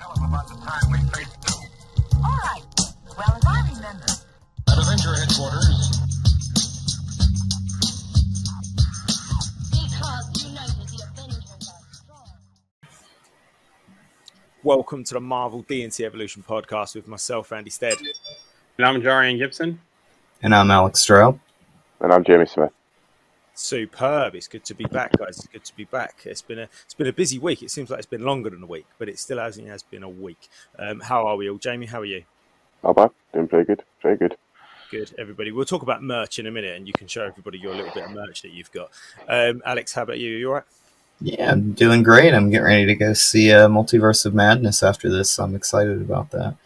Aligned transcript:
Tell 0.00 0.14
them 0.14 0.24
about 0.24 0.48
the 0.48 0.54
time 0.54 0.90
we 0.90 0.98
faced 1.10 1.36
Bill. 1.42 1.60
All 2.24 2.30
right. 2.30 2.62
Well, 3.18 3.36
as 3.36 3.44
I 3.46 3.68
remember, 3.68 4.06
At 4.66 4.78
Avenger 4.78 5.14
headquarters, 5.14 6.00
because 9.70 10.42
united 10.42 10.88
the 10.88 11.04
Avengers 11.06 11.68
are 11.68 11.92
strong. 11.92 12.28
Welcome 14.62 15.04
to 15.04 15.14
the 15.14 15.20
Marvel 15.20 15.64
DNC 15.64 16.02
Evolution 16.02 16.42
podcast 16.48 16.94
with 16.94 17.06
myself, 17.06 17.52
Andy 17.52 17.68
Stead. 17.68 17.98
And 18.78 18.86
I'm 18.86 19.02
Jarian 19.02 19.36
Gibson. 19.36 19.80
And 20.42 20.54
I'm 20.54 20.70
Alex 20.70 21.04
Stroh. 21.04 21.38
And 22.00 22.10
I'm 22.10 22.24
Jamie 22.24 22.46
Smith. 22.46 22.72
Superb! 23.60 24.34
It's 24.34 24.48
good 24.48 24.64
to 24.64 24.74
be 24.74 24.86
back, 24.86 25.12
guys. 25.18 25.38
It's 25.38 25.46
good 25.46 25.64
to 25.64 25.76
be 25.76 25.84
back. 25.84 26.22
It's 26.24 26.40
been 26.40 26.60
a 26.60 26.68
it's 26.86 26.94
been 26.94 27.06
a 27.06 27.12
busy 27.12 27.38
week. 27.38 27.62
It 27.62 27.70
seems 27.70 27.90
like 27.90 27.98
it's 27.98 28.06
been 28.06 28.24
longer 28.24 28.48
than 28.48 28.62
a 28.62 28.66
week, 28.66 28.86
but 28.98 29.06
it 29.06 29.18
still 29.18 29.38
hasn't 29.38 29.68
has 29.68 29.82
been 29.82 30.02
a 30.02 30.08
week. 30.08 30.48
Um, 30.78 31.00
how 31.00 31.26
are 31.26 31.36
we 31.36 31.50
all, 31.50 31.58
Jamie? 31.58 31.84
How 31.84 32.00
are 32.00 32.06
you? 32.06 32.24
Not 32.82 32.96
bad. 32.96 33.10
Doing 33.34 33.48
pretty 33.48 33.66
good. 33.66 33.84
Very 34.02 34.16
good. 34.16 34.36
Good, 34.90 35.14
everybody. 35.18 35.52
We'll 35.52 35.66
talk 35.66 35.82
about 35.82 36.02
merch 36.02 36.38
in 36.38 36.46
a 36.46 36.50
minute, 36.50 36.74
and 36.74 36.86
you 36.86 36.94
can 36.94 37.06
show 37.06 37.22
everybody 37.22 37.58
your 37.58 37.74
little 37.74 37.92
bit 37.92 38.04
of 38.04 38.12
merch 38.12 38.40
that 38.42 38.52
you've 38.52 38.72
got. 38.72 38.90
Um, 39.28 39.62
Alex, 39.66 39.92
how 39.92 40.04
about 40.04 40.18
you? 40.18 40.30
You 40.30 40.48
all 40.48 40.54
right? 40.54 40.64
Yeah, 41.20 41.52
I'm 41.52 41.72
doing 41.72 42.02
great. 42.02 42.32
I'm 42.32 42.48
getting 42.48 42.64
ready 42.64 42.86
to 42.86 42.94
go 42.94 43.12
see 43.12 43.52
uh, 43.52 43.68
Multiverse 43.68 44.24
of 44.24 44.34
Madness 44.34 44.82
after 44.82 45.10
this. 45.10 45.38
I'm 45.38 45.54
excited 45.54 46.00
about 46.00 46.30
that. 46.30 46.56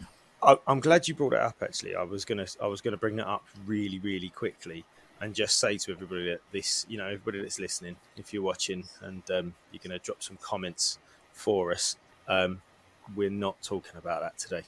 I, 0.41 0.57
I'm 0.65 0.79
glad 0.79 1.09
you 1.09 1.13
brought 1.13 1.33
it 1.33 1.39
up. 1.39 1.57
Actually, 1.61 1.93
I 1.93 2.03
was 2.03 2.23
gonna 2.23 2.47
I 2.61 2.67
was 2.67 2.79
gonna 2.79 2.95
bring 2.95 3.17
that 3.17 3.27
up 3.27 3.43
really 3.65 3.99
really 3.99 4.29
quickly 4.29 4.85
and 5.21 5.33
just 5.33 5.59
say 5.59 5.77
to 5.77 5.91
everybody 5.91 6.29
that 6.29 6.41
this, 6.51 6.85
you 6.89 6.97
know, 6.97 7.05
everybody 7.05 7.41
that's 7.41 7.59
listening, 7.59 7.95
if 8.17 8.33
you're 8.33 8.43
watching 8.43 8.83
and 9.01 9.23
um, 9.31 9.53
you're 9.71 9.81
gonna 9.83 9.99
drop 9.99 10.21
some 10.21 10.37
comments 10.41 10.99
for 11.33 11.71
us, 11.71 11.97
um, 12.27 12.61
we're 13.15 13.29
not 13.29 13.61
talking 13.61 13.97
about 13.97 14.21
that 14.21 14.37
today. 14.37 14.63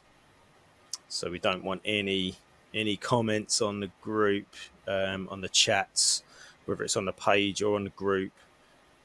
So 1.09 1.29
we 1.29 1.39
don't 1.39 1.63
want 1.63 1.81
any 1.85 2.35
any 2.73 2.97
comments 2.97 3.61
on 3.61 3.79
the 3.79 3.89
group, 4.01 4.47
um, 4.87 5.27
on 5.31 5.41
the 5.41 5.49
chats, 5.49 6.23
whether 6.65 6.83
it's 6.83 6.97
on 6.97 7.05
the 7.05 7.13
page 7.13 7.61
or 7.61 7.75
on 7.75 7.85
the 7.85 7.89
group. 7.91 8.31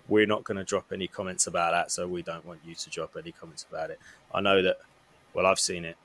We're 0.08 0.26
not 0.26 0.44
going 0.44 0.56
to 0.56 0.64
drop 0.64 0.92
any 0.92 1.06
comments 1.06 1.46
about 1.46 1.72
that, 1.72 1.90
so 1.92 2.08
we 2.08 2.22
don't 2.22 2.44
want 2.44 2.60
you 2.66 2.74
to 2.74 2.90
drop 2.90 3.16
any 3.16 3.32
comments 3.32 3.64
about 3.70 3.90
it. 3.90 4.00
I 4.34 4.40
know 4.40 4.60
that, 4.62 4.78
well, 5.32 5.46
I've 5.46 5.60
seen 5.60 5.84
it, 5.84 5.96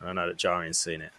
and 0.00 0.08
I 0.08 0.12
know 0.14 0.26
that 0.26 0.38
Jarian's 0.38 0.78
seen 0.78 1.02
it, 1.02 1.12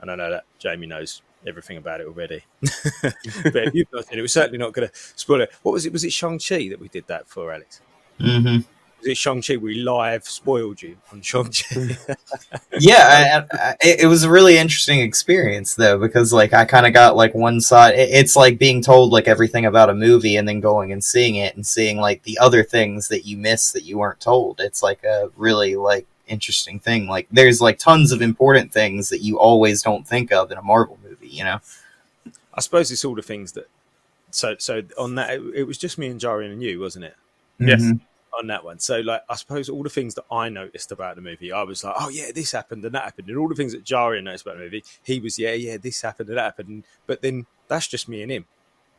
and 0.00 0.10
I 0.10 0.14
know 0.14 0.30
that 0.30 0.44
Jamie 0.58 0.86
knows 0.86 1.20
everything 1.46 1.76
about 1.76 2.00
it 2.00 2.06
already. 2.06 2.44
but 3.02 3.14
if 3.56 3.74
you've 3.74 3.92
not 3.92 4.06
seen 4.06 4.18
it, 4.18 4.22
we're 4.22 4.26
certainly 4.28 4.58
not 4.58 4.72
going 4.72 4.88
to 4.88 4.94
spoil 5.16 5.40
it. 5.42 5.52
What 5.62 5.72
was 5.72 5.86
it? 5.86 5.92
Was 5.92 6.04
it 6.04 6.12
Shang 6.12 6.38
Chi 6.38 6.68
that 6.68 6.80
we 6.80 6.88
did 6.88 7.06
that 7.08 7.26
for, 7.26 7.52
Alex? 7.52 7.80
hmm 8.18 8.56
Was 8.98 9.06
it 9.06 9.16
Shang 9.16 9.40
Chi? 9.42 9.56
We 9.56 9.76
live 9.82 10.24
spoiled 10.24 10.82
you 10.82 10.96
on 11.12 11.22
Shang 11.22 11.50
Chi. 11.50 11.96
Yeah, 12.78 13.44
I, 13.52 13.56
I, 13.70 13.76
it 13.80 14.06
was 14.06 14.24
a 14.24 14.30
really 14.30 14.56
interesting 14.56 15.00
experience 15.00 15.74
though 15.74 15.98
because 15.98 16.32
like 16.32 16.52
I 16.52 16.64
kind 16.64 16.86
of 16.86 16.92
got 16.92 17.16
like 17.16 17.34
one 17.34 17.60
side. 17.60 17.94
it- 17.94 18.10
It's 18.10 18.36
like 18.36 18.58
being 18.58 18.82
told 18.82 19.12
like 19.12 19.28
everything 19.28 19.66
about 19.66 19.90
a 19.90 19.94
movie 19.94 20.36
and 20.36 20.46
then 20.48 20.60
going 20.60 20.92
and 20.92 21.02
seeing 21.02 21.36
it 21.36 21.54
and 21.56 21.66
seeing 21.66 21.98
like 21.98 22.22
the 22.22 22.38
other 22.38 22.62
things 22.62 23.08
that 23.08 23.26
you 23.26 23.36
miss 23.36 23.72
that 23.72 23.84
you 23.84 23.98
weren't 23.98 24.20
told. 24.20 24.60
It's 24.60 24.82
like 24.82 25.02
a 25.04 25.30
really 25.36 25.76
like 25.76 26.06
interesting 26.26 26.78
thing. 26.78 27.08
Like 27.08 27.26
there's 27.30 27.60
like 27.60 27.78
tons 27.78 28.12
of 28.12 28.22
important 28.22 28.72
things 28.72 29.08
that 29.08 29.20
you 29.20 29.38
always 29.38 29.82
don't 29.82 30.06
think 30.06 30.32
of 30.32 30.50
in 30.52 30.58
a 30.58 30.62
Marvel. 30.62 30.98
You 31.30 31.44
know. 31.44 31.60
I 32.52 32.60
suppose 32.60 32.90
it's 32.90 33.04
all 33.04 33.14
the 33.14 33.22
things 33.22 33.52
that. 33.52 33.68
So, 34.32 34.54
so 34.58 34.82
on 34.98 35.16
that, 35.16 35.30
it, 35.30 35.42
it 35.54 35.62
was 35.64 35.78
just 35.78 35.98
me 35.98 36.06
and 36.08 36.20
Jarian 36.20 36.52
and 36.52 36.62
you, 36.62 36.78
wasn't 36.80 37.04
it? 37.06 37.16
Yes. 37.58 37.82
Mhm. 37.82 38.00
on 38.38 38.46
that 38.46 38.64
one. 38.64 38.78
So, 38.78 39.00
like, 39.00 39.22
I 39.28 39.34
suppose 39.34 39.68
all 39.68 39.82
the 39.82 39.90
things 39.90 40.14
that 40.14 40.24
I 40.30 40.48
noticed 40.48 40.92
about 40.92 41.16
the 41.16 41.22
movie, 41.22 41.50
I 41.50 41.62
was 41.64 41.82
like, 41.82 41.94
oh 41.98 42.08
yeah, 42.10 42.30
this 42.32 42.52
happened 42.52 42.84
and 42.84 42.94
that 42.94 43.02
happened, 43.02 43.28
and 43.28 43.36
all 43.36 43.48
the 43.48 43.56
things 43.56 43.72
that 43.72 43.84
Jarian 43.84 44.22
noticed 44.22 44.46
about 44.46 44.58
the 44.58 44.62
movie, 44.64 44.84
he 45.02 45.18
was, 45.18 45.36
yeah, 45.38 45.52
yeah, 45.52 45.76
this 45.78 46.00
happened 46.00 46.28
and 46.28 46.38
that 46.38 46.44
happened. 46.44 46.84
But 47.08 47.22
then 47.22 47.46
that's 47.66 47.88
just 47.88 48.08
me 48.08 48.22
and 48.22 48.30
him. 48.30 48.44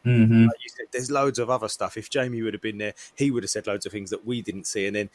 Mhm. 0.06 0.48
Like 0.48 0.58
you 0.64 0.70
said, 0.70 0.88
there's 0.92 1.10
loads 1.10 1.40
of 1.40 1.50
other 1.50 1.70
stuff. 1.70 1.96
If 1.96 2.10
Jamie 2.10 2.42
would 2.42 2.54
have 2.54 2.62
been 2.62 2.78
there, 2.78 2.94
he 3.16 3.32
would 3.32 3.44
have 3.44 3.50
said 3.50 3.68
loads 3.68 3.86
of 3.86 3.92
things 3.94 4.10
that 4.10 4.26
we 4.26 4.42
didn't 4.42 4.66
see, 4.68 4.86
and 4.86 4.96
then 4.96 5.10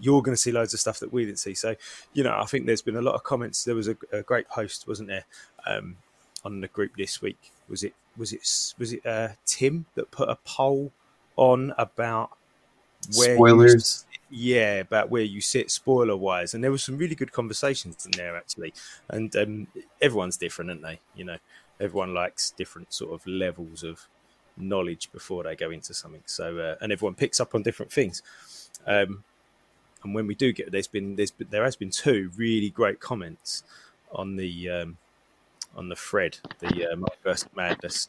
you're 0.00 0.22
going 0.22 0.34
to 0.34 0.40
see 0.40 0.50
loads 0.50 0.74
of 0.74 0.80
stuff 0.80 0.98
that 0.98 1.12
we 1.12 1.24
didn't 1.24 1.38
see. 1.38 1.54
So, 1.54 1.76
you 2.12 2.24
know, 2.24 2.36
I 2.36 2.46
think 2.46 2.66
there's 2.66 2.82
been 2.82 2.96
a 2.96 3.02
lot 3.02 3.14
of 3.14 3.22
comments. 3.22 3.62
There 3.62 3.76
was 3.76 3.86
a, 3.86 3.96
a 4.10 4.22
great 4.22 4.48
post, 4.48 4.88
wasn't 4.88 5.08
there, 5.08 5.24
um, 5.66 5.96
on 6.44 6.60
the 6.60 6.68
group 6.68 6.96
this 6.96 7.22
week? 7.22 7.52
Was 7.68 7.82
it 7.82 7.94
was 8.16 8.32
it 8.32 8.74
was 8.78 8.92
it 8.92 9.04
uh, 9.06 9.28
Tim 9.46 9.86
that 9.94 10.10
put 10.10 10.28
a 10.28 10.38
poll 10.44 10.92
on 11.36 11.72
about 11.78 12.30
where 13.16 13.30
you 13.30 13.36
Spoilers. 13.36 14.06
yeah, 14.30 14.74
about 14.76 15.10
where 15.10 15.22
you 15.22 15.40
sit 15.40 15.70
spoiler 15.70 16.16
wise. 16.16 16.54
And 16.54 16.62
there 16.62 16.70
was 16.70 16.82
some 16.82 16.96
really 16.96 17.14
good 17.14 17.32
conversations 17.32 18.06
in 18.06 18.12
there 18.12 18.36
actually. 18.36 18.72
And 19.08 19.34
um, 19.36 19.66
everyone's 20.00 20.36
different, 20.36 20.70
aren't 20.70 20.82
they? 20.82 21.00
You 21.14 21.24
know, 21.24 21.36
everyone 21.80 22.14
likes 22.14 22.50
different 22.52 22.92
sort 22.92 23.12
of 23.12 23.26
levels 23.26 23.82
of 23.82 24.06
knowledge 24.56 25.10
before 25.12 25.44
they 25.44 25.56
go 25.56 25.70
into 25.70 25.94
something. 25.94 26.22
So, 26.26 26.58
uh, 26.58 26.76
and 26.80 26.92
everyone 26.92 27.14
picks 27.14 27.40
up 27.40 27.54
on 27.54 27.62
different 27.62 27.92
things. 27.92 28.22
Um, 28.86 29.24
and 30.02 30.14
when 30.14 30.26
we 30.26 30.34
do 30.34 30.52
get, 30.52 30.70
there's 30.70 30.86
been, 30.86 31.16
there's 31.16 31.30
been, 31.30 31.48
there 31.50 31.64
has 31.64 31.76
been 31.76 31.90
two 31.90 32.30
really 32.36 32.70
great 32.70 33.00
comments 33.00 33.64
on 34.12 34.36
the, 34.36 34.70
um, 34.70 34.98
on 35.76 35.88
the 35.88 35.96
thread, 35.96 36.38
the 36.60 36.92
uh, 36.92 36.96
Multiverse 36.96 37.46
Madness 37.54 38.08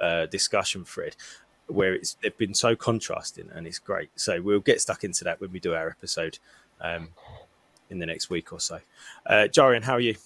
uh, 0.00 0.26
discussion 0.26 0.84
thread, 0.84 1.16
where 1.66 1.94
it's 1.94 2.14
they've 2.22 2.36
been 2.36 2.54
so 2.54 2.74
contrasting 2.74 3.48
and 3.52 3.66
it's 3.66 3.78
great. 3.78 4.10
So 4.16 4.40
we'll 4.40 4.60
get 4.60 4.80
stuck 4.80 5.04
into 5.04 5.24
that 5.24 5.40
when 5.40 5.52
we 5.52 5.60
do 5.60 5.74
our 5.74 5.88
episode 5.88 6.38
um, 6.80 7.08
in 7.90 7.98
the 7.98 8.06
next 8.06 8.30
week 8.30 8.52
or 8.52 8.60
so. 8.60 8.80
Uh, 9.26 9.48
Jarian, 9.50 9.82
how 9.82 9.94
are 9.94 10.00
you? 10.00 10.16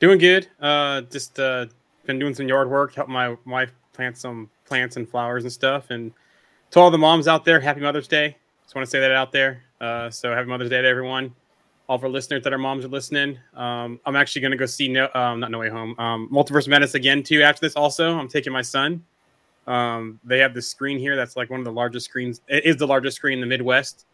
Doing 0.00 0.18
good. 0.18 0.48
Uh, 0.60 1.02
just 1.02 1.38
uh, 1.40 1.66
been 2.06 2.18
doing 2.18 2.34
some 2.34 2.48
yard 2.48 2.70
work, 2.70 2.94
helping 2.94 3.14
my 3.14 3.36
wife 3.46 3.72
plant 3.92 4.16
some 4.16 4.48
plants 4.64 4.96
and 4.96 5.08
flowers 5.08 5.42
and 5.42 5.52
stuff. 5.52 5.90
And 5.90 6.12
to 6.70 6.80
all 6.80 6.90
the 6.90 6.98
moms 6.98 7.26
out 7.26 7.44
there, 7.44 7.58
happy 7.60 7.80
Mother's 7.80 8.06
Day. 8.06 8.36
Just 8.62 8.74
want 8.74 8.86
to 8.86 8.90
say 8.90 9.00
that 9.00 9.12
out 9.12 9.32
there. 9.32 9.62
Uh, 9.80 10.10
so 10.10 10.32
happy 10.32 10.48
Mother's 10.48 10.70
Day 10.70 10.80
to 10.82 10.88
everyone. 10.88 11.34
All 11.88 11.96
of 11.96 12.04
our 12.04 12.10
listeners 12.10 12.44
that 12.44 12.52
our 12.52 12.58
moms 12.58 12.84
are 12.84 12.88
listening. 12.88 13.38
Um, 13.54 13.98
I'm 14.04 14.14
actually 14.14 14.42
going 14.42 14.50
to 14.50 14.58
go 14.58 14.66
see 14.66 14.88
no, 14.88 15.08
um, 15.14 15.40
not 15.40 15.50
No 15.50 15.58
Way 15.58 15.70
Home, 15.70 15.98
um, 15.98 16.28
Multiverse 16.30 16.68
Madness 16.68 16.94
again 16.94 17.22
too. 17.22 17.42
After 17.42 17.60
this, 17.60 17.76
also, 17.76 18.18
I'm 18.18 18.28
taking 18.28 18.52
my 18.52 18.62
son. 18.62 19.02
Um, 19.66 20.18
they 20.24 20.38
have 20.38 20.54
this 20.54 20.68
screen 20.68 20.98
here 20.98 21.16
that's 21.16 21.36
like 21.36 21.50
one 21.50 21.60
of 21.60 21.64
the 21.64 21.72
largest 21.72 22.06
screens. 22.06 22.40
It 22.48 22.64
is 22.64 22.76
the 22.76 22.86
largest 22.86 23.16
screen 23.16 23.34
in 23.34 23.40
the 23.40 23.46
Midwest 23.46 24.06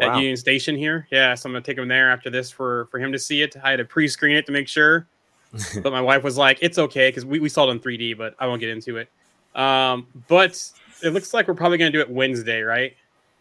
at 0.00 0.16
Union 0.16 0.36
Station 0.36 0.76
here. 0.76 1.06
Yeah, 1.10 1.34
so 1.34 1.48
I'm 1.48 1.52
gonna 1.52 1.64
take 1.64 1.78
him 1.78 1.88
there 1.88 2.10
after 2.10 2.30
this 2.30 2.50
for 2.50 2.86
for 2.90 2.98
him 2.98 3.12
to 3.12 3.18
see 3.18 3.42
it. 3.42 3.56
I 3.62 3.70
had 3.70 3.76
to 3.76 3.84
pre-screen 3.84 4.36
it 4.36 4.46
to 4.46 4.52
make 4.52 4.68
sure, 4.68 5.06
but 5.82 5.92
my 5.92 6.00
wife 6.00 6.22
was 6.22 6.36
like, 6.36 6.58
"It's 6.60 6.78
okay," 6.78 7.08
because 7.08 7.24
we, 7.24 7.40
we 7.40 7.48
saw 7.48 7.68
it 7.68 7.72
in 7.72 7.80
3D, 7.80 8.16
but 8.16 8.34
I 8.38 8.46
won't 8.46 8.60
get 8.60 8.70
into 8.70 8.98
it. 8.98 9.10
Um, 9.54 10.06
but 10.28 10.62
it 11.02 11.10
looks 11.10 11.32
like 11.34 11.48
we're 11.48 11.54
probably 11.54 11.78
gonna 11.78 11.90
do 11.90 12.00
it 12.00 12.10
Wednesday, 12.10 12.60
right? 12.62 12.94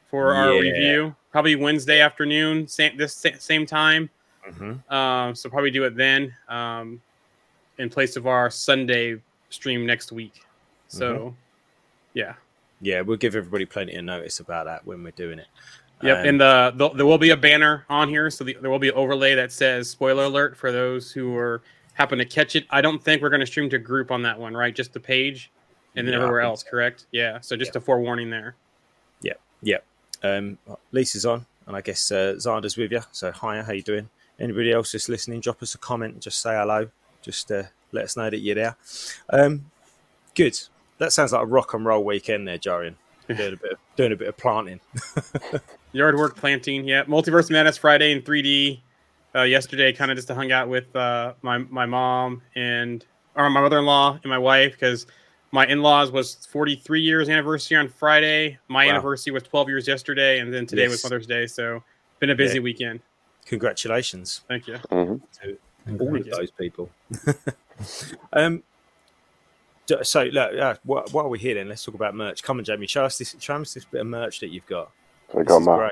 For 0.10 0.34
our 0.34 0.54
Yeah. 0.54 0.60
review, 0.60 1.16
probably 1.32 1.56
Wednesday 1.56 2.00
afternoon, 2.00 2.68
same 2.68 2.96
this 2.98 3.14
same 3.40 3.66
time. 3.66 4.10
Mhm. 4.50 4.92
Um, 4.92 5.36
so 5.36 5.50
probably 5.50 5.72
do 5.72 5.84
it 5.84 5.96
then, 5.96 6.34
um, 6.48 7.02
in 7.78 7.90
place 7.90 8.16
of 8.16 8.26
our 8.28 8.50
Sunday 8.50 9.22
stream 9.50 9.86
next 9.86 10.12
week. 10.12 10.46
So, 10.88 11.36
yeah. 12.14 12.34
Yeah, 12.80 13.02
we'll 13.02 13.18
give 13.18 13.36
everybody 13.36 13.66
plenty 13.66 13.96
of 13.96 14.06
notice 14.06 14.40
about 14.40 14.66
that 14.66 14.86
when 14.86 15.04
we're 15.04 15.12
doing 15.12 15.40
it. 15.40 15.48
Yep, 16.02 16.18
Um, 16.20 16.26
and 16.28 16.42
the, 16.42 16.74
the 16.76 16.90
there 16.90 17.06
will 17.06 17.18
be 17.18 17.32
a 17.32 17.38
banner 17.38 17.86
on 17.90 18.08
here, 18.08 18.30
so 18.30 18.44
the, 18.44 18.54
there 18.62 18.70
will 18.70 18.80
be 18.80 18.90
an 18.90 18.94
overlay 18.96 19.34
that 19.36 19.52
says 19.52 19.90
"spoiler 19.90 20.24
alert" 20.26 20.56
for 20.56 20.72
those 20.72 21.12
who 21.12 21.36
are 21.36 21.62
happen 21.96 22.20
to 22.20 22.26
catch 22.26 22.56
it. 22.56 22.66
I 22.70 22.80
don't 22.82 23.04
think 23.04 23.22
we're 23.24 23.30
going 23.30 23.40
to 23.40 23.46
stream 23.48 23.70
to 23.72 23.80
group 23.80 24.12
on 24.12 24.22
that 24.22 24.40
one, 24.40 24.56
right? 24.56 24.74
Just 24.74 24.94
the 24.94 25.00
page, 25.00 25.50
and 25.96 26.08
then 26.08 26.14
Yeah, 26.14 26.20
everywhere 26.20 26.42
else, 26.42 26.62
correct? 26.64 27.08
Yeah. 27.12 27.40
So 27.42 27.58
just 27.58 27.76
a 27.76 27.82
forewarning 27.82 28.30
there. 28.30 28.56
Yep. 29.22 29.42
Yep. 29.64 29.84
Um, 30.24 30.58
Lisa's 30.92 31.26
on, 31.26 31.46
and 31.66 31.76
I 31.76 31.82
guess 31.82 32.12
uh, 32.12 32.36
Zander's 32.38 32.78
with 32.78 32.92
you. 32.92 33.02
So, 33.12 33.32
hiya, 33.32 33.64
how 33.64 33.74
you 33.74 33.84
doing? 33.84 34.10
Anybody 34.40 34.72
else 34.72 34.92
just 34.92 35.10
listening, 35.10 35.40
drop 35.40 35.64
us 35.64 35.76
a 35.76 35.78
comment, 35.78 36.20
just 36.20 36.42
say 36.42 36.56
hello. 36.56 36.90
Just 37.22 37.52
uh, 37.52 37.64
let 37.92 38.06
us 38.06 38.18
know 38.18 38.30
that 38.30 38.40
you're 38.40 38.56
there. 38.56 38.76
Um, 39.30 39.72
good. 40.36 40.60
That 41.00 41.14
sounds 41.14 41.32
like 41.32 41.44
a 41.44 41.46
rock 41.46 41.74
and 41.74 41.86
roll 41.86 42.04
weekend 42.04 42.48
there, 42.48 42.58
Jarian. 42.58 42.96
Doing 43.28 43.54
a 43.54 43.58
bit 43.58 43.72
of, 43.74 43.78
doing 43.98 44.12
a 44.14 44.16
bit 44.16 44.30
of 44.30 44.38
planting. 44.38 44.80
Yard 45.92 46.16
work, 46.16 46.38
planting. 46.38 46.88
Yeah, 46.88 47.04
Multiverse 47.04 47.52
Madness 47.52 47.78
Friday 47.78 48.14
in 48.14 48.22
3D. 48.22 48.80
Uh, 49.36 49.42
yesterday, 49.42 49.92
kind 49.92 50.10
of 50.10 50.18
just 50.18 50.30
to 50.30 50.36
hung 50.36 50.54
out 50.54 50.70
with 50.70 50.96
uh, 50.96 51.34
my 51.42 51.58
my 51.58 51.86
mom 51.86 52.42
and 52.56 53.06
or 53.36 53.50
my 53.50 53.62
mother 53.62 53.80
in 53.80 53.86
law 53.86 54.18
and 54.24 54.30
my 54.30 54.38
wife 54.38 54.72
because 54.72 55.06
my 55.52 55.66
in 55.68 55.82
laws 55.82 56.12
was 56.12 56.36
43 56.48 57.02
years 57.02 57.30
anniversary 57.30 57.78
on 57.78 57.88
Friday. 57.88 58.58
My 58.68 58.86
Wow. 58.86 58.92
anniversary 58.92 59.32
was 59.34 59.44
12 59.44 59.70
years 59.70 59.88
yesterday, 59.88 60.40
and 60.40 60.54
then 60.54 60.66
today 60.66 60.84
Yes. 60.84 60.92
was 60.92 61.04
Mother's 61.04 61.28
Day. 61.28 61.46
So 61.48 61.84
been 62.20 62.30
a 62.30 62.36
busy 62.36 62.56
Yeah. 62.58 62.64
weekend. 62.64 63.00
Congratulations 63.46 64.42
Thank 64.48 64.68
you. 64.68 64.78
hmm 64.90 65.16
to 65.42 65.58
all 66.00 66.16
of 66.18 66.26
you. 66.28 66.32
those 66.34 66.52
people. 66.52 66.90
um, 68.34 68.62
so, 70.04 70.24
look, 70.24 70.54
uh, 70.54 70.76
wh- 70.84 71.14
while 71.14 71.30
we're 71.30 71.38
here, 71.38 71.56
then 71.56 71.70
let's 71.70 71.86
talk 71.86 71.96
about 71.96 72.14
merch. 72.14 72.44
Come 72.44 72.58
on, 72.58 72.66
Jamie, 72.66 72.88
show 72.88 73.06
us 73.06 73.18
this. 73.18 73.34
Show 73.40 73.56
us 73.62 73.74
this 73.74 73.86
bit 73.86 74.02
of 74.02 74.08
merch 74.08 74.42
that 74.42 74.50
you've 74.50 74.66
got. 74.66 74.92
So 75.32 75.40
I 75.40 75.44
got 75.44 75.62
is 75.62 75.66
my 75.68 75.78
great. 75.78 75.92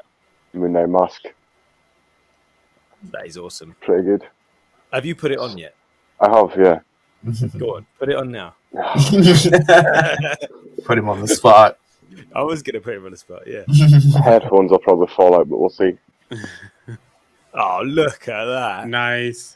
Moon 0.54 0.92
mask. 0.92 1.28
That 3.12 3.26
is 3.26 3.38
awesome. 3.38 3.76
Pretty 3.82 4.04
good. 4.04 4.28
Have 4.92 5.06
you 5.06 5.16
put 5.16 5.32
it 5.32 5.40
on 5.40 5.58
yet? 5.58 5.76
I 6.20 6.30
have, 6.30 6.58
yeah. 6.58 6.80
Go 7.58 7.76
on, 7.78 7.86
put 8.00 8.10
it 8.10 8.16
on 8.16 8.32
now. 8.32 8.56
Put 10.86 10.98
him 10.98 11.10
on 11.10 11.22
the 11.22 11.28
spot. 11.28 11.78
I 12.36 12.44
was 12.44 12.62
gonna 12.62 12.82
put 12.82 12.96
him 12.96 13.06
on 13.06 13.12
the 13.12 13.18
spot. 13.18 13.44
Yeah. 13.48 13.64
Headphones 14.24 14.72
will 14.72 14.80
probably 14.80 15.08
fall 15.08 15.36
out, 15.36 15.50
but 15.50 15.60
we'll 15.60 15.70
see. 15.70 15.98
Oh, 17.58 17.82
look 17.86 18.28
at 18.28 18.44
that. 18.44 18.86
Nice. 18.90 19.56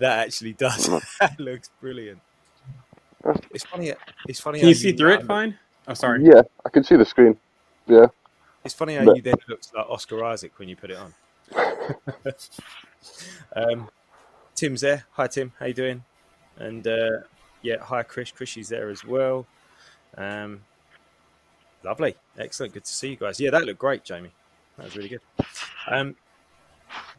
That 0.00 0.26
actually 0.26 0.52
does. 0.52 0.86
that 1.20 1.40
looks 1.40 1.70
brilliant. 1.80 2.20
It's 3.52 3.64
funny. 3.64 3.94
It's 4.28 4.38
funny. 4.38 4.58
Can 4.58 4.66
how 4.66 4.68
you 4.68 4.74
see 4.74 4.92
through 4.92 5.14
it 5.14 5.18
look- 5.20 5.26
fine? 5.26 5.58
Oh, 5.88 5.94
sorry. 5.94 6.22
Yeah, 6.26 6.42
I 6.66 6.68
can 6.68 6.84
see 6.84 6.94
the 6.94 7.06
screen. 7.06 7.38
Yeah. 7.86 8.08
It's 8.66 8.74
funny 8.74 8.96
how 8.96 9.06
But- 9.06 9.16
you 9.16 9.22
then 9.22 9.36
looks 9.48 9.72
like 9.74 9.86
Oscar 9.88 10.22
Isaac 10.24 10.52
when 10.58 10.68
you 10.68 10.76
put 10.76 10.90
it 10.90 10.98
on. 10.98 11.14
um, 13.56 13.88
Tim's 14.54 14.82
there. 14.82 15.06
Hi, 15.12 15.26
Tim. 15.26 15.52
How 15.58 15.64
you 15.66 15.74
doing? 15.74 16.04
And 16.58 16.86
uh, 16.86 17.20
yeah, 17.62 17.76
hi, 17.80 18.02
Chris. 18.02 18.30
Chrissy's 18.30 18.68
there 18.68 18.90
as 18.90 19.04
well. 19.04 19.46
Um, 20.16 20.62
lovely, 21.84 22.14
excellent. 22.38 22.74
Good 22.74 22.84
to 22.84 22.92
see 22.92 23.10
you 23.10 23.16
guys. 23.16 23.40
Yeah, 23.40 23.50
that 23.50 23.64
looked 23.64 23.78
great, 23.78 24.04
Jamie. 24.04 24.30
That 24.76 24.84
was 24.84 24.96
really 24.96 25.08
good. 25.08 25.20
Um, 25.88 26.16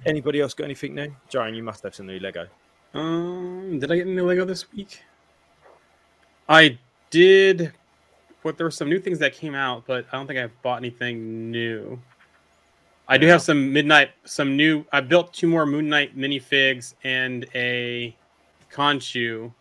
anybody 0.06 0.42
else 0.42 0.54
got 0.54 0.66
anything 0.66 0.96
new? 0.96 1.14
Jarian, 1.30 1.56
you 1.56 1.64
must 1.64 1.84
have 1.84 1.96
some 1.96 2.08
new 2.08 2.20
Lego. 2.20 2.48
Um, 2.94 3.80
did 3.80 3.92
I 3.92 3.96
get 3.96 4.08
any 4.08 4.22
Lego 4.22 4.46
this 4.46 4.72
week? 4.72 5.02
I 6.48 6.78
did. 7.10 7.74
But 8.44 8.58
there 8.58 8.66
were 8.66 8.72
some 8.72 8.90
new 8.90 9.00
things 9.00 9.20
that 9.20 9.34
came 9.34 9.56
out, 9.56 9.86
but 9.86 10.06
I 10.12 10.18
don't 10.18 10.28
think 10.28 10.40
I 10.40 10.48
bought 10.62 10.78
anything 10.78 11.52
new. 11.52 12.00
I 13.10 13.18
do 13.18 13.28
have 13.28 13.42
some 13.42 13.72
midnight, 13.72 14.12
some 14.26 14.56
new. 14.56 14.86
I 14.92 15.02
built 15.02 15.34
two 15.34 15.48
more 15.48 15.66
Moon 15.66 15.90
Knight 15.90 16.18
minifigs 16.18 16.94
and 17.04 17.46
a 17.56 18.16
Khonshu. 18.72 19.52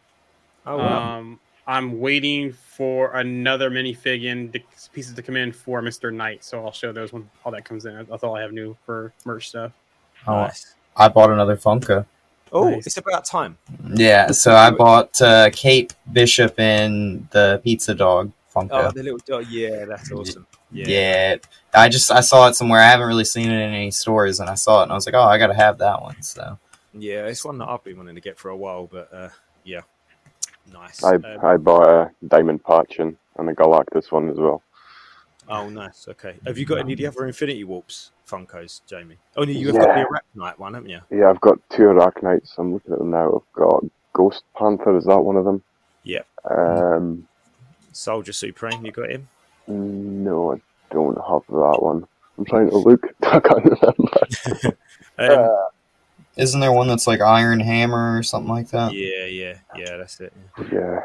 Oh, 0.66 0.78
wow. 0.78 1.18
Um, 1.18 1.40
I'm 1.68 1.98
waiting 2.00 2.52
for 2.52 3.12
another 3.16 3.70
minifig 3.70 4.24
in 4.24 4.50
the 4.52 4.62
pieces 4.92 5.14
to 5.14 5.22
come 5.22 5.36
in 5.36 5.52
for 5.52 5.82
Mister 5.82 6.10
Knight, 6.12 6.44
so 6.44 6.64
I'll 6.64 6.72
show 6.72 6.92
those 6.92 7.12
when 7.12 7.28
all 7.44 7.52
that 7.52 7.64
comes 7.64 7.86
in. 7.86 8.06
That's 8.08 8.22
all 8.22 8.36
I 8.36 8.42
have 8.42 8.52
new 8.52 8.76
for 8.86 9.12
merch 9.24 9.48
stuff. 9.48 9.72
Oh, 10.26 10.34
nice. 10.34 10.74
I 10.96 11.08
bought 11.08 11.30
another 11.30 11.56
Funko. 11.56 12.06
Oh, 12.52 12.70
Nice. 12.70 12.86
it's 12.86 12.96
about 12.96 13.24
time. 13.24 13.58
Yeah, 13.94 14.30
so 14.30 14.54
I 14.54 14.70
bought 14.70 15.20
uh, 15.20 15.50
Kate 15.52 15.94
Bishop 16.12 16.58
and 16.58 17.28
the 17.30 17.60
Pizza 17.64 17.94
Dog 17.94 18.30
Funko. 18.54 18.68
Oh, 18.70 18.90
the 18.92 19.02
little 19.02 19.18
dog. 19.26 19.46
Yeah, 19.50 19.84
that's 19.84 20.12
awesome. 20.12 20.46
Yeah. 20.70 20.86
yeah. 20.86 21.36
I 21.74 21.88
just 21.88 22.10
I 22.10 22.20
saw 22.20 22.48
it 22.48 22.54
somewhere. 22.54 22.80
I 22.80 22.84
haven't 22.86 23.08
really 23.08 23.24
seen 23.24 23.50
it 23.50 23.54
in 23.54 23.74
any 23.74 23.90
stores, 23.90 24.38
and 24.40 24.48
I 24.48 24.54
saw 24.54 24.80
it, 24.80 24.84
and 24.84 24.92
I 24.92 24.94
was 24.94 25.06
like, 25.06 25.16
oh, 25.16 25.22
I 25.22 25.38
gotta 25.38 25.54
have 25.54 25.78
that 25.78 26.00
one. 26.00 26.22
So 26.22 26.56
Yeah, 26.94 27.26
it's 27.26 27.44
one 27.44 27.58
that 27.58 27.68
I've 27.68 27.82
been 27.82 27.96
wanting 27.96 28.14
to 28.14 28.20
get 28.20 28.38
for 28.38 28.50
a 28.50 28.56
while, 28.56 28.86
but 28.86 29.12
uh, 29.12 29.28
yeah, 29.64 29.82
nice. 30.72 31.02
I 31.04 31.14
Um, 31.16 31.24
I 31.42 31.56
bought 31.56 31.88
a 31.88 32.10
Diamond 32.26 32.64
Patch 32.64 32.98
and, 32.98 33.16
and 33.38 33.48
a 33.50 33.54
Galactus 33.54 34.10
one 34.12 34.28
as 34.30 34.36
well. 34.38 34.62
oh, 35.48 35.68
nice. 35.68 36.06
Okay. 36.08 36.34
Have 36.46 36.58
you 36.58 36.64
got 36.66 36.78
any 36.78 36.92
of 36.94 36.98
the 36.98 37.06
other 37.06 37.26
Infinity 37.26 37.64
Warps 37.64 38.10
Funkos, 38.28 38.80
Jamie? 38.86 39.16
Oh, 39.36 39.44
no, 39.44 39.50
you've 39.52 39.74
got 39.74 39.94
the 39.94 40.00
Yeah. 40.00 40.04
Arachknight 40.04 40.58
one, 40.58 40.74
haven't 40.74 40.90
you? 40.90 41.00
Yeah, 41.10 41.30
I've 41.30 41.40
got 41.40 41.58
two 41.70 41.82
Arachknights. 41.84 42.58
I'm 42.58 42.72
looking 42.72 42.92
at 42.92 42.98
them 42.98 43.10
now. 43.10 43.36
I've 43.36 43.52
got 43.54 43.84
Ghost 44.12 44.42
Panther. 44.56 44.96
Is 44.96 45.04
that 45.04 45.20
one 45.20 45.36
of 45.36 45.44
them? 45.44 45.62
Yeah. 46.02 46.22
Um, 46.50 47.26
Soldier 47.92 48.32
Supreme, 48.32 48.84
you 48.84 48.92
got 48.92 49.10
him? 49.10 49.28
no, 49.68 50.52
I 50.54 50.60
don't 50.92 51.16
have 51.16 51.42
that 51.48 51.78
one. 51.82 52.06
I'm 52.38 52.44
trying 52.44 52.70
to 52.70 52.76
look. 52.76 53.06
I 53.22 53.40
can't 53.40 53.64
remember. 53.64 54.76
Um, 55.18 55.30
Uh, 55.30 55.64
isn't 56.36 56.60
there 56.60 56.72
one 56.72 56.88
that's 56.88 57.06
like 57.06 57.20
Iron 57.20 57.60
Hammer 57.60 58.16
or 58.18 58.22
something 58.22 58.50
like 58.50 58.68
that? 58.70 58.92
yeah, 58.92 59.24
yeah, 59.26 59.58
yeah, 59.76 59.96
that's 59.96 60.20
it. 60.20 60.32
yeah, 60.72 61.00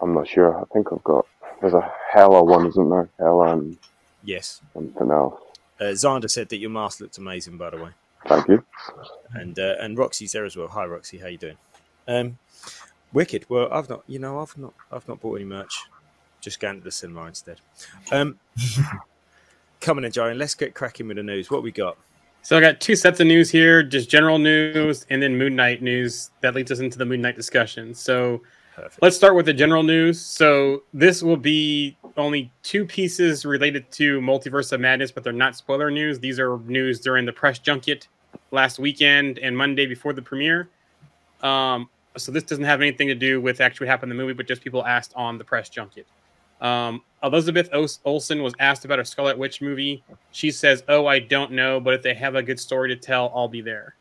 I'm 0.00 0.14
not 0.14 0.26
sure. 0.28 0.58
I 0.60 0.64
think 0.72 0.88
I've 0.92 1.04
got. 1.04 1.26
There's 1.60 1.74
a 1.74 1.92
Hella 2.12 2.42
one, 2.44 2.66
isn't 2.66 2.90
there? 2.90 3.08
Hella 3.18 3.52
and 3.56 3.76
Yes. 4.22 4.60
something 4.72 5.10
else. 5.10 5.40
Uh, 5.80 5.84
Xander 5.84 6.30
said 6.30 6.48
that 6.48 6.56
your 6.58 6.70
mask 6.70 7.00
looked 7.00 7.18
amazing, 7.18 7.56
by 7.58 7.70
the 7.70 7.76
way. 7.78 7.90
Thank 8.26 8.48
you. 8.48 8.64
and 9.34 9.58
uh, 9.58 9.74
and 9.80 9.98
Roxy's 9.98 10.32
there 10.32 10.44
as 10.46 10.56
well. 10.56 10.68
Hi, 10.68 10.84
Roxy, 10.86 11.18
how 11.18 11.26
you 11.26 11.36
doing? 11.38 11.56
Um, 12.08 12.38
wicked. 13.12 13.44
Well, 13.50 13.68
I've 13.72 13.88
not, 13.88 14.02
you 14.06 14.18
know, 14.18 14.40
I've 14.40 14.56
not, 14.56 14.72
I've 14.90 15.06
not 15.08 15.20
bought 15.20 15.34
any 15.36 15.44
merch. 15.44 15.78
Just 16.40 16.60
going 16.60 16.78
to 16.78 16.84
the 16.84 16.90
cinema 16.92 17.24
instead. 17.26 17.60
Um, 18.12 18.38
coming 19.80 20.04
in, 20.04 20.12
Jarian. 20.12 20.38
Let's 20.38 20.54
get 20.54 20.74
cracking 20.74 21.08
with 21.08 21.16
the 21.16 21.22
news. 21.22 21.50
What 21.50 21.62
we 21.62 21.70
got? 21.70 21.96
So 22.44 22.58
I 22.58 22.60
got 22.60 22.78
two 22.78 22.94
sets 22.94 23.20
of 23.20 23.26
news 23.26 23.50
here, 23.50 23.82
just 23.82 24.10
general 24.10 24.38
news 24.38 25.06
and 25.08 25.22
then 25.22 25.38
Moon 25.38 25.56
Knight 25.56 25.80
news 25.80 26.28
that 26.42 26.54
leads 26.54 26.70
us 26.70 26.78
into 26.78 26.98
the 26.98 27.06
Moon 27.06 27.22
Knight 27.22 27.36
discussion. 27.36 27.94
So 27.94 28.42
Perfect. 28.74 29.00
let's 29.00 29.16
start 29.16 29.34
with 29.34 29.46
the 29.46 29.54
general 29.54 29.82
news. 29.82 30.20
So 30.20 30.82
this 30.92 31.22
will 31.22 31.38
be 31.38 31.96
only 32.18 32.52
two 32.62 32.84
pieces 32.84 33.46
related 33.46 33.90
to 33.92 34.20
Multiverse 34.20 34.72
of 34.72 34.80
Madness, 34.80 35.10
but 35.10 35.24
they're 35.24 35.32
not 35.32 35.56
spoiler 35.56 35.90
news. 35.90 36.20
These 36.20 36.38
are 36.38 36.58
news 36.66 37.00
during 37.00 37.24
the 37.24 37.32
press 37.32 37.58
junket 37.58 38.08
last 38.50 38.78
weekend 38.78 39.38
and 39.38 39.56
Monday 39.56 39.86
before 39.86 40.12
the 40.12 40.20
premiere. 40.20 40.68
Um, 41.40 41.88
so 42.18 42.30
this 42.30 42.42
doesn't 42.42 42.64
have 42.64 42.82
anything 42.82 43.08
to 43.08 43.14
do 43.14 43.40
with 43.40 43.62
actually 43.62 43.86
what 43.86 43.92
happened 43.92 44.12
in 44.12 44.18
the 44.18 44.22
movie, 44.22 44.34
but 44.34 44.46
just 44.46 44.62
people 44.62 44.84
asked 44.84 45.14
on 45.16 45.38
the 45.38 45.44
press 45.44 45.70
junket. 45.70 46.06
Um, 46.64 47.02
Elizabeth 47.22 47.68
Olsen 48.04 48.42
was 48.42 48.54
asked 48.58 48.84
about 48.84 48.98
a 48.98 49.04
Scarlet 49.04 49.38
Witch 49.38 49.60
movie. 49.60 50.02
She 50.32 50.50
says, 50.50 50.82
"Oh, 50.88 51.06
I 51.06 51.18
don't 51.18 51.52
know, 51.52 51.78
but 51.80 51.94
if 51.94 52.02
they 52.02 52.14
have 52.14 52.34
a 52.34 52.42
good 52.42 52.58
story 52.58 52.88
to 52.88 52.96
tell, 52.96 53.32
I'll 53.34 53.48
be 53.48 53.60
there." 53.60 53.94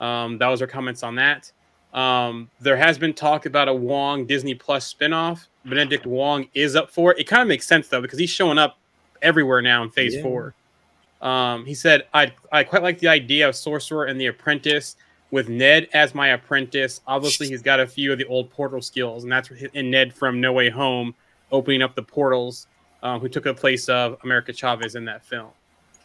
Um, 0.00 0.38
that 0.38 0.48
was 0.48 0.60
her 0.60 0.66
comments 0.66 1.02
on 1.02 1.14
that. 1.16 1.50
Um, 1.94 2.50
there 2.60 2.76
has 2.76 2.98
been 2.98 3.12
talk 3.12 3.46
about 3.46 3.68
a 3.68 3.74
Wong 3.74 4.24
Disney 4.26 4.54
Plus 4.54 4.92
spinoff. 4.92 5.46
Benedict 5.64 6.06
Wong 6.06 6.48
is 6.54 6.74
up 6.74 6.90
for 6.90 7.12
it. 7.12 7.18
It 7.18 7.24
kind 7.24 7.42
of 7.42 7.48
makes 7.48 7.66
sense 7.66 7.88
though 7.88 8.00
because 8.00 8.18
he's 8.18 8.30
showing 8.30 8.58
up 8.58 8.78
everywhere 9.20 9.62
now 9.62 9.82
in 9.82 9.90
Phase 9.90 10.14
Yeah. 10.14 10.22
Four. 10.22 10.54
Um, 11.20 11.64
he 11.66 11.74
said, 11.74 12.06
"I 12.14 12.32
I 12.50 12.64
quite 12.64 12.82
like 12.82 12.98
the 12.98 13.08
idea 13.08 13.48
of 13.48 13.54
Sorcerer 13.54 14.06
and 14.06 14.20
the 14.20 14.26
Apprentice 14.26 14.96
with 15.30 15.48
Ned 15.48 15.88
as 15.94 16.14
my 16.14 16.28
apprentice. 16.28 17.00
Obviously, 17.06 17.48
he's 17.50 17.62
got 17.62 17.80
a 17.80 17.86
few 17.86 18.12
of 18.12 18.18
the 18.18 18.24
old 18.26 18.50
portal 18.50 18.82
skills, 18.82 19.22
and 19.24 19.32
that's 19.32 19.50
in 19.74 19.90
Ned 19.90 20.14
from 20.14 20.40
No 20.40 20.52
Way 20.52 20.68
Home, 20.70 21.14
opening 21.52 21.82
up 21.82 21.94
the 21.94 22.02
portals, 22.02 22.66
um, 23.02 23.20
who 23.20 23.28
took 23.28 23.44
the 23.44 23.54
place 23.54 23.88
of 23.88 24.18
America 24.24 24.52
Chavez 24.52 24.94
in 24.94 25.04
that 25.04 25.24
film. 25.24 25.50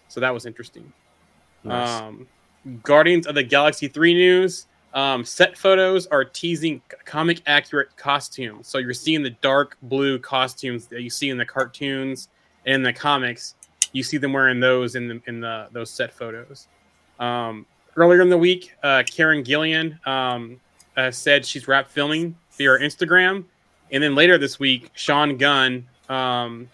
So 0.08 0.20
that 0.20 0.34
was 0.34 0.46
interesting. 0.46 0.92
Nice. 1.64 2.02
Um, 2.02 2.28
Guardians 2.84 3.28
of 3.28 3.36
the 3.36 3.44
Galaxy 3.44 3.88
3 3.88 4.14
news. 4.14 4.68
Um, 4.94 5.24
set 5.24 5.58
photos 5.58 6.08
are 6.08 6.24
teasing 6.26 6.82
comic 7.06 7.42
accurate 7.46 7.96
costumes. 7.98 8.68
So 8.68 8.78
you're 8.78 8.94
seeing 8.94 9.22
the 9.22 9.30
dark 9.42 9.78
blue 9.84 10.18
costumes 10.18 10.88
that 10.88 11.02
you 11.02 11.10
see 11.10 11.30
in 11.30 11.38
the 11.38 11.46
cartoons 11.46 12.30
and 12.66 12.86
the 12.86 12.94
comics. 12.94 13.56
You 13.92 14.04
see 14.04 14.18
them 14.18 14.34
wearing 14.34 14.60
those 14.60 14.96
in 14.96 15.08
the 15.08 15.22
in 15.28 15.40
the 15.40 15.68
those 15.72 15.92
set 15.92 16.14
photos. 16.14 16.68
Um, 17.20 17.66
earlier 17.96 18.22
in 18.22 18.30
the 18.30 18.38
week, 18.38 18.76
uh, 18.84 19.04
Karen 19.06 19.44
Gillan 19.44 20.06
um, 20.08 20.60
uh, 20.96 21.12
said 21.12 21.46
she's 21.46 21.68
wrapped 21.68 21.92
filming 21.92 22.36
via 22.54 22.70
her 22.70 22.80
Instagram, 22.80 23.46
and 23.92 24.04
then 24.04 24.16
later 24.16 24.38
this 24.38 24.60
week, 24.60 24.92
Sean 24.94 25.38
Gunn, 25.38 25.88
um, 26.10 26.70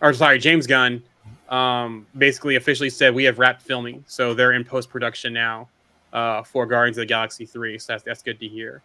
or 0.00 0.12
sorry, 0.12 0.38
James 0.38 0.66
Gunn, 0.66 1.02
um, 1.48 2.06
basically 2.16 2.56
officially 2.56 2.90
said 2.90 3.14
we 3.14 3.24
have 3.24 3.38
wrapped 3.38 3.62
filming, 3.62 4.04
so 4.06 4.34
they're 4.34 4.52
in 4.52 4.64
post 4.64 4.90
production 4.90 5.32
now 5.32 5.68
uh, 6.12 6.42
for 6.42 6.66
Guardians 6.66 6.98
of 6.98 7.02
the 7.02 7.06
Galaxy 7.06 7.46
Three. 7.46 7.78
So 7.78 7.92
that's 7.92 8.02
that's 8.02 8.22
good 8.22 8.40
to 8.40 8.48
hear. 8.48 8.82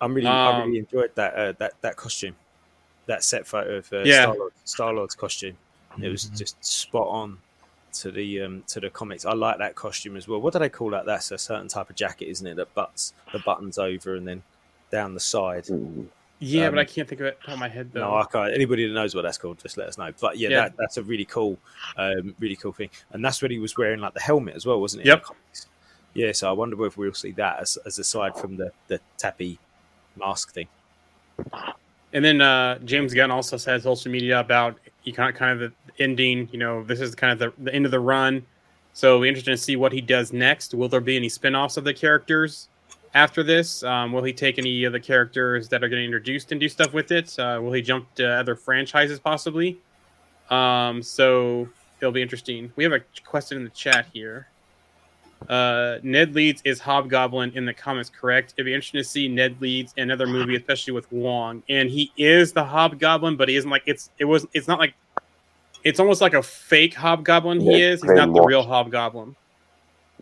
I'm 0.00 0.14
really, 0.14 0.28
I 0.28 0.52
um, 0.52 0.66
really 0.68 0.78
enjoyed 0.78 1.14
that 1.14 1.34
uh, 1.34 1.52
that 1.58 1.72
that 1.80 1.96
costume, 1.96 2.36
that 3.06 3.24
set 3.24 3.46
photo 3.46 3.76
of 3.76 3.92
uh, 3.92 4.00
Yeah. 4.00 4.22
Star-Lord, 4.22 4.52
Star-Lord's 4.64 5.14
costume. 5.14 5.56
It 6.00 6.08
was 6.08 6.24
just 6.26 6.64
spot 6.64 7.08
on 7.08 7.38
to 7.94 8.12
the 8.12 8.42
um, 8.42 8.62
to 8.68 8.78
the 8.78 8.90
comics. 8.90 9.24
I 9.24 9.32
like 9.32 9.58
that 9.58 9.74
costume 9.74 10.16
as 10.16 10.28
well. 10.28 10.40
What 10.40 10.52
do 10.52 10.60
they 10.60 10.68
call 10.68 10.90
that? 10.90 11.06
That's 11.06 11.32
a 11.32 11.38
certain 11.38 11.66
type 11.66 11.90
of 11.90 11.96
jacket, 11.96 12.26
isn't 12.26 12.46
it? 12.46 12.54
That 12.54 12.72
butts 12.74 13.14
the 13.32 13.40
buttons 13.40 13.78
over 13.78 14.14
and 14.14 14.28
then 14.28 14.42
down 14.92 15.14
the 15.14 15.20
side. 15.20 15.64
Mm. 15.64 16.06
Yeah, 16.40 16.66
Um, 16.66 16.74
but 16.74 16.80
I 16.80 16.84
can't 16.84 17.08
think 17.08 17.20
of 17.20 17.26
it 17.26 17.38
on 17.48 17.58
my 17.58 17.68
head 17.68 17.90
though. 17.92 18.00
No, 18.00 18.14
I 18.14 18.24
can't. 18.24 18.54
Anybody 18.54 18.86
that 18.86 18.94
knows 18.94 19.14
what 19.14 19.22
that's 19.22 19.38
called, 19.38 19.58
just 19.58 19.76
let 19.76 19.88
us 19.88 19.98
know. 19.98 20.12
But 20.20 20.38
yeah, 20.38 20.48
Yeah. 20.48 20.60
That, 20.62 20.76
that's 20.78 20.96
a 20.96 21.02
really 21.02 21.24
cool, 21.24 21.58
um, 21.96 22.34
really 22.38 22.56
cool 22.56 22.72
thing. 22.72 22.90
And 23.10 23.24
that's 23.24 23.42
when 23.42 23.50
he 23.50 23.58
was 23.58 23.76
wearing 23.76 24.00
like 24.00 24.14
the 24.14 24.20
helmet 24.20 24.54
as 24.54 24.64
well, 24.64 24.80
wasn't 24.80 25.02
it? 25.02 25.06
Yep. 25.06 25.24
Yeah. 26.14 26.32
So 26.32 26.48
I 26.48 26.52
wonder 26.52 26.76
whether 26.76 26.94
we'll 26.96 27.12
see 27.14 27.32
that 27.32 27.60
as, 27.60 27.76
as 27.86 27.98
aside 27.98 28.36
from 28.36 28.56
the 28.56 28.70
the 28.86 29.00
tappy 29.16 29.58
mask 30.16 30.52
thing. 30.52 30.68
And 32.12 32.24
then 32.24 32.40
uh, 32.40 32.78
James 32.80 33.12
Gunn 33.14 33.30
also 33.30 33.56
said 33.56 33.82
social 33.82 34.10
media 34.10 34.40
about 34.40 34.78
you 35.04 35.12
kind 35.12 35.30
of 35.30 35.36
kind 35.36 35.60
of 35.60 35.72
the 35.72 36.02
ending. 36.02 36.48
You 36.52 36.58
know, 36.58 36.82
this 36.84 37.00
is 37.00 37.14
kind 37.14 37.32
of 37.32 37.38
the, 37.38 37.64
the 37.64 37.74
end 37.74 37.84
of 37.84 37.90
the 37.90 38.00
run. 38.00 38.44
So 38.94 39.24
interesting 39.24 39.54
to 39.54 39.58
see 39.58 39.76
what 39.76 39.92
he 39.92 40.00
does 40.00 40.32
next. 40.32 40.74
Will 40.74 40.88
there 40.88 41.00
be 41.00 41.16
any 41.16 41.28
spin-offs 41.28 41.76
of 41.76 41.84
the 41.84 41.94
characters 41.94 42.68
after 43.14 43.42
this? 43.42 43.82
Um, 43.82 44.12
will 44.12 44.24
he 44.24 44.32
take 44.32 44.58
any 44.58 44.84
of 44.84 44.92
the 44.92 45.00
characters 45.00 45.68
that 45.68 45.82
are 45.82 45.88
getting 45.88 46.04
introduced 46.04 46.52
and 46.52 46.60
do 46.60 46.68
stuff 46.68 46.92
with 46.92 47.10
it? 47.12 47.38
Uh, 47.38 47.60
will 47.62 47.72
he 47.72 47.82
jump 47.82 48.12
to 48.16 48.26
other 48.28 48.54
franchises 48.54 49.18
possibly? 49.18 49.78
Um, 50.50 51.02
so 51.02 51.68
it'll 52.00 52.12
be 52.12 52.22
interesting. 52.22 52.72
We 52.76 52.84
have 52.84 52.92
a 52.92 53.00
question 53.24 53.58
in 53.58 53.64
the 53.64 53.70
chat 53.70 54.06
here. 54.12 54.48
Uh, 55.48 55.98
Ned 56.02 56.34
Leeds 56.34 56.60
is 56.64 56.80
Hobgoblin 56.80 57.52
in 57.54 57.64
the 57.64 57.72
comics, 57.72 58.10
correct? 58.10 58.54
It'd 58.56 58.66
be 58.66 58.74
interesting 58.74 59.00
to 59.00 59.04
see 59.04 59.28
Ned 59.28 59.60
Leeds 59.60 59.94
in 59.96 60.04
another 60.04 60.26
movie, 60.26 60.56
especially 60.56 60.92
with 60.92 61.10
Wong. 61.12 61.62
And 61.68 61.88
he 61.88 62.12
is 62.16 62.52
the 62.52 62.64
Hobgoblin, 62.64 63.36
but 63.36 63.48
he 63.48 63.56
isn't 63.56 63.70
like 63.70 63.82
it's 63.86 64.10
it 64.18 64.24
was 64.24 64.46
it's 64.52 64.68
not 64.68 64.78
like 64.78 64.94
it's 65.84 66.00
almost 66.00 66.20
like 66.20 66.34
a 66.34 66.42
fake 66.42 66.94
Hobgoblin. 66.94 67.60
He 67.60 67.78
Yeah, 67.78 67.92
is. 67.92 68.02
He's 68.02 68.10
not 68.12 68.32
the 68.34 68.42
real 68.42 68.62
Hobgoblin. 68.62 69.36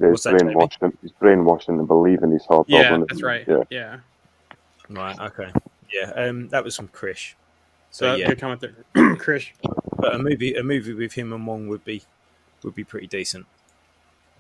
Yeah, 0.01 0.09
he's 0.09 0.11
What's 0.13 0.25
that, 0.25 0.39
Jamie? 0.39 0.55
brainwashed. 0.55 0.83
In, 0.83 0.99
he's 1.03 1.13
brainwashed 1.13 1.69
into 1.69 1.85
believing 1.85 2.33
he's 2.33 2.43
Yeah, 2.43 2.57
hobgoblin. 2.57 3.07
that's 3.09 3.23
right. 3.23 3.45
Yeah. 3.49 3.63
Yeah. 3.71 3.99
Right. 4.91 5.19
Okay. 5.19 5.51
Yeah. 5.93 6.11
Um, 6.15 6.49
that 6.49 6.63
was 6.65 6.77
from 6.77 6.89
Krish. 6.89 7.35
So 7.91 8.13
So 8.13 8.15
yeah, 8.17 8.29
good 8.29 8.41
comment 8.41 8.61
there, 8.61 8.75
Krish. 9.17 9.53
but 9.97 10.15
a 10.15 10.19
movie, 10.19 10.55
a 10.55 10.63
movie 10.63 10.93
with 10.93 11.13
him 11.15 11.33
and 11.33 11.47
Wong 11.47 11.69
would 11.69 11.85
be 11.85 12.03
would 12.63 12.75
be 12.75 12.85
pretty 12.85 13.07
decent. 13.07 13.47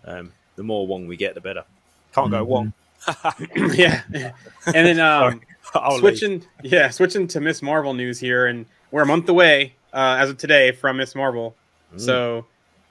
Um, 0.05 0.33
the 0.57 0.63
more 0.63 0.87
Wong 0.87 1.07
we 1.07 1.17
get, 1.17 1.35
the 1.35 1.41
better. 1.41 1.65
Can't 2.13 2.31
go 2.31 2.45
Wong. 2.45 2.73
yeah. 3.57 4.03
And 4.67 4.87
then 4.87 5.01
um, 5.01 5.41
I'll 5.75 5.93
leave. 5.93 6.01
switching, 6.01 6.45
yeah, 6.63 6.91
switching 6.91 7.27
to 7.29 7.41
Miss 7.41 7.63
Marvel 7.63 7.95
news 7.95 8.19
here, 8.21 8.47
and 8.47 8.67
we're 8.91 9.03
a 9.03 9.07
month 9.07 9.29
away 9.29 9.75
uh, 9.93 10.17
as 10.19 10.31
of 10.31 10.39
today 10.39 10.73
from 10.73 10.97
Miss 10.99 11.15
Marvel. 11.15 11.55
Mm. 11.95 12.01
So 12.01 12.47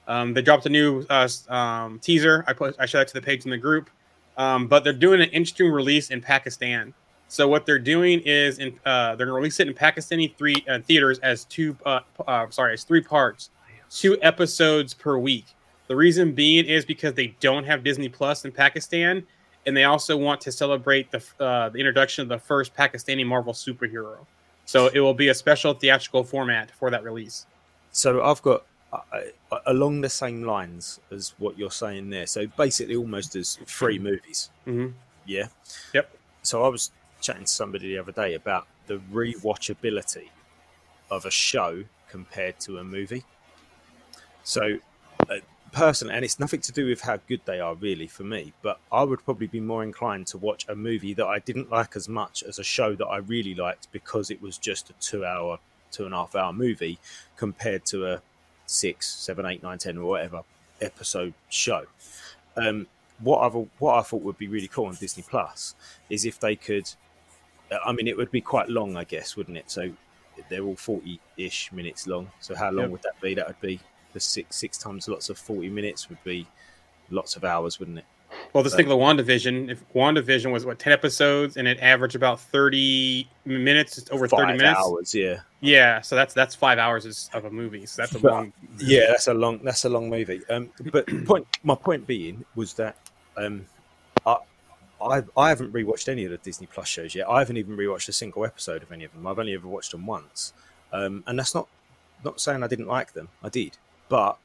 um, 0.08 0.34
they 0.34 0.42
dropped 0.42 0.66
a 0.66 0.68
new 0.68 1.04
uh, 1.10 1.28
um, 1.48 1.98
teaser. 1.98 2.44
I 2.46 2.52
put 2.52 2.76
I 2.78 2.86
showed 2.86 3.00
that 3.00 3.08
to 3.08 3.14
the 3.14 3.22
page 3.22 3.44
in 3.44 3.50
the 3.50 3.58
group, 3.58 3.90
um, 4.36 4.66
but 4.66 4.84
they're 4.84 4.92
doing 4.92 5.20
an 5.20 5.30
interesting 5.30 5.70
release 5.70 6.10
in 6.10 6.20
Pakistan. 6.20 6.94
So 7.28 7.48
what 7.48 7.66
they're 7.66 7.78
doing 7.78 8.20
is 8.24 8.58
in 8.58 8.78
uh, 8.86 9.16
they're 9.16 9.26
going 9.26 9.34
to 9.34 9.40
release 9.40 9.58
it 9.58 9.66
in 9.66 9.74
Pakistani 9.74 10.34
three 10.36 10.64
uh, 10.68 10.80
theaters 10.80 11.18
as 11.20 11.44
two 11.44 11.76
uh, 11.84 12.00
uh, 12.26 12.48
sorry 12.50 12.74
as 12.74 12.84
three 12.84 13.00
parts, 13.02 13.50
two 13.90 14.16
episodes 14.22 14.94
per 14.94 15.18
week. 15.18 15.46
The 15.88 15.96
reason 15.96 16.32
being 16.32 16.64
is 16.66 16.84
because 16.84 17.14
they 17.14 17.28
don't 17.40 17.64
have 17.64 17.82
Disney 17.82 18.08
Plus 18.08 18.44
in 18.44 18.52
Pakistan, 18.52 19.24
and 19.66 19.76
they 19.76 19.84
also 19.84 20.16
want 20.16 20.40
to 20.42 20.52
celebrate 20.52 21.10
the 21.10 21.22
uh, 21.40 21.68
the 21.68 21.78
introduction 21.78 22.22
of 22.22 22.28
the 22.28 22.38
first 22.38 22.74
Pakistani 22.76 23.26
Marvel 23.26 23.52
superhero. 23.52 24.18
So 24.64 24.88
it 24.88 25.00
will 25.00 25.14
be 25.14 25.28
a 25.28 25.34
special 25.34 25.74
theatrical 25.74 26.24
format 26.24 26.70
for 26.72 26.90
that 26.90 27.04
release. 27.04 27.46
So 27.92 28.22
I've 28.22 28.42
got 28.42 28.64
along 29.66 30.00
the 30.00 30.08
same 30.08 30.42
lines 30.42 31.00
as 31.10 31.34
what 31.38 31.58
you're 31.58 31.70
saying 31.70 32.10
there. 32.10 32.26
So 32.26 32.46
basically, 32.46 32.96
almost 32.96 33.36
as 33.36 33.58
free 33.66 33.98
movies. 33.98 34.50
hmm 34.64 34.88
Yeah. 35.24 35.48
Yep. 35.92 36.10
So 36.42 36.64
I 36.64 36.68
was 36.68 36.90
chatting 37.20 37.44
to 37.44 37.52
somebody 37.52 37.88
the 37.88 37.98
other 37.98 38.12
day 38.12 38.34
about 38.34 38.66
the 38.86 39.00
rewatchability 39.12 40.28
of 41.10 41.24
a 41.24 41.30
show 41.30 41.84
compared 42.08 42.58
to 42.60 42.78
a 42.78 42.84
movie. 42.84 43.24
So, 44.44 44.78
uh, 45.28 45.38
personally, 45.72 46.14
and 46.14 46.24
it's 46.24 46.38
nothing 46.38 46.60
to 46.60 46.72
do 46.72 46.86
with 46.86 47.00
how 47.00 47.16
good 47.28 47.40
they 47.44 47.58
are, 47.58 47.74
really, 47.74 48.06
for 48.06 48.22
me, 48.22 48.52
but 48.62 48.78
I 48.92 49.02
would 49.02 49.24
probably 49.24 49.48
be 49.48 49.60
more 49.60 49.82
inclined 49.82 50.28
to 50.28 50.38
watch 50.38 50.66
a 50.68 50.76
movie 50.76 51.14
that 51.14 51.26
I 51.26 51.40
didn't 51.40 51.70
like 51.70 51.96
as 51.96 52.08
much 52.08 52.44
as 52.44 52.58
a 52.58 52.64
show 52.64 52.94
that 52.94 53.06
I 53.06 53.18
really 53.18 53.54
liked 53.54 53.88
because 53.90 54.30
it 54.30 54.40
was 54.40 54.56
just 54.56 54.90
a 54.90 54.92
two 54.94 55.24
hour, 55.24 55.58
two 55.90 56.04
and 56.04 56.14
a 56.14 56.18
half 56.18 56.36
hour 56.36 56.52
movie 56.52 56.98
compared 57.36 57.84
to 57.86 58.06
a 58.06 58.22
six, 58.66 59.08
seven, 59.08 59.46
eight, 59.46 59.62
nine, 59.62 59.78
ten, 59.78 59.98
or 59.98 60.04
whatever 60.06 60.42
episode 60.80 61.32
show. 61.48 61.86
Um, 62.56 62.86
what 63.20 63.40
I've 63.40 63.54
what 63.78 63.98
I 63.98 64.02
thought 64.02 64.22
would 64.22 64.38
be 64.38 64.48
really 64.48 64.68
cool 64.68 64.86
on 64.86 64.94
Disney 64.94 65.24
Plus 65.28 65.74
is 66.10 66.24
if 66.24 66.38
they 66.38 66.56
could. 66.56 66.88
I 67.84 67.92
mean, 67.92 68.06
it 68.06 68.16
would 68.16 68.30
be 68.30 68.40
quite 68.40 68.68
long, 68.68 68.96
I 68.96 69.04
guess, 69.04 69.36
wouldn't 69.36 69.56
it? 69.56 69.70
So 69.70 69.90
they're 70.48 70.62
all 70.62 70.76
forty-ish 70.76 71.72
minutes 71.72 72.06
long. 72.06 72.30
So 72.40 72.54
how 72.54 72.70
long 72.70 72.84
Yep. 72.84 72.90
would 72.92 73.02
that 73.02 73.20
be? 73.20 73.34
That 73.34 73.46
would 73.48 73.60
be 73.60 73.80
the 74.12 74.20
six 74.20 74.56
six 74.56 74.78
times 74.78 75.08
lots 75.08 75.30
of 75.30 75.38
forty 75.38 75.68
minutes 75.68 76.08
would 76.08 76.22
be 76.24 76.46
lots 77.10 77.36
of 77.36 77.44
hours, 77.44 77.78
wouldn't 77.78 77.98
it? 77.98 78.04
Well, 78.56 78.64
just 78.64 78.74
think 78.74 78.88
of 78.88 78.98
the 78.98 79.04
WandaVision. 79.04 79.70
If 79.70 79.84
WandaVision 79.92 80.50
was 80.50 80.64
what 80.64 80.78
ten 80.78 80.92
episodes 80.94 81.58
and 81.58 81.68
it 81.68 81.78
averaged 81.80 82.16
about 82.16 82.40
thirty 82.40 83.28
minutes, 83.44 83.96
just 83.96 84.10
over 84.10 84.26
thirty 84.26 84.44
Five 84.52 84.56
minutes. 84.56 84.80
hours, 84.80 85.14
yeah, 85.14 85.40
Yeah, 85.60 86.00
so 86.00 86.16
that's 86.16 86.32
that's 86.32 86.54
five 86.54 86.78
hours 86.78 87.28
of 87.34 87.44
a 87.44 87.50
movie. 87.50 87.84
So 87.84 88.00
that's 88.02 88.14
a 88.14 88.18
But- 88.18 88.32
long. 88.32 88.52
yeah. 88.78 89.08
That's 89.08 89.26
a 89.26 89.34
long 89.34 89.60
that's 89.62 89.84
a 89.84 89.90
long 89.90 90.08
movie. 90.08 90.40
Um, 90.48 90.70
but 90.90 91.06
point 91.26 91.46
my 91.64 91.74
point 91.74 92.06
being 92.06 92.44
was 92.54 92.72
that 92.74 92.96
um, 93.36 93.66
I. 94.26 94.38
I, 94.98 95.22
I 95.36 95.50
haven't 95.50 95.74
rewatched 95.74 96.08
any 96.08 96.24
of 96.24 96.30
the 96.30 96.38
Disney 96.38 96.66
Plus 96.66 96.88
shows 96.88 97.14
yet. 97.14 97.28
I 97.28 97.40
haven't 97.40 97.58
even 97.58 97.76
rewatched 97.76 98.08
a 98.08 98.12
single 98.14 98.46
episode 98.46 98.82
of 98.82 98.90
any 98.90 99.04
of 99.04 99.12
them. 99.12 99.26
I've 99.26 99.38
only 99.38 99.52
ever 99.52 99.68
watched 99.68 99.90
them 99.92 100.06
once, 100.06 100.54
um, 100.90 101.22
and 101.26 101.38
that's 101.38 101.54
not 101.54 101.68
not 102.24 102.40
saying 102.40 102.62
I 102.62 102.66
didn't 102.66 102.86
like 102.86 103.12
them. 103.12 103.28
I 103.42 103.50
did, 103.50 103.76
but 104.08 104.38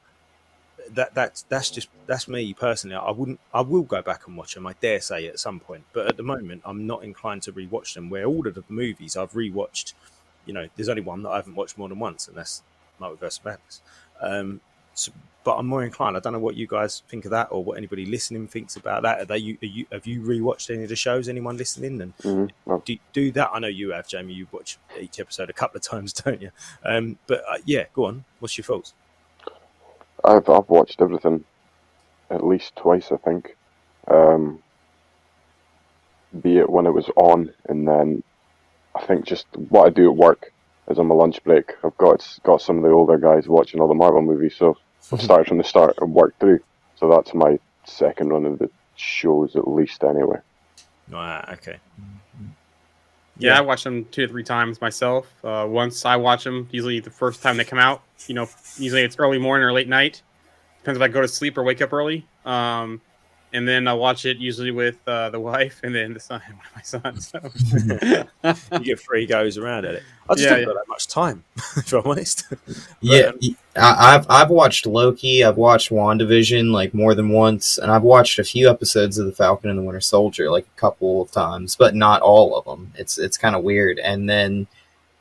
that 0.90 1.14
that's 1.14 1.42
that's 1.42 1.70
just 1.70 1.88
that's 2.06 2.28
me 2.28 2.52
personally. 2.54 2.96
I 2.96 3.10
wouldn't. 3.10 3.40
I 3.52 3.60
will 3.60 3.82
go 3.82 4.02
back 4.02 4.26
and 4.26 4.36
watch 4.36 4.54
them. 4.54 4.66
I 4.66 4.74
dare 4.74 5.00
say 5.00 5.26
at 5.26 5.38
some 5.38 5.60
point, 5.60 5.84
but 5.92 6.06
at 6.06 6.16
the 6.16 6.22
moment, 6.22 6.62
I'm 6.64 6.86
not 6.86 7.04
inclined 7.04 7.42
to 7.42 7.52
rewatch 7.52 7.94
them. 7.94 8.10
Where 8.10 8.24
all 8.24 8.46
of 8.46 8.54
the 8.54 8.64
movies 8.68 9.16
I've 9.16 9.32
rewatched, 9.32 9.94
you 10.46 10.52
know, 10.52 10.68
there's 10.76 10.88
only 10.88 11.02
one 11.02 11.22
that 11.22 11.30
I 11.30 11.36
haven't 11.36 11.54
watched 11.54 11.78
more 11.78 11.88
than 11.88 11.98
once, 11.98 12.28
and 12.28 12.36
that's 12.36 12.62
Multiverse 13.00 13.44
Madness. 13.44 13.82
Um, 14.20 14.60
so, 14.94 15.12
but 15.44 15.56
I'm 15.56 15.66
more 15.66 15.84
inclined. 15.84 16.16
I 16.16 16.20
don't 16.20 16.32
know 16.32 16.38
what 16.38 16.56
you 16.56 16.66
guys 16.66 17.02
think 17.08 17.24
of 17.24 17.30
that, 17.32 17.48
or 17.50 17.64
what 17.64 17.78
anybody 17.78 18.06
listening 18.06 18.46
thinks 18.46 18.76
about 18.76 19.02
that. 19.02 19.20
Are 19.20 19.24
they? 19.24 19.38
You, 19.38 19.58
are 19.62 19.66
you 19.66 19.86
have 19.92 20.06
you 20.06 20.20
rewatched 20.22 20.70
any 20.72 20.84
of 20.84 20.88
the 20.88 20.96
shows? 20.96 21.28
Anyone 21.28 21.56
listening? 21.56 22.00
And 22.00 22.12
hmm 22.22 22.46
do, 22.84 22.96
do 23.12 23.30
that. 23.32 23.50
I 23.52 23.58
know 23.58 23.68
you 23.68 23.92
have, 23.92 24.08
Jamie. 24.08 24.34
You 24.34 24.46
watch 24.52 24.78
each 24.98 25.20
episode 25.20 25.50
a 25.50 25.52
couple 25.52 25.76
of 25.78 25.82
times, 25.92 26.12
don't 26.12 26.40
you? 26.40 26.50
Um, 26.84 27.18
but 27.26 27.42
uh, 27.48 27.58
yeah, 27.64 27.84
go 27.94 28.06
on. 28.06 28.24
What's 28.40 28.56
your 28.56 28.64
thoughts? 28.64 28.94
I've 30.24 30.48
I've 30.48 30.68
watched 30.68 31.00
everything 31.00 31.44
at 32.30 32.44
least 32.44 32.76
twice, 32.76 33.10
I 33.12 33.16
think. 33.16 33.56
Um, 34.08 34.62
be 36.40 36.58
it 36.58 36.70
when 36.70 36.86
it 36.86 36.92
was 36.92 37.08
on, 37.16 37.52
and 37.68 37.86
then 37.86 38.22
I 38.94 39.04
think 39.04 39.26
just 39.26 39.46
what 39.56 39.86
I 39.86 39.90
do 39.90 40.10
at 40.10 40.16
work 40.16 40.52
is 40.88 40.98
on 40.98 41.06
my 41.06 41.14
lunch 41.14 41.42
break. 41.44 41.72
I've 41.84 41.96
got 41.98 42.38
got 42.42 42.62
some 42.62 42.78
of 42.78 42.82
the 42.82 42.90
older 42.90 43.18
guys 43.18 43.48
watching 43.48 43.80
all 43.80 43.88
the 43.88 43.94
Marvel 43.94 44.22
movies, 44.22 44.54
so 44.56 44.76
I've 45.12 45.20
started 45.20 45.48
from 45.48 45.58
the 45.58 45.64
start 45.64 45.96
and 46.00 46.14
worked 46.14 46.40
through. 46.40 46.60
So 46.96 47.08
that's 47.08 47.34
my 47.34 47.58
second 47.84 48.28
run 48.30 48.46
of 48.46 48.58
the 48.58 48.70
shows, 48.96 49.56
at 49.56 49.68
least 49.68 50.04
anyway. 50.04 50.38
Right. 51.08 51.44
Okay. 51.52 51.78
Yeah, 53.38 53.58
I 53.58 53.60
watch 53.62 53.84
them 53.84 54.04
two 54.06 54.26
to 54.26 54.28
three 54.32 54.44
times 54.44 54.80
myself. 54.80 55.32
Uh, 55.42 55.66
once 55.68 56.04
I 56.04 56.16
watch 56.16 56.44
them, 56.44 56.68
usually 56.70 57.00
the 57.00 57.10
first 57.10 57.42
time 57.42 57.56
they 57.56 57.64
come 57.64 57.78
out. 57.78 58.02
You 58.26 58.34
know, 58.34 58.48
usually 58.76 59.02
it's 59.02 59.18
early 59.18 59.38
morning 59.38 59.64
or 59.64 59.72
late 59.72 59.88
night. 59.88 60.22
Depends 60.78 60.98
if 60.98 61.02
I 61.02 61.08
go 61.08 61.22
to 61.22 61.28
sleep 61.28 61.56
or 61.56 61.62
wake 61.62 61.80
up 61.80 61.92
early. 61.92 62.26
Um, 62.44 63.00
and 63.52 63.66
then 63.68 63.86
I 63.88 63.94
watch 63.94 64.24
it 64.26 64.38
usually 64.38 64.70
with 64.70 64.96
uh, 65.06 65.30
the 65.30 65.40
wife 65.40 65.80
and 65.82 65.94
then 65.94 66.14
the 66.14 66.20
son, 66.28 66.40
one 66.46 66.66
of 66.66 66.76
my 66.76 66.82
sons. 66.82 67.28
So. 67.28 68.24
you 68.78 68.84
get 68.84 69.00
three 69.00 69.26
goes 69.26 69.58
around 69.58 69.84
at 69.84 69.94
it. 69.96 70.02
I 70.28 70.34
just 70.34 70.44
Yeah, 70.44 70.50
haven't 70.50 70.60
yeah. 70.68 70.74
got 70.74 70.80
that 70.80 70.88
much 70.88 71.08
time, 71.08 71.44
if 71.76 71.92
I'm 71.92 72.06
honest. 72.06 72.44
Yeah, 73.00 73.26
um, 73.26 73.38
I, 73.76 74.14
I've 74.14 74.26
I've 74.30 74.50
watched 74.50 74.86
Loki. 74.86 75.44
I've 75.44 75.56
watched 75.56 75.90
WandaVision 75.90 76.70
like 76.72 76.94
more 76.94 77.14
than 77.14 77.28
once, 77.30 77.78
and 77.78 77.90
I've 77.90 78.02
watched 78.02 78.38
a 78.38 78.44
few 78.44 78.68
episodes 78.70 79.18
of 79.18 79.26
the 79.26 79.32
Falcon 79.32 79.70
and 79.70 79.78
the 79.78 79.82
Winter 79.82 80.00
Soldier 80.00 80.50
like 80.50 80.66
a 80.66 80.80
couple 80.80 81.22
of 81.22 81.30
times, 81.30 81.76
but 81.76 81.94
not 81.94 82.22
all 82.22 82.56
of 82.56 82.64
them. 82.64 82.92
It's 82.96 83.18
it's 83.18 83.36
kind 83.36 83.54
of 83.56 83.62
weird. 83.64 83.98
And 83.98 84.28
then 84.28 84.66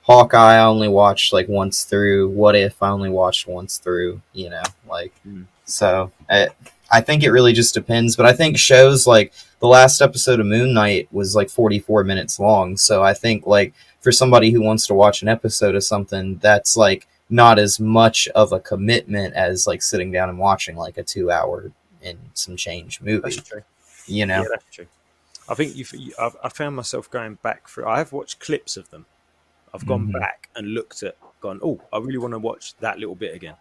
Hawkeye, 0.04 0.56
I 0.56 0.64
only 0.64 0.88
watched 0.88 1.34
like 1.34 1.48
once 1.48 1.84
through. 1.84 2.30
What 2.30 2.56
if 2.56 2.82
I 2.82 2.90
only 2.90 3.10
watched 3.10 3.48
once 3.48 3.78
through? 3.78 4.22
You 4.34 4.52
know, 4.52 4.64
like 4.88 5.14
Hmm. 5.24 5.44
so. 5.66 6.12
I, 6.30 6.50
I 6.92 7.02
think 7.02 7.24
it 7.24 7.32
really 7.32 7.54
just 7.54 7.74
depends, 7.74 8.16
but 8.16 8.26
I 8.26 8.34
think 8.34 8.58
shows 8.58 9.08
like 9.08 9.34
the 9.60 9.68
last 9.68 10.02
episode 10.02 10.40
of 10.40 10.46
Moon 10.46 10.74
Knight 10.74 11.08
was 11.12 11.36
like 11.36 11.50
44 11.50 12.04
minutes 12.04 12.40
long. 12.40 12.76
So 12.78 13.02
I 13.04 13.14
think 13.14 13.48
like 13.48 13.74
for 14.02 14.12
somebody 14.12 14.52
who 14.52 14.62
wants 14.62 14.88
to 14.88 14.94
watch 14.94 15.22
an 15.22 15.28
episode 15.30 15.76
of 15.76 15.84
something, 15.84 16.38
that's 16.38 16.76
like 16.76 17.08
not 17.30 17.58
as 17.60 17.80
much 17.80 18.28
of 18.30 18.52
a 18.52 18.60
commitment 18.60 19.34
as 19.36 19.66
like 19.68 19.82
sitting 19.82 20.12
down 20.12 20.28
and 20.30 20.38
watching 20.38 20.76
like 20.76 20.98
a 20.98 21.04
two 21.04 21.32
hour 21.32 21.72
and 22.04 22.18
some 22.34 22.58
change 22.58 23.00
movie. 23.02 23.22
That's 23.22 23.38
true. 23.38 23.62
You 24.08 24.26
know, 24.26 24.42
Yeah, 24.42 24.48
that's 24.50 24.66
true. 24.76 24.88
I 25.48 25.54
think 25.54 25.76
you've, 25.76 25.94
you, 25.94 26.14
I've, 26.20 26.36
I 26.44 26.50
found 26.50 26.76
myself 26.76 27.10
going 27.10 27.36
back 27.36 27.70
through. 27.70 27.86
I 27.86 28.00
have 28.00 28.12
watched 28.12 28.40
clips 28.40 28.76
of 28.78 28.90
them. 28.90 29.06
I've 29.74 29.86
gone 29.86 30.08
Mhm. 30.10 30.20
back 30.20 30.50
and 30.56 30.74
looked 30.74 31.04
at, 31.04 31.16
gone, 31.40 31.60
oh, 31.64 31.80
I 31.94 32.00
really 32.00 32.18
want 32.18 32.34
to 32.34 32.40
watch 32.40 32.76
that 32.82 33.00
little 33.00 33.16
bit 33.16 33.34
again. 33.36 33.56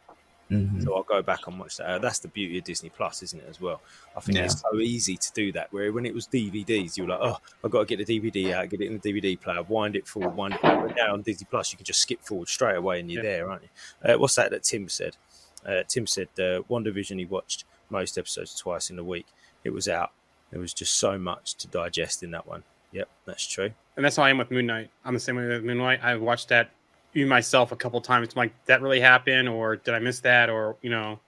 Mhm. 0.51 0.83
So 0.85 0.95
I'll 0.97 1.03
go 1.05 1.23
back 1.23 1.47
and 1.47 1.59
watch 1.61 1.77
that. 1.77 1.87
Uh, 1.87 1.99
that's 1.99 2.19
the 2.19 2.29
beauty 2.29 2.59
of 2.59 2.65
Disney 2.65 2.91
Plus, 2.91 3.23
isn't 3.23 3.39
it? 3.41 3.47
As 3.49 3.61
well, 3.61 3.81
I 4.17 4.21
think 4.21 4.37
Yeah. 4.39 4.45
it's 4.47 4.61
so 4.61 4.77
easy 4.81 5.17
to 5.17 5.33
do 5.33 5.53
that. 5.53 5.73
Where 5.73 5.93
when 5.93 6.05
it 6.07 6.13
was 6.15 6.27
DVDs, 6.27 6.97
you 6.97 7.05
were 7.05 7.11
like, 7.11 7.21
oh, 7.23 7.37
I've 7.65 7.71
got 7.71 7.87
to 7.87 7.97
get 7.97 8.05
the 8.05 8.19
DVD 8.21 8.53
out, 8.53 8.69
get 8.69 8.81
it 8.81 8.87
in 8.87 8.99
the 8.99 9.13
DVD 9.13 9.37
player, 9.41 9.63
wind 9.63 9.95
it 9.97 10.09
forward, 10.09 10.35
wind 10.35 10.55
it 10.55 10.61
forward. 10.61 10.89
But 10.89 10.97
now 10.97 11.13
on 11.13 11.23
Disney 11.23 11.47
Plus, 11.51 11.71
you 11.73 11.77
can 11.77 11.85
just 11.85 12.01
skip 12.01 12.21
forward 12.23 12.49
straight 12.49 12.77
away 12.77 12.99
and 13.01 13.11
you're 13.11 13.23
Yeah. 13.25 13.31
there, 13.31 13.51
aren't 13.51 13.63
you? 13.63 13.69
Uh, 14.15 14.19
what's 14.19 14.35
that 14.35 14.51
that 14.51 14.65
Tim 14.65 14.89
said? 14.89 15.17
Uh, 15.65 15.83
Tim 15.87 16.07
said 16.07 16.29
uh, 16.39 16.63
WandaVision 16.69 17.19
he 17.19 17.27
watched 17.27 17.65
most 17.91 18.17
episodes 18.19 18.55
twice 18.55 18.91
in 18.91 18.99
a 18.99 19.05
week. 19.05 19.27
It 19.63 19.71
was 19.71 19.89
out. 19.89 20.11
There 20.51 20.61
was 20.61 20.75
just 20.75 20.95
so 20.95 21.17
much 21.19 21.55
to 21.57 21.69
digest 21.69 22.23
in 22.23 22.31
that 22.33 22.47
one. 22.47 22.65
Yep, 22.93 23.09
that's 23.25 23.47
true. 23.47 23.71
and 23.97 24.05
that's 24.05 24.17
how 24.17 24.23
I 24.23 24.31
am 24.31 24.39
with 24.39 24.51
Moon 24.51 24.67
Knight. 24.67 24.91
I'm 25.05 25.15
the 25.15 25.21
same 25.21 25.37
way 25.37 25.47
with 25.47 25.63
Moon 25.63 25.79
Knight. 25.79 26.01
I 26.03 26.17
watched 26.17 26.49
that 26.49 26.71
even 27.15 27.29
myself 27.29 27.73
a 27.73 27.77
couple 27.77 28.01
times. 28.01 28.29
I'm 28.35 28.39
like, 28.39 28.65
that 28.67 28.81
really 28.83 29.01
happened, 29.01 29.49
or 29.49 29.77
did 29.77 29.95
I 29.95 29.99
miss 29.99 30.21
that, 30.21 30.49
or 30.51 30.77
you 30.83 30.91
know, 30.91 31.19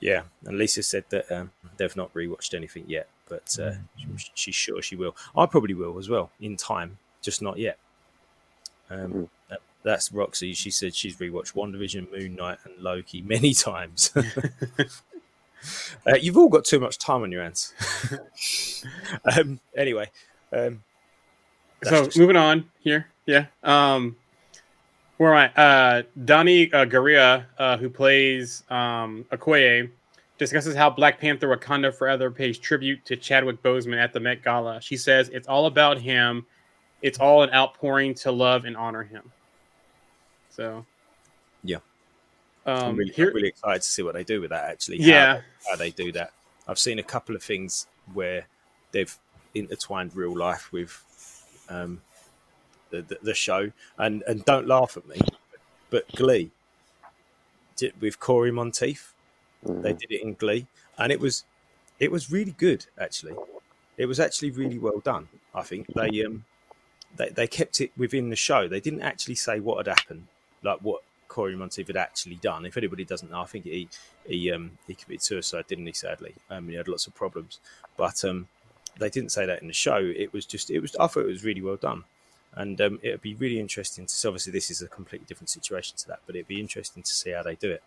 Yeah, 0.00 0.22
and 0.46 0.58
Lisa 0.58 0.82
said 0.82 1.04
that 1.10 1.30
um, 1.32 1.50
they've 1.76 1.96
not 1.96 2.12
rewatched 2.14 2.54
anything 2.54 2.84
yet, 2.86 3.08
but 3.28 3.56
uh, 3.60 3.72
she- 4.16 4.30
she's 4.34 4.54
sure 4.54 4.80
she 4.82 4.96
will. 4.96 5.14
I 5.36 5.46
probably 5.46 5.74
will 5.74 5.98
as 5.98 6.08
well 6.08 6.30
in 6.40 6.56
time, 6.56 6.98
just 7.22 7.42
not 7.42 7.58
yet. 7.58 7.78
Um, 8.90 9.12
Mm. 9.12 9.28
that, 9.50 9.60
that's 9.82 10.10
Roxy. 10.12 10.54
She 10.54 10.70
said 10.70 10.94
she's 10.94 11.16
rewatched 11.18 11.52
WandaVision, 11.54 12.10
Moon 12.10 12.34
Knight, 12.36 12.58
and 12.64 12.74
Loki 12.82 13.20
many 13.34 13.52
times. 13.54 14.12
uh, 16.06 16.14
you've 16.20 16.36
all 16.38 16.48
got 16.48 16.64
too 16.64 16.80
much 16.80 16.98
time 16.98 17.22
on 17.22 17.32
your 17.32 17.42
hands. 17.42 17.74
um, 19.36 19.60
anyway, 19.76 20.10
um, 20.52 20.82
so 21.82 22.04
just- 22.06 22.18
moving 22.18 22.36
on 22.36 22.70
here, 22.80 23.06
yeah. 23.26 23.46
Um, 23.62 24.16
where 25.18 25.34
am 25.34 25.50
I? 25.56 25.62
Uh, 25.62 26.02
Danai 26.18 26.72
uh, 26.72 27.42
uh, 27.58 27.76
who 27.76 27.90
plays 27.90 28.62
um, 28.70 29.24
Okoye, 29.30 29.90
discusses 30.38 30.74
how 30.74 30.88
Black 30.88 31.20
Panther: 31.20 31.48
Wakanda 31.54 31.94
Forever 31.94 32.30
pays 32.30 32.58
tribute 32.58 33.04
to 33.04 33.16
Chadwick 33.16 33.62
Boseman 33.62 33.98
at 33.98 34.12
the 34.12 34.20
Met 34.20 34.42
Gala. 34.42 34.80
She 34.80 34.96
says 34.96 35.28
it's 35.28 35.46
all 35.48 35.66
about 35.66 35.98
him. 35.98 36.46
It's 37.02 37.18
all 37.18 37.42
an 37.42 37.50
outpouring 37.52 38.14
to 38.14 38.32
love 38.32 38.64
and 38.64 38.76
honor 38.76 39.04
him. 39.04 39.30
So, 40.50 40.84
Yeah. 41.62 41.78
Um, 42.66 42.76
I'm, 42.84 42.96
really, 42.96 43.12
here, 43.12 43.28
I'm 43.28 43.34
really 43.34 43.48
excited 43.48 43.82
to 43.82 43.88
see 43.88 44.02
what 44.02 44.14
they 44.14 44.24
do 44.24 44.40
with 44.40 44.50
that. 44.50 44.68
Actually, 44.68 45.00
how- 45.00 45.08
yeah, 45.08 45.40
how 45.68 45.76
they 45.76 45.90
do 45.90 46.12
that. 46.12 46.32
I've 46.66 46.78
seen 46.78 46.98
a 46.98 47.02
couple 47.02 47.34
of 47.34 47.42
things 47.42 47.86
where 48.12 48.46
they've 48.92 49.16
intertwined 49.54 50.14
real 50.14 50.36
life 50.36 50.70
with 50.72 51.02
um, 51.70 52.02
the, 52.90 53.02
the 53.02 53.18
the 53.22 53.34
show, 53.34 53.72
and 53.96 54.22
and 54.26 54.44
don't 54.44 54.66
laugh 54.66 54.96
at 54.96 55.06
me, 55.06 55.18
but 55.90 56.08
Glee 56.14 56.50
did, 57.76 58.00
with 58.00 58.18
Cory 58.20 58.50
Monteith, 58.50 59.14
they 59.62 59.92
Mhm. 59.94 59.98
did 59.98 60.10
it 60.12 60.22
in 60.22 60.34
Glee, 60.34 60.66
and 60.96 61.12
it 61.12 61.20
was 61.20 61.44
it 61.98 62.10
was 62.10 62.30
really 62.30 62.52
good 62.52 62.86
actually. 62.98 63.34
It 63.96 64.06
was 64.06 64.20
actually 64.20 64.50
really 64.50 64.78
well 64.78 65.00
done. 65.00 65.28
I 65.54 65.62
think 65.62 65.88
they 65.94 66.24
um 66.24 66.44
they 67.16 67.30
they 67.30 67.46
kept 67.46 67.80
it 67.80 67.90
within 67.96 68.30
the 68.30 68.36
show. 68.36 68.68
They 68.68 68.80
didn't 68.80 69.02
actually 69.02 69.34
say 69.34 69.60
what 69.60 69.84
had 69.84 69.98
happened, 69.98 70.28
like 70.62 70.80
what 70.80 71.02
Cory 71.28 71.56
Monteith 71.56 71.88
had 71.88 71.96
actually 71.96 72.36
done. 72.36 72.64
If 72.64 72.76
anybody 72.76 73.04
doesn't 73.04 73.30
know, 73.30 73.42
I 73.42 73.46
think 73.46 73.64
he 73.64 73.88
he 74.26 74.50
um 74.52 74.78
he 74.86 74.94
committed 74.94 75.22
suicide, 75.22 75.66
didn't 75.66 75.86
he? 75.86 75.92
Sadly, 75.92 76.34
um, 76.50 76.68
he 76.68 76.74
had 76.76 76.88
lots 76.88 77.06
of 77.06 77.14
problems, 77.14 77.60
but 77.96 78.24
um, 78.24 78.48
they 78.98 79.10
didn't 79.10 79.30
say 79.32 79.46
that 79.46 79.60
in 79.60 79.68
the 79.68 79.74
show. 79.74 79.96
It 79.98 80.32
was 80.32 80.46
just 80.46 80.70
it 80.70 80.80
was 80.80 80.94
I 80.96 81.06
thought 81.08 81.24
it 81.24 81.26
was 81.26 81.44
really 81.44 81.62
well 81.62 81.76
done, 81.76 82.04
and 82.54 82.80
um, 82.80 82.98
it'd 83.02 83.22
be 83.22 83.34
really 83.34 83.60
interesting 83.60 84.06
to 84.06 84.14
see. 84.14 84.28
Obviously, 84.28 84.52
this 84.52 84.70
is 84.70 84.82
a 84.82 84.88
completely 84.88 85.26
different 85.26 85.50
situation 85.50 85.96
to 85.98 86.08
that, 86.08 86.20
but 86.26 86.34
it'd 86.34 86.48
be 86.48 86.60
interesting 86.60 87.02
to 87.02 87.10
see 87.10 87.30
how 87.30 87.42
they 87.42 87.54
do 87.54 87.70
it. 87.70 87.82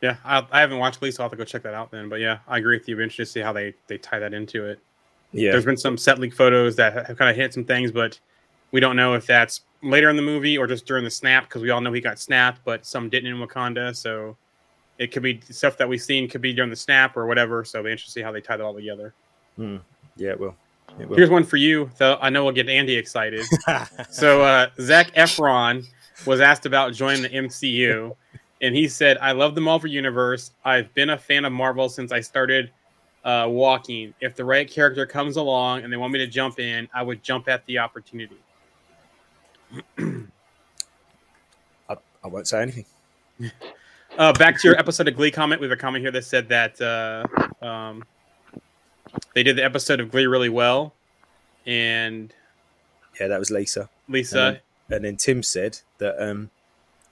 yeah. 0.00 0.16
I, 0.24 0.46
I 0.50 0.60
haven't 0.60 0.78
watched 0.78 1.00
Glee, 1.00 1.10
so 1.10 1.22
I'll 1.22 1.28
have 1.28 1.32
to 1.32 1.36
go 1.36 1.44
check 1.44 1.62
that 1.62 1.74
out 1.74 1.90
then. 1.90 2.08
But 2.08 2.20
yeah, 2.20 2.38
I 2.48 2.58
agree 2.58 2.76
with 2.76 2.88
you. 2.88 2.96
Be 2.96 3.02
interested 3.02 3.24
to 3.24 3.30
see 3.32 3.40
how 3.40 3.52
they 3.52 3.74
they 3.86 3.98
tie 3.98 4.18
that 4.18 4.34
into 4.34 4.66
it. 4.66 4.80
Yeah, 5.32 5.52
There's 5.52 5.64
been 5.64 5.76
some 5.76 5.96
set 5.96 6.18
leak 6.18 6.34
photos 6.34 6.74
that 6.76 7.06
have 7.06 7.16
kind 7.16 7.30
of 7.30 7.36
hit 7.36 7.54
some 7.54 7.64
things, 7.64 7.92
but 7.92 8.18
we 8.72 8.80
don't 8.80 8.96
know 8.96 9.14
if 9.14 9.26
that's 9.26 9.60
later 9.82 10.10
in 10.10 10.16
the 10.16 10.22
movie 10.22 10.58
or 10.58 10.66
just 10.66 10.86
during 10.86 11.04
the 11.04 11.10
snap 11.10 11.44
because 11.44 11.62
we 11.62 11.70
all 11.70 11.80
know 11.80 11.92
he 11.92 12.00
got 12.00 12.18
snapped, 12.18 12.62
but 12.64 12.84
some 12.84 13.08
didn't 13.08 13.32
in 13.32 13.46
Wakanda. 13.46 13.94
So 13.94 14.36
it 14.98 15.12
could 15.12 15.22
be 15.22 15.40
stuff 15.50 15.76
that 15.78 15.88
we've 15.88 16.02
seen 16.02 16.28
could 16.28 16.42
be 16.42 16.52
during 16.52 16.70
the 16.70 16.76
snap 16.76 17.16
or 17.16 17.26
whatever. 17.26 17.64
So 17.64 17.78
it'll 17.78 17.86
be 17.86 17.92
interesting 17.92 18.10
to 18.10 18.20
see 18.20 18.22
how 18.22 18.32
they 18.32 18.40
tie 18.40 18.56
that 18.56 18.64
all 18.64 18.74
together. 18.74 19.14
yeah, 20.16 20.30
it 20.30 20.40
will. 20.40 20.56
Will. 20.98 21.16
Here's 21.16 21.30
one 21.30 21.44
for 21.44 21.56
you, 21.56 21.90
though. 21.98 22.18
I 22.20 22.30
know 22.30 22.44
we'll 22.44 22.54
get 22.54 22.68
Andy 22.68 22.96
excited. 22.96 23.44
so 24.10 24.42
uh, 24.42 24.68
Zac 24.80 25.14
Efron 25.14 25.86
was 26.26 26.40
asked 26.40 26.66
about 26.66 26.92
joining 26.92 27.22
the 27.22 27.28
MCU, 27.28 28.14
and 28.60 28.74
he 28.74 28.88
said, 28.88 29.18
"I 29.18 29.32
love 29.32 29.54
the 29.54 29.60
Marvel 29.60 29.88
universe. 29.88 30.52
I've 30.64 30.92
been 30.94 31.10
a 31.10 31.18
fan 31.18 31.44
of 31.44 31.52
Marvel 31.52 31.88
since 31.88 32.12
I 32.12 32.20
started 32.20 32.70
uh, 33.24 33.46
walking. 33.48 34.14
If 34.20 34.36
the 34.36 34.44
right 34.44 34.70
character 34.70 35.06
comes 35.06 35.36
along 35.36 35.82
and 35.82 35.92
they 35.92 35.96
want 35.96 36.12
me 36.12 36.18
to 36.18 36.26
jump 36.26 36.58
in, 36.58 36.88
I 36.92 37.02
would 37.02 37.22
jump 37.22 37.48
at 37.48 37.64
the 37.66 37.78
opportunity." 37.78 38.38
I, 39.98 41.96
I 42.24 42.28
won't 42.28 42.48
say 42.48 42.62
anything. 42.62 42.84
Uh, 44.18 44.32
back 44.32 44.60
to 44.60 44.66
your 44.66 44.76
episode 44.76 45.06
of 45.06 45.14
Glee 45.14 45.30
comment. 45.30 45.60
We 45.60 45.68
have 45.68 45.78
a 45.78 45.80
comment 45.80 46.02
here 46.02 46.10
that 46.10 46.24
said 46.24 46.48
that 46.48 46.80
uh, 46.80 47.24
um, 47.64 48.04
they 49.34 49.42
did 49.42 49.56
the 49.56 49.64
episode 49.64 50.00
of 50.00 50.10
Glee 50.10 50.26
really 50.26 50.48
well, 50.48 50.94
and 51.66 52.32
Yeah, 53.20 53.28
that 53.28 53.38
was 53.38 53.50
Lisa. 53.50 53.88
Lisa. 54.08 54.60
And 54.90 55.04
then 55.04 55.16
Tim 55.16 55.42
said 55.42 55.78
that 55.98 56.20
um, 56.22 56.50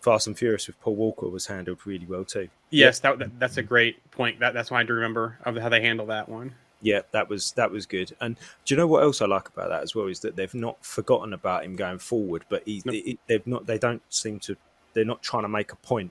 Fast 0.00 0.26
and 0.26 0.36
Furious 0.36 0.66
with 0.66 0.80
Paul 0.80 0.96
Walker 0.96 1.28
was 1.28 1.46
handled 1.46 1.78
really 1.86 2.06
well 2.06 2.24
too. 2.24 2.48
Yes, 2.70 2.98
that, 3.00 3.18
that 3.20 3.38
that's 3.38 3.56
a 3.56 3.62
great 3.62 4.10
point. 4.10 4.40
That 4.40 4.52
that's 4.54 4.70
why 4.70 4.80
I 4.80 4.82
do 4.82 4.94
remember 4.94 5.38
of 5.44 5.56
how 5.56 5.68
they 5.68 5.80
handle 5.80 6.06
that 6.06 6.28
one. 6.28 6.54
Yeah, 6.82 7.00
that 7.12 7.28
was 7.28 7.52
that 7.52 7.70
was 7.70 7.86
good. 7.86 8.14
And 8.20 8.36
do 8.64 8.74
you 8.74 8.76
know 8.78 8.86
what 8.86 9.02
else 9.02 9.22
I 9.22 9.26
like 9.26 9.48
about 9.48 9.68
that 9.70 9.82
as 9.82 9.94
well 9.94 10.06
is 10.06 10.20
that 10.20 10.36
they've 10.36 10.52
not 10.54 10.84
forgotten 10.84 11.32
about 11.32 11.64
him 11.64 11.76
going 11.76 11.98
forward, 11.98 12.44
but 12.48 12.62
he, 12.66 12.82
No. 12.84 12.92
it- 12.94 13.18
they've 13.26 13.46
not 13.46 13.66
they 13.66 13.78
don't 13.78 14.02
seem 14.10 14.38
to 14.40 14.56
they're 14.92 15.04
not 15.04 15.22
trying 15.22 15.42
to 15.44 15.48
make 15.48 15.72
a 15.72 15.76
point 15.76 16.10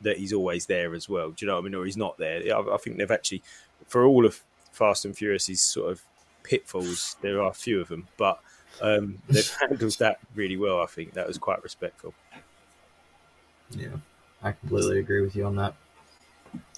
that 0.00 0.18
he's 0.18 0.32
always 0.32 0.66
there 0.66 0.94
as 0.94 1.08
well. 1.08 1.30
Do 1.30 1.44
you 1.44 1.46
know 1.46 1.54
what 1.56 1.60
I 1.60 1.64
mean? 1.64 1.74
Or 1.74 1.84
he's 1.84 1.96
not 1.96 2.16
there. 2.18 2.42
I, 2.54 2.74
I 2.74 2.76
think 2.78 2.96
they've 2.98 3.10
actually 3.10 3.42
for 3.86 4.04
all 4.04 4.24
of 4.26 4.42
Fast 4.76 5.06
and 5.06 5.16
Furious's 5.16 5.62
sort 5.62 5.90
of 5.90 6.02
pitfalls, 6.42 7.16
there 7.22 7.40
are 7.40 7.50
a 7.50 7.54
few 7.54 7.80
of 7.80 7.88
them, 7.88 8.06
but 8.18 8.38
um, 8.82 9.18
they've 9.28 9.50
handled 9.60 9.98
that 9.98 10.18
really 10.34 10.58
well. 10.58 10.82
I 10.82 10.86
think 10.86 11.14
that 11.14 11.26
was 11.26 11.38
quite 11.38 11.62
respectful. 11.62 12.12
Yeah, 13.70 13.96
I 14.42 14.52
completely 14.52 14.98
agree 14.98 15.22
with 15.22 15.34
you 15.34 15.46
on 15.46 15.56
that. 15.56 15.74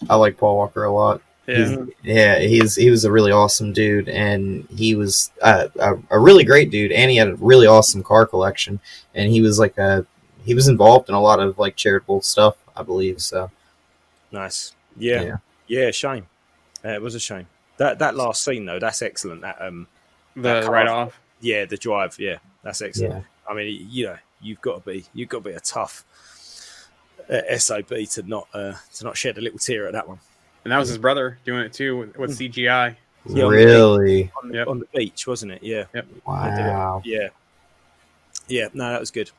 I 0.09 0.15
like 0.15 0.37
Paul 0.37 0.57
Walker 0.57 0.85
a 0.85 0.93
lot. 0.93 1.21
Yeah, 1.49 1.57
He's, 1.57 1.79
yeah, 2.03 2.39
he's 2.39 2.77
he 2.77 2.91
was 2.91 3.05
a 3.05 3.11
really 3.11 3.33
awesome 3.33 3.73
dude, 3.73 4.09
and 4.09 4.69
he 4.71 4.95
was 4.95 5.33
uh, 5.43 5.69
a, 5.81 5.97
a 6.11 6.19
really 6.19 6.45
great 6.45 6.71
dude, 6.71 6.93
and 6.93 7.11
he 7.11 7.17
had 7.17 7.29
a 7.29 7.35
really 7.37 7.67
awesome 7.67 8.03
car 8.03 8.27
collection, 8.27 8.81
and 9.15 9.33
he 9.33 9.41
was 9.41 9.59
like 9.59 9.77
a 9.79 10.07
he 10.45 10.55
was 10.55 10.69
involved 10.69 11.09
in 11.09 11.15
a 11.15 11.21
lot 11.21 11.41
of 11.41 11.59
like 11.59 11.75
charitable 11.75 12.21
stuff, 12.21 12.57
I 12.77 12.83
believe. 12.83 13.21
So 13.21 13.51
Nice. 14.31 14.75
Yeah. 14.97 15.23
Yeah. 15.23 15.37
Yeah. 15.67 15.91
shame. 15.91 16.27
Uh, 16.85 16.91
it 16.91 17.03
was 17.03 17.15
a 17.15 17.21
shame. 17.21 17.47
That 17.79 17.99
that 18.01 18.15
last 18.15 18.45
scene 18.45 18.65
though, 18.67 18.79
that's 18.79 19.03
excellent. 19.03 19.41
That 19.41 19.57
um, 19.61 19.87
the 20.37 20.43
that 20.43 20.65
car- 20.65 20.73
write 20.73 20.89
off. 20.89 21.19
yeah, 21.41 21.65
the 21.65 21.77
drive. 21.77 22.17
Yeah, 22.19 22.39
that's 22.63 22.83
excellent. 22.83 23.15
yeah, 23.15 23.21
I 23.51 23.55
mean, 23.55 23.87
you 23.91 24.07
know, 24.07 24.17
you've 24.41 24.61
got 24.61 24.85
to 24.85 24.91
be 24.91 25.05
you've 25.15 25.29
got 25.29 25.45
to 25.45 25.51
be 25.51 25.55
a 25.57 25.61
tough 25.61 26.05
uh, 27.31 27.57
sob 27.59 27.89
to 27.89 28.23
not 28.27 28.49
uh, 28.53 28.75
to 28.95 29.05
not 29.05 29.17
shed 29.17 29.39
a 29.39 29.41
little 29.41 29.59
tear 29.59 29.87
at 29.87 29.93
that 29.93 30.09
one 30.09 30.19
And 30.65 30.73
that 30.73 30.79
was 30.79 30.89
his 30.89 30.99
brother 30.99 31.39
doing 31.45 31.61
it 31.63 31.73
too 31.73 31.97
with, 31.99 32.17
with 32.17 32.39
CGI. 32.39 32.97
Yeah, 33.27 33.45
on 33.45 33.51
the 33.53 33.57
really, 33.57 34.33
on, 34.43 34.53
Yep. 34.55 34.69
on 34.69 34.79
the 34.81 34.87
beach, 34.95 35.27
wasn't 35.27 35.53
it? 35.53 35.63
Yeah, 35.63 35.85
wow. 36.27 37.03
yeah, 37.05 37.29
yeah. 38.47 38.69
No, 38.73 38.91
that 38.91 39.01
was 39.01 39.11
good. 39.11 39.31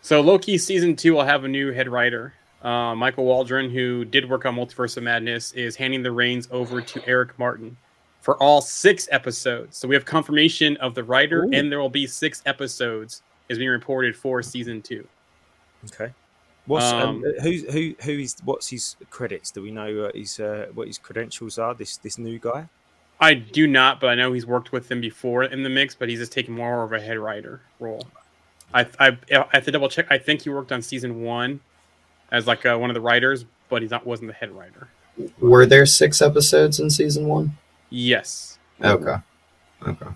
So 0.00 0.20
Loki 0.20 0.58
season 0.58 0.96
two 0.96 1.14
will 1.14 1.24
have 1.24 1.44
a 1.44 1.48
new 1.48 1.72
head 1.72 1.88
writer. 1.88 2.34
Uh, 2.62 2.94
Michael 2.94 3.24
Waldron, 3.24 3.70
who 3.70 4.04
did 4.04 4.28
work 4.28 4.44
on 4.44 4.56
Multiverse 4.56 4.96
of 4.96 5.04
Madness, 5.04 5.52
is 5.52 5.76
handing 5.76 6.02
the 6.02 6.10
reins 6.10 6.48
over 6.50 6.80
to 6.80 7.02
Eric 7.06 7.38
Martin 7.38 7.76
for 8.20 8.36
all 8.42 8.60
six 8.60 9.08
episodes. 9.12 9.76
So 9.76 9.86
we 9.86 9.94
have 9.94 10.04
confirmation 10.04 10.76
of 10.78 10.94
the 10.94 11.04
writer, 11.04 11.44
Ooh. 11.44 11.50
and 11.52 11.70
there 11.70 11.78
will 11.78 11.88
be 11.88 12.06
six 12.06 12.42
episodes 12.46 13.22
is 13.48 13.58
being 13.58 13.70
reported 13.70 14.16
for 14.16 14.42
season 14.42 14.82
two. 14.82 15.06
Okay. 15.86 16.12
What's 16.66 16.86
um, 16.86 17.24
Um, 17.24 17.34
who 17.42 17.50
who 17.70 17.94
who 18.02 18.12
is 18.18 18.36
what's 18.44 18.68
his 18.68 18.96
credits? 19.08 19.50
Do 19.50 19.62
we 19.62 19.70
know 19.70 20.04
uh, 20.04 20.10
his 20.14 20.38
uh, 20.38 20.66
what 20.74 20.86
his 20.86 20.98
credentials 20.98 21.58
are? 21.58 21.74
This 21.74 21.96
this 21.96 22.18
new 22.18 22.38
guy. 22.38 22.68
I 23.20 23.34
do 23.34 23.66
not, 23.66 24.00
but 24.00 24.10
I 24.10 24.14
know 24.14 24.32
he's 24.32 24.46
worked 24.46 24.70
with 24.70 24.88
them 24.88 25.00
before 25.00 25.44
in 25.44 25.62
the 25.62 25.70
mix, 25.70 25.94
but 25.94 26.08
he's 26.08 26.18
just 26.18 26.32
taking 26.32 26.54
more 26.54 26.84
of 26.84 26.92
a 26.92 27.00
head 27.00 27.18
writer 27.18 27.62
role. 27.80 28.06
I 28.74 28.86
I, 29.00 29.16
I 29.32 29.46
have 29.52 29.64
to 29.64 29.70
double 29.70 29.88
check. 29.88 30.06
I 30.10 30.18
think 30.18 30.42
he 30.42 30.50
worked 30.50 30.72
on 30.72 30.82
season 30.82 31.22
one 31.22 31.60
as 32.30 32.46
like 32.46 32.64
uh, 32.66 32.76
one 32.76 32.90
of 32.90 32.94
the 32.94 33.00
writers, 33.00 33.44
but 33.68 33.82
he's 33.82 33.90
not 33.90 34.06
wasn't 34.06 34.28
the 34.28 34.34
head 34.34 34.50
writer. 34.50 34.88
Were 35.40 35.66
there 35.66 35.86
six 35.86 36.22
episodes 36.22 36.78
in 36.80 36.90
season 36.90 37.26
one? 37.26 37.56
Yes. 37.90 38.58
Okay, 38.82 39.16
okay. 39.86 40.06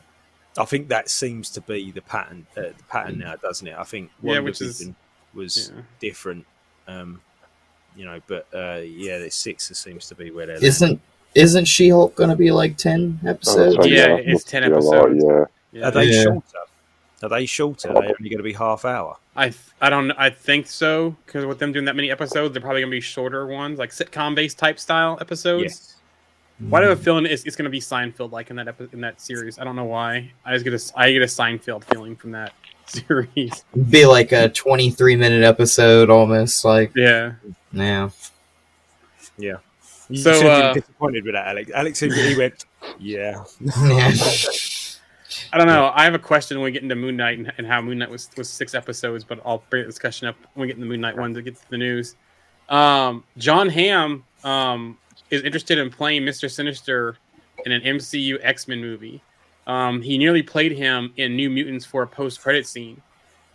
I 0.59 0.64
think 0.64 0.88
that 0.88 1.09
seems 1.09 1.51
to 1.51 1.61
be 1.61 1.90
the 1.90 2.03
pattern. 2.03 2.46
Uh, 2.57 2.62
the 2.77 2.85
pattern 2.88 3.18
now, 3.18 3.35
doesn't 3.37 3.66
it? 3.66 3.75
I 3.77 3.85
think 3.85 4.11
Yeah, 4.22 4.35
one 4.35 4.44
which 4.44 4.61
is- 4.61 4.90
was 5.35 5.72
Yeah. 5.75 5.83
different. 6.01 6.46
Um, 6.87 7.20
you 7.96 8.05
know, 8.05 8.20
but 8.27 8.46
uh, 8.55 8.81
yeah, 8.85 9.18
the 9.18 9.31
six 9.31 9.68
seems 9.77 10.09
to 10.09 10.14
be 10.14 10.31
where 10.31 10.46
they're. 10.46 10.62
Isn't 10.64 11.01
isn't 11.35 11.64
She 11.64 11.88
Hulk 11.88 12.14
going 12.14 12.29
to 12.31 12.37
be 12.37 12.51
like 12.51 12.77
ten 12.77 13.18
episodes? 13.27 13.77
that's 13.77 13.87
right, 13.87 13.90
Yeah, 13.90 14.09
that 14.16 14.29
it's 14.29 14.44
10 14.44 14.62
be 14.64 14.68
a 14.77 14.79
lot, 14.79 14.94
episodes. 15.11 15.25
yeah. 15.27 15.44
Yeah. 15.81 15.88
Are 15.88 15.90
they 15.90 16.05
Yeah. 16.05 16.22
shorter? 16.25 16.59
Are 17.22 17.29
they 17.31 17.46
shorter? 17.46 17.88
They're 17.88 18.03
they 18.03 18.09
only 18.09 18.29
going 18.29 18.37
to 18.37 18.42
be 18.42 18.53
half 18.53 18.85
hour? 18.85 19.16
I 19.35 19.45
th- 19.45 19.59
I 19.81 19.88
don't 19.88 20.11
I 20.12 20.31
think 20.31 20.66
so 20.66 21.16
because 21.25 21.47
with 21.47 21.59
them 21.59 21.73
doing 21.73 21.87
that 21.87 21.97
many 21.97 22.11
episodes, 22.11 22.53
they're 22.53 22.61
probably 22.61 22.83
gonna 22.83 22.90
be 22.90 23.01
shorter 23.01 23.47
ones, 23.47 23.79
like 23.79 23.90
sitcom 23.90 24.35
based 24.35 24.59
type 24.59 24.79
style 24.79 25.16
episodes. 25.21 25.62
Yes. 25.64 25.97
Why 26.68 26.81
do 26.81 26.87
I 26.87 26.90
have 26.90 27.01
a 27.01 27.03
feeling 27.03 27.27
it's, 27.27 27.45
it's 27.45 27.57
gonna 27.57 27.71
be 27.71 27.81
Seinfeld 27.81 28.31
like 28.31 28.51
in 28.51 28.57
that 28.57 28.68
epi- 28.68 28.88
in 28.92 29.01
that 29.01 29.21
series? 29.21 29.59
I 29.59 29.64
don't 29.64 29.75
know 29.75 29.85
why. 29.85 30.31
I 30.45 30.53
just 30.53 30.64
get 30.64 30.75
a 30.75 30.99
I 30.99 31.12
get 31.12 31.23
a 31.23 31.27
Seinfeld 31.27 31.85
feeling 31.85 32.14
from 32.14 32.33
that 32.33 32.53
series. 32.87 33.64
Be 33.90 34.05
like 34.07 34.33
a 34.33 34.51
twenty-three 34.51 35.16
minute 35.16 35.45
episode, 35.45 36.11
almost 36.11 36.64
like 36.64 36.92
Yeah, 36.95 37.33
Yeah. 37.73 38.11
Yeah. 39.38 39.57
You 40.11 40.18
So, 40.18 40.35
should 40.35 40.42
have 40.47 40.62
uh, 40.62 40.73
been 40.75 40.83
disappointed 40.83 41.25
with 41.25 41.35
that, 41.35 41.47
Alex. 41.49 41.71
Alex, 41.75 42.01
he 42.01 42.37
went, 42.37 42.66
yeah. 43.01 43.42
yeah. 43.81 44.12
I 45.53 45.59
don't 45.59 45.67
know. 45.67 45.93
I 45.95 46.05
have 46.05 46.15
a 46.15 46.19
question 46.19 46.57
when 46.59 46.65
we 46.65 46.71
get 46.71 46.83
into 46.83 46.95
Moon 46.95 47.17
Knight 47.17 47.38
and, 47.38 47.53
and 47.59 47.67
how 47.67 47.83
Moon 47.83 47.99
Knight 47.99 48.09
was, 48.11 48.31
was 48.38 48.49
six 48.49 48.75
episodes, 48.75 49.23
but 49.23 49.38
I'll 49.45 49.62
bring 49.69 49.83
the 49.83 49.87
discussion 49.88 50.27
up 50.29 50.37
when 50.55 50.62
we 50.62 50.67
get 50.69 50.77
into 50.77 50.87
the 50.87 50.91
Moon 50.91 51.01
Knight 51.03 51.17
one 51.17 51.35
to 51.35 51.43
get 51.43 51.57
to 51.57 51.71
the 51.71 51.77
news. 51.77 52.17
Um, 52.71 53.23
John 53.37 53.69
Hamm 53.69 54.25
um, 54.45 54.97
is 55.31 55.43
interested 55.43 55.77
in 55.79 55.91
playing 55.91 56.25
Mister 56.25 56.49
Sinister 56.49 57.17
in 57.67 57.73
an 57.73 57.83
MCU 57.83 58.38
X 58.43 58.67
Men 58.67 58.81
movie. 58.81 59.23
Um, 59.67 60.01
he 60.01 60.17
nearly 60.17 60.43
played 60.43 60.73
him 60.73 61.12
in 61.19 61.37
New 61.37 61.51
Mutants 61.51 61.85
for 61.85 62.03
a 62.03 62.07
post 62.07 62.41
credit 62.41 62.67
scene. 62.67 63.01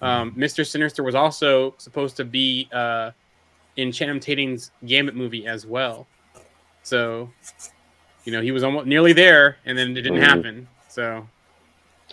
Um, 0.01 0.33
Mister 0.35 0.63
Sinister 0.63 1.01
was 1.01 1.15
also 1.15 1.73
supposed 1.79 2.15
to 2.17 2.25
be 2.25 2.69
uh, 2.71 3.09
in 3.77 3.91
Channing 3.91 4.19
Tatum's 4.19 4.69
Gambit 4.85 5.15
movie 5.15 5.47
as 5.47 5.65
well. 5.65 6.05
So, 6.83 7.31
you 8.23 8.31
know, 8.31 8.41
he 8.41 8.51
was 8.51 8.63
almost 8.63 8.85
nearly 8.85 9.13
there, 9.13 9.57
and 9.65 9.75
then 9.75 9.91
it 9.97 10.01
didn't 10.01 10.19
Mhm. 10.19 10.23
happen. 10.27 10.67
So. 10.89 11.27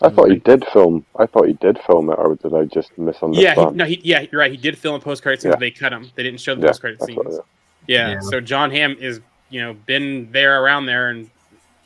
I 0.02 0.08
thought 0.10 0.30
he 0.30 0.36
did 0.38 0.64
film. 0.72 1.06
I 1.16 1.26
thought 1.26 1.46
he 1.46 1.52
did 1.54 1.78
film 1.86 2.10
it, 2.10 2.14
or 2.18 2.34
did 2.34 2.52
I 2.54 2.64
just 2.64 2.90
Yeah, 2.90 2.96
he, 2.96 3.02
misunderstand? 3.02 3.76
no, 3.76 3.84
he, 3.84 4.00
yeah, 4.02 4.26
you're 4.30 4.40
right. 4.40 4.50
He 4.50 4.56
did 4.56 4.76
film 4.76 4.96
a 4.96 4.98
post 5.00 5.22
credit 5.22 5.40
scene, 5.40 5.50
Yeah. 5.50 5.54
but 5.56 5.60
they 5.60 5.70
cut 5.70 5.92
him. 5.92 6.10
They 6.16 6.22
didn't 6.24 6.40
show 6.40 6.54
the 6.54 6.62
Yeah, 6.62 6.68
post 6.68 6.80
credit 6.80 7.02
scenes. 7.02 7.18
what- 7.18 7.44
yeah. 7.86 8.12
Yeah. 8.14 8.20
so 8.20 8.40
John 8.40 8.70
Hamm 8.70 8.96
is, 8.98 9.20
you 9.50 9.60
know, 9.60 9.74
been 9.74 10.30
there 10.32 10.62
around 10.62 10.86
there 10.86 11.10
and 11.10 11.30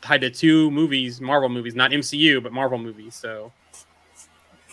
tied 0.01 0.21
to 0.21 0.29
two 0.29 0.71
movies, 0.71 1.21
Marvel 1.21 1.49
movies, 1.49 1.75
not 1.75 1.91
MCU, 1.91 2.41
but 2.41 2.51
Marvel 2.51 2.77
movies. 2.79 3.13
So 3.15 3.51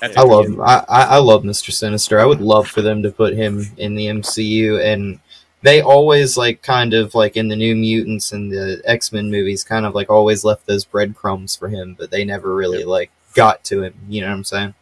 that's 0.01 0.17
I 0.17 0.23
love 0.23 0.47
I, 0.61 0.85
I 0.89 1.03
I 1.03 1.19
love 1.19 1.43
Mr. 1.43 1.73
Sinister. 1.73 2.21
I 2.21 2.25
would 2.25 2.41
love 2.41 2.69
for 2.69 2.81
them 2.81 3.03
to 3.03 3.11
put 3.11 3.35
him 3.35 3.67
in 3.77 3.95
the 3.97 4.07
MCU 4.07 4.81
and 4.85 5.19
they 5.63 5.81
always 5.81 6.37
like 6.37 6.63
kind 6.63 6.95
of 6.95 7.15
like 7.15 7.37
in 7.37 7.49
the 7.49 7.57
New 7.57 7.75
Mutants 7.75 8.31
and 8.33 8.53
the 8.53 8.81
X 8.85 9.11
Men 9.13 9.31
movies, 9.31 9.65
kind 9.65 9.85
of 9.85 9.95
like 9.95 10.09
always 10.11 10.45
left 10.45 10.67
those 10.67 10.85
breadcrumbs 10.85 11.57
for 11.57 11.69
him, 11.69 11.97
but 11.99 12.11
they 12.11 12.25
never 12.25 12.55
really 12.55 12.85
like 12.85 13.11
got 13.37 13.63
to 13.65 13.85
him. 13.85 13.95
You 14.09 14.23
know 14.23 14.29
what 14.29 14.35
I'm 14.35 14.45
saying? 14.45 14.75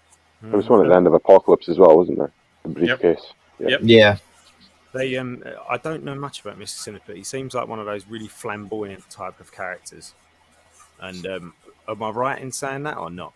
There 0.43 0.57
was 0.57 0.69
one 0.69 0.81
at 0.85 0.89
the 0.89 0.95
end 0.95 1.07
of 1.07 1.15
Apocalypse 1.15 1.69
as 1.69 1.79
well, 1.79 1.97
wasn't 1.97 2.19
there? 2.19 2.33
The 2.63 2.69
briefcase. 2.69 3.33
Yep. 3.59 3.81
Yeah, 3.83 4.17
They, 4.93 5.17
um, 5.17 5.43
I 5.69 5.77
don't 5.77 6.05
know 6.05 6.15
much 6.15 6.41
about 6.41 6.59
Mr. 6.59 6.69
Sinister. 6.69 7.05
but 7.07 7.17
He 7.17 7.25
seems 7.25 7.55
like 7.55 7.69
one 7.69 7.79
of 7.79 7.87
those 7.87 8.07
really 8.07 8.29
flamboyant 8.29 9.09
type 9.11 9.41
of 9.41 9.53
characters. 9.53 10.13
And 11.01 11.27
um, 11.27 11.55
am 11.89 12.03
I 12.03 12.11
right 12.11 12.41
in 12.41 12.53
saying 12.53 12.83
that 12.85 12.97
or 12.97 13.11
not? 13.11 13.33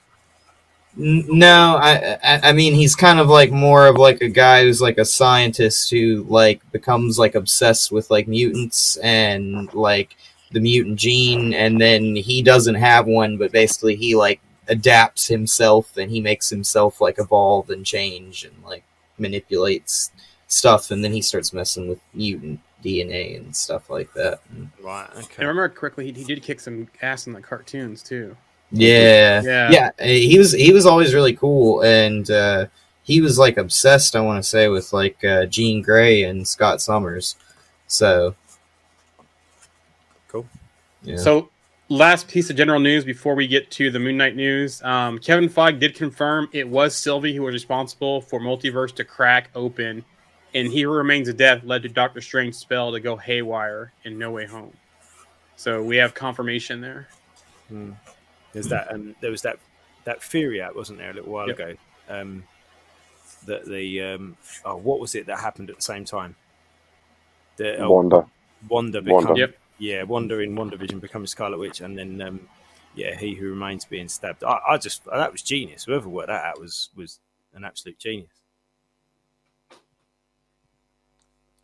No, 0.96 1.76
I, 1.81 2.18
I 2.24 2.40
I 2.48 2.52
mean 2.52 2.74
he's 2.74 2.96
kind 2.96 3.20
of 3.20 3.28
like 3.28 3.52
more 3.52 3.87
of 3.87 3.96
like 3.96 4.20
a 4.22 4.28
guy 4.28 4.62
who's 4.62 4.81
like 4.81 4.98
a 4.98 5.04
scientist 5.04 5.90
who 5.90 6.24
like 6.28 6.61
becomes 6.72 7.18
like 7.18 7.35
obsessed 7.35 7.92
with 7.92 8.11
like 8.11 8.26
mutants 8.26 8.96
and 8.96 9.72
like 9.74 10.16
the 10.50 10.61
mutant 10.61 10.98
gene, 10.98 11.52
and 11.52 11.78
then 11.81 12.16
he 12.16 12.42
doesn't 12.42 12.74
have 12.76 13.07
one, 13.07 13.37
but 13.37 13.52
basically 13.52 13.96
he 13.96 14.16
like 14.16 14.40
adapts 14.68 15.26
himself 15.26 15.96
and 15.96 16.11
he 16.11 16.20
makes 16.20 16.48
himself 16.50 17.00
like 17.00 17.18
evolve 17.18 17.70
and 17.70 17.85
change 17.87 18.44
and 18.44 18.54
like 18.64 18.85
manipulates 19.18 20.11
stuff, 20.48 20.90
and 20.90 21.02
then 21.04 21.12
he 21.12 21.20
starts 21.22 21.52
messing 21.52 21.88
with 21.88 21.98
mutant 22.14 22.61
DNA 22.85 23.37
and 23.37 23.54
stuff 23.54 23.90
like 23.90 24.12
that. 24.14 24.40
And- 24.50 24.70
Right. 24.83 25.09
Okay. 25.16 25.42
I 25.42 25.46
remember 25.46 25.68
correctly, 25.68 26.07
he, 26.07 26.12
he 26.12 26.24
did 26.24 26.42
kick 26.42 26.61
some 26.61 26.88
ass 27.02 27.26
in 27.26 27.33
the 27.33 27.40
cartoons 27.42 28.02
too. 28.02 28.37
Yeah, 28.70 29.42
Yeah. 29.42 29.70
yeah. 29.70 29.90
uh, 30.00 30.04
He 30.04 30.38
was 30.38 30.52
he 30.52 30.72
was 30.72 30.87
always 30.87 31.14
really 31.14 31.35
cool, 31.35 31.83
and 31.83 32.31
uh, 32.31 32.66
he 33.02 33.20
was 33.20 33.38
like 33.38 33.57
obsessed. 33.57 34.14
I 34.14 34.20
want 34.20 34.42
to 34.42 34.48
say 34.48 34.68
with 34.68 34.92
like 34.92 35.22
uh, 35.24 35.46
Jean 35.46 35.83
Grey 35.83 36.22
and 36.24 36.46
Scott 36.46 36.81
Summers. 36.81 37.37
So 37.87 38.35
Cool. 40.28 40.46
Yeah. 41.02 41.16
So, 41.16 41.48
last 41.88 42.29
piece 42.29 42.51
of 42.51 42.57
general 42.57 42.81
news 42.81 43.05
before 43.05 43.35
we 43.35 43.46
get 43.46 43.70
to 43.72 43.90
the 43.90 43.98
Moon 43.98 44.16
Knight 44.16 44.37
news. 44.37 44.83
Um, 44.83 45.18
Kevin 45.18 45.48
Feige 45.48 45.79
did 45.79 45.94
confirm 45.94 46.48
it 46.53 46.68
was 46.68 46.94
Sylvie 46.94 47.35
who 47.35 47.42
was 47.42 47.55
responsible 47.55 48.20
for 48.20 48.40
multiverse 48.40 48.94
to 48.96 49.05
crack 49.05 49.51
open, 49.55 50.05
and 50.55 50.68
He 50.68 50.85
Remains 50.85 51.29
a 51.29 51.33
Death 51.33 51.64
led 51.64 51.83
to 51.83 51.88
Doctor 51.88 52.20
Strange's 52.20 52.59
spell 52.59 52.92
to 52.92 53.01
go 53.01 53.16
haywire 53.16 53.92
in 54.05 54.18
No 54.18 54.31
Way 54.31 54.46
Home. 54.46 54.72
So 55.57 55.83
we 55.83 55.96
have 55.96 56.14
confirmation 56.14 56.81
there. 56.81 57.09
Hmm. 57.68 57.92
There's 58.53 58.68
that. 58.68 58.92
Um, 58.92 59.14
there 59.20 59.31
was 59.31 59.42
that 59.42 59.59
that 60.05 60.22
theory 60.22 60.62
out, 60.62 60.74
wasn't 60.74 60.98
there, 60.98 61.11
a 61.11 61.14
little 61.14 61.33
while 61.33 61.48
Yep. 61.48 61.59
ago? 61.59 61.74
Um, 62.09 62.44
that 63.44 63.66
the 63.66 64.03
um, 64.03 64.37
oh, 64.64 64.77
what 64.77 65.01
was 65.01 65.14
it 65.14 65.27
that 65.27 65.38
happened 65.38 65.68
at 65.70 65.77
the 65.77 65.83
same 65.83 66.05
time? 66.05 66.35
The 67.57 67.77
oh, 67.79 67.90
Wanda. 67.90 68.27
Wanda 68.68 69.03
Wanda. 69.05 69.35
Yep. 69.37 69.55
Yeah, 69.79 70.03
Wanda 70.03 70.38
in 70.38 70.55
Wanda 70.55 70.77
Vision 70.77 70.99
becomes 70.99 71.31
Scarlet 71.31 71.59
Witch, 71.59 71.81
and 71.81 71.97
then 71.97 72.21
um, 72.21 72.41
yeah, 72.95 73.14
he 73.17 73.35
who 73.35 73.51
remains 73.51 73.85
being 73.85 74.09
stabbed. 74.09 74.45
I, 74.45 74.59
I 74.69 74.79
just 74.79 75.05
that 75.05 75.33
was 75.33 75.43
genius. 75.43 75.85
Whoever 75.85 76.09
worked 76.09 76.29
that 76.29 76.45
out 76.45 76.61
was 76.61 76.91
was 76.97 77.21
an 77.55 77.64
absolute 77.64 77.99
genius. 77.99 78.31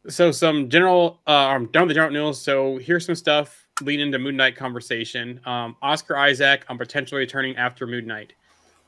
So 0.08 0.30
some 0.32 0.68
general, 0.68 1.20
uh, 1.26 1.30
I'm 1.30 1.66
done 1.66 1.84
with 1.84 1.88
the 1.88 1.94
general 1.94 2.12
news. 2.12 2.38
So 2.38 2.76
here's 2.76 3.06
some 3.06 3.14
stuff 3.14 3.66
leading 3.80 4.06
into 4.06 4.18
Moon 4.18 4.36
Knight 4.36 4.54
conversation. 4.54 5.40
Um, 5.46 5.76
Oscar 5.80 6.16
Isaac 6.18 6.64
on 6.68 6.76
potentially 6.76 7.20
returning 7.20 7.56
after 7.56 7.86
Moon 7.86 8.06
Knight. 8.06 8.34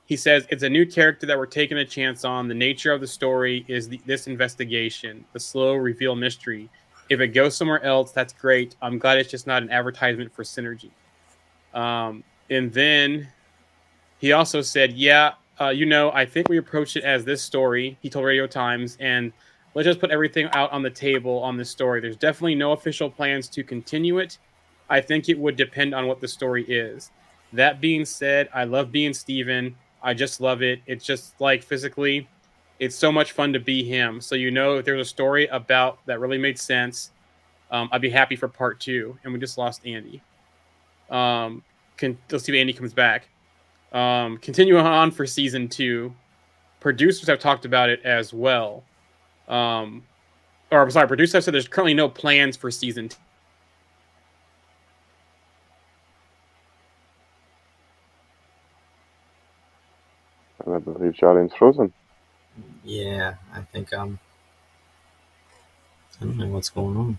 He 0.05 0.17
says 0.17 0.47
it's 0.51 0.63
a 0.63 0.69
new 0.69 0.85
character 0.85 1.27
that 1.27 1.39
we're 1.39 1.47
taking 1.47 1.79
a 1.79 1.85
chance 1.87 2.25
on. 2.25 2.49
The 2.49 2.55
nature 2.55 2.93
of 2.93 3.01
the 3.01 3.07
story 3.07 3.65
is 3.67 3.89
the, 3.89 4.01
this 4.05 4.27
investigation, 4.27 5.25
the 5.33 5.41
slow 5.41 5.75
reveal 5.75 6.15
mystery. 6.15 6.69
If 7.09 7.21
it 7.21 7.29
goes 7.29 7.57
somewhere 7.57 7.83
else, 7.85 8.13
that's 8.13 8.33
great. 8.33 8.75
I'm 8.83 8.99
glad 8.99 9.19
it's 9.19 9.31
just 9.31 9.47
not 9.47 9.63
an 9.63 9.71
advertisement 9.71 10.33
for 10.35 10.43
synergy. 10.43 10.91
Um, 11.75 12.25
and 12.51 12.73
then 12.73 13.29
he 14.19 14.33
also 14.33 14.63
said, 14.63 14.93
"Yeah, 14.93 15.33
uh, 15.61 15.69
you 15.69 15.87
know, 15.87 16.11
I 16.13 16.25
think 16.25 16.49
we 16.49 16.59
approached 16.59 16.97
it 16.97 17.05
as 17.05 17.25
this 17.25 17.43
story." 17.43 17.97
He 18.01 18.11
told 18.11 18.25
Radio 18.25 18.47
Times, 18.47 18.97
and 18.99 19.33
let's 19.75 19.87
just 19.87 20.01
put 20.01 20.11
everything 20.11 20.49
out 20.53 20.73
on 20.73 20.83
the 20.83 20.91
table 20.91 21.39
on 21.41 21.57
this 21.57 21.71
story. 21.71 22.01
There's 22.01 22.17
definitely 22.17 22.55
no 22.55 22.73
official 22.73 23.11
plans 23.11 23.49
to 23.51 23.63
continue 23.63 24.19
it. 24.19 24.39
I 24.89 25.01
think 25.01 25.29
it 25.29 25.39
would 25.39 25.57
depend 25.57 25.95
on 25.95 26.07
what 26.07 26.21
the 26.21 26.29
story 26.29 26.65
is. 26.65 27.11
That 27.53 27.81
being 27.81 28.05
said, 28.05 28.49
I 28.55 28.65
love 28.65 28.91
being 28.91 29.13
Steven. 29.15 29.77
I 30.03 30.15
just 30.15 30.41
love 30.41 30.63
it. 30.63 30.81
It's 30.87 31.05
just 31.05 31.41
like 31.41 31.63
physically, 31.63 32.29
it's 32.79 32.97
so 32.97 33.13
much 33.13 33.33
fun 33.33 33.53
to 33.55 33.61
be 33.61 33.85
him. 33.85 34.21
So 34.21 34.35
you 34.35 34.51
know, 34.51 34.79
if 34.79 34.85
there's 34.85 35.01
a 35.01 35.09
story 35.11 35.47
about 35.49 36.05
that 36.07 36.21
really 36.21 36.39
made 36.39 36.59
sense, 36.59 37.11
um, 37.71 37.89
I'd 37.93 38.03
be 38.03 38.11
happy 38.11 38.37
for 38.37 38.49
part 38.49 38.81
two. 38.81 39.19
And 39.25 39.33
we 39.33 39.39
just 39.39 39.59
lost 39.59 39.87
Andy. 39.87 40.23
Um, 41.11 41.63
can, 41.97 42.19
let's 42.31 42.45
see 42.45 42.53
if 42.53 42.61
Andy 42.61 42.73
comes 42.73 42.93
back. 42.93 43.29
Um, 43.93 44.39
continuing 44.39 44.85
on 44.85 45.11
for 45.11 45.27
season 45.27 45.69
two, 45.69 46.15
producers 46.81 47.29
have 47.29 47.39
talked 47.39 47.65
about 47.65 47.89
it 47.89 48.03
as 48.05 48.33
well 48.33 48.85
um 49.49 50.03
or 50.71 50.83
I'm 50.83 50.91
sorry, 50.91 51.07
producer 51.07 51.41
said 51.41 51.55
there's 51.55 51.69
currently 51.69 51.95
no 51.95 52.09
plans 52.09 52.57
for 52.57 52.71
season 52.71 53.09
two. 53.09 53.17
I 60.67 60.79
believe 60.79 61.13
Jarian's 61.13 61.55
frozen. 61.57 61.93
Yeah, 62.87 63.35
I 63.53 63.61
think 63.61 63.93
um, 63.93 64.19
I 66.21 66.25
don't 66.25 66.39
know 66.39 66.47
what's 66.47 66.71
going 66.71 66.97
on. 66.97 67.19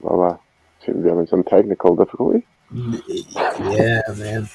Well, 0.00 0.22
uh, 0.22 0.36
seem 0.84 0.94
to 0.96 1.00
be 1.02 1.08
having 1.08 1.26
some 1.26 1.42
technical 1.42 1.96
difficulty. 1.96 2.46
Yeah, 2.72 4.02
man. 4.16 4.48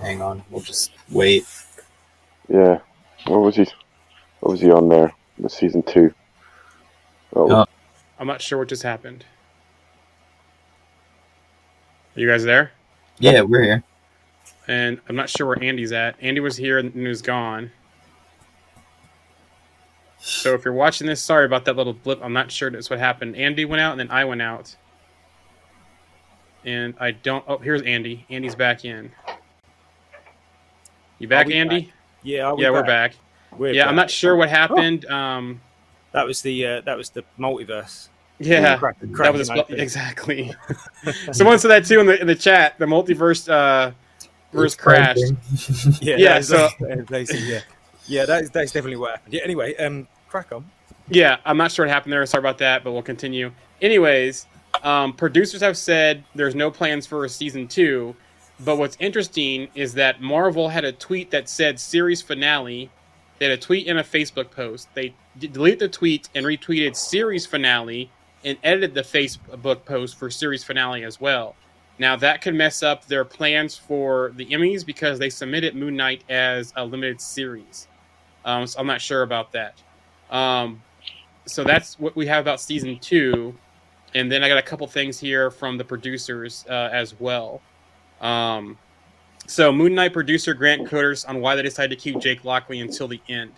Hang 0.00 0.20
on, 0.20 0.42
we'll 0.50 0.60
just 0.60 0.92
wait. 1.10 1.46
Yeah. 2.48 2.80
What 3.26 3.38
was 3.38 3.56
he? 3.56 3.66
What 4.40 4.52
was 4.52 4.60
he 4.60 4.70
on 4.70 4.88
there? 4.88 5.12
The 5.38 5.48
season 5.48 5.82
two. 5.82 6.14
Oh, 7.34 7.50
Uh, 7.50 7.64
I'm 8.18 8.26
not 8.26 8.40
sure 8.42 8.58
what 8.58 8.68
just 8.68 8.82
happened. 8.82 9.24
Are 12.14 12.20
you 12.20 12.28
guys 12.28 12.44
there? 12.44 12.72
Yeah, 13.18 13.40
we're 13.42 13.62
here. 13.62 13.84
And 14.68 15.00
I'm 15.08 15.16
not 15.16 15.28
sure 15.28 15.46
where 15.46 15.62
Andy's 15.62 15.92
at. 15.92 16.16
Andy 16.20 16.40
was 16.40 16.56
here 16.56 16.78
and 16.78 16.92
he 16.92 17.06
was 17.06 17.22
gone. 17.22 17.70
So 20.18 20.54
if 20.54 20.64
you're 20.64 20.74
watching 20.74 21.06
this, 21.06 21.22
sorry 21.22 21.46
about 21.46 21.64
that 21.66 21.76
little 21.76 21.92
blip. 21.92 22.20
I'm 22.22 22.32
not 22.32 22.50
sure 22.50 22.70
that's 22.70 22.90
what 22.90 22.98
happened. 22.98 23.36
Andy 23.36 23.64
went 23.64 23.80
out 23.80 23.92
and 23.92 24.00
then 24.00 24.10
I 24.10 24.24
went 24.24 24.42
out. 24.42 24.74
And 26.64 26.94
I 26.98 27.12
don't. 27.12 27.44
Oh, 27.46 27.58
here's 27.58 27.82
Andy. 27.82 28.26
Andy's 28.28 28.56
back 28.56 28.84
in. 28.84 29.12
You 31.20 31.28
back, 31.28 31.48
Andy? 31.48 31.92
Yeah, 32.22 32.46
are 32.46 32.56
we 32.56 32.62
Yeah, 32.64 32.70
we're 32.70 32.82
back. 32.82 33.14
We're 33.56 33.72
yeah, 33.72 33.88
I'm 33.88 33.94
not 33.94 34.10
sure 34.10 34.34
what 34.34 34.48
happened. 34.50 35.04
Um, 35.06 35.60
That 36.12 36.26
was 36.26 36.42
the 36.42 36.66
uh, 36.66 36.80
that 36.82 36.96
was 36.96 37.10
the 37.10 37.22
multiverse. 37.38 38.08
yeah, 38.40 38.76
Crack- 38.78 38.98
that 39.00 39.32
was 39.32 39.48
open. 39.48 39.78
exactly. 39.80 40.52
Someone 41.32 41.58
said 41.60 41.68
that 41.68 41.86
too 41.86 42.00
in 42.00 42.06
the 42.06 42.20
in 42.20 42.26
the 42.26 42.34
chat. 42.34 42.76
The 42.78 42.86
multiverse 42.86 43.48
uh, 43.48 43.92
verse 44.52 44.74
crash. 44.74 45.16
Yeah, 46.00 46.16
Yeah, 46.16 46.40
so- 46.40 46.68
like- 47.10 47.28
yeah. 47.32 47.60
Yeah, 48.08 48.24
that 48.26 48.44
is 48.44 48.50
that's 48.52 48.72
definitely 48.72 48.96
what 48.98 49.12
happened. 49.12 49.34
Yeah. 49.34 49.40
Anyway, 49.44 49.76
um, 49.76 50.06
crack 50.28 50.52
on. 50.52 50.64
Yeah, 51.08 51.38
I'm 51.44 51.56
not 51.56 51.72
sure 51.72 51.86
what 51.86 51.92
happened 51.92 52.12
there. 52.12 52.24
Sorry 52.26 52.40
about 52.40 52.58
that, 52.58 52.84
but 52.84 52.92
we'll 52.92 53.02
continue. 53.02 53.50
Anyways, 53.82 54.46
um, 54.82 55.12
producers 55.12 55.60
have 55.60 55.76
said 55.76 56.24
there's 56.34 56.54
no 56.54 56.70
plans 56.70 57.06
for 57.06 57.24
a 57.24 57.28
season 57.28 57.66
two. 57.68 58.14
But 58.60 58.76
what's 58.78 58.96
interesting 59.00 59.68
is 59.74 59.92
that 59.94 60.20
Marvel 60.22 60.68
had 60.70 60.84
a 60.84 60.92
tweet 60.92 61.30
that 61.32 61.48
said 61.48 61.78
series 61.78 62.22
finale. 62.22 62.90
They 63.38 63.50
had 63.50 63.58
a 63.58 63.60
tweet 63.60 63.86
and 63.86 63.98
a 63.98 64.02
Facebook 64.02 64.50
post. 64.50 64.88
They 64.94 65.14
d- 65.38 65.48
deleted 65.48 65.78
the 65.80 65.88
tweet 65.88 66.28
and 66.34 66.46
retweeted 66.46 66.96
series 66.96 67.44
finale 67.44 68.10
and 68.44 68.56
edited 68.64 68.94
the 68.94 69.02
Facebook 69.02 69.84
post 69.84 70.18
for 70.18 70.30
series 70.30 70.64
finale 70.64 71.04
as 71.04 71.20
well. 71.20 71.54
Now 71.98 72.16
that 72.16 72.42
could 72.42 72.54
mess 72.54 72.82
up 72.82 73.06
their 73.06 73.24
plans 73.24 73.76
for 73.76 74.32
the 74.36 74.46
Emmys 74.46 74.84
because 74.84 75.18
they 75.18 75.30
submitted 75.30 75.74
Moon 75.74 75.96
Knight 75.96 76.24
as 76.28 76.72
a 76.76 76.84
limited 76.84 77.20
series. 77.20 77.88
Um, 78.44 78.66
so 78.66 78.78
I'm 78.78 78.86
not 78.86 79.00
sure 79.00 79.22
about 79.22 79.52
that. 79.52 79.82
Um, 80.30 80.82
so 81.46 81.64
that's 81.64 81.98
what 81.98 82.14
we 82.16 82.26
have 82.26 82.40
about 82.42 82.60
season 82.60 82.98
two, 82.98 83.54
and 84.14 84.30
then 84.30 84.42
I 84.42 84.48
got 84.48 84.58
a 84.58 84.62
couple 84.62 84.86
things 84.86 85.18
here 85.18 85.50
from 85.50 85.78
the 85.78 85.84
producers 85.84 86.64
uh, 86.68 86.90
as 86.92 87.18
well. 87.18 87.60
Um, 88.20 88.78
so 89.46 89.72
Moon 89.72 89.94
Knight 89.94 90.12
producer 90.12 90.54
Grant 90.54 90.88
Curtis 90.88 91.24
on 91.24 91.40
why 91.40 91.54
they 91.54 91.62
decided 91.62 91.96
to 91.96 92.02
keep 92.02 92.20
Jake 92.20 92.44
Lockley 92.44 92.80
until 92.80 93.08
the 93.08 93.20
end. 93.28 93.52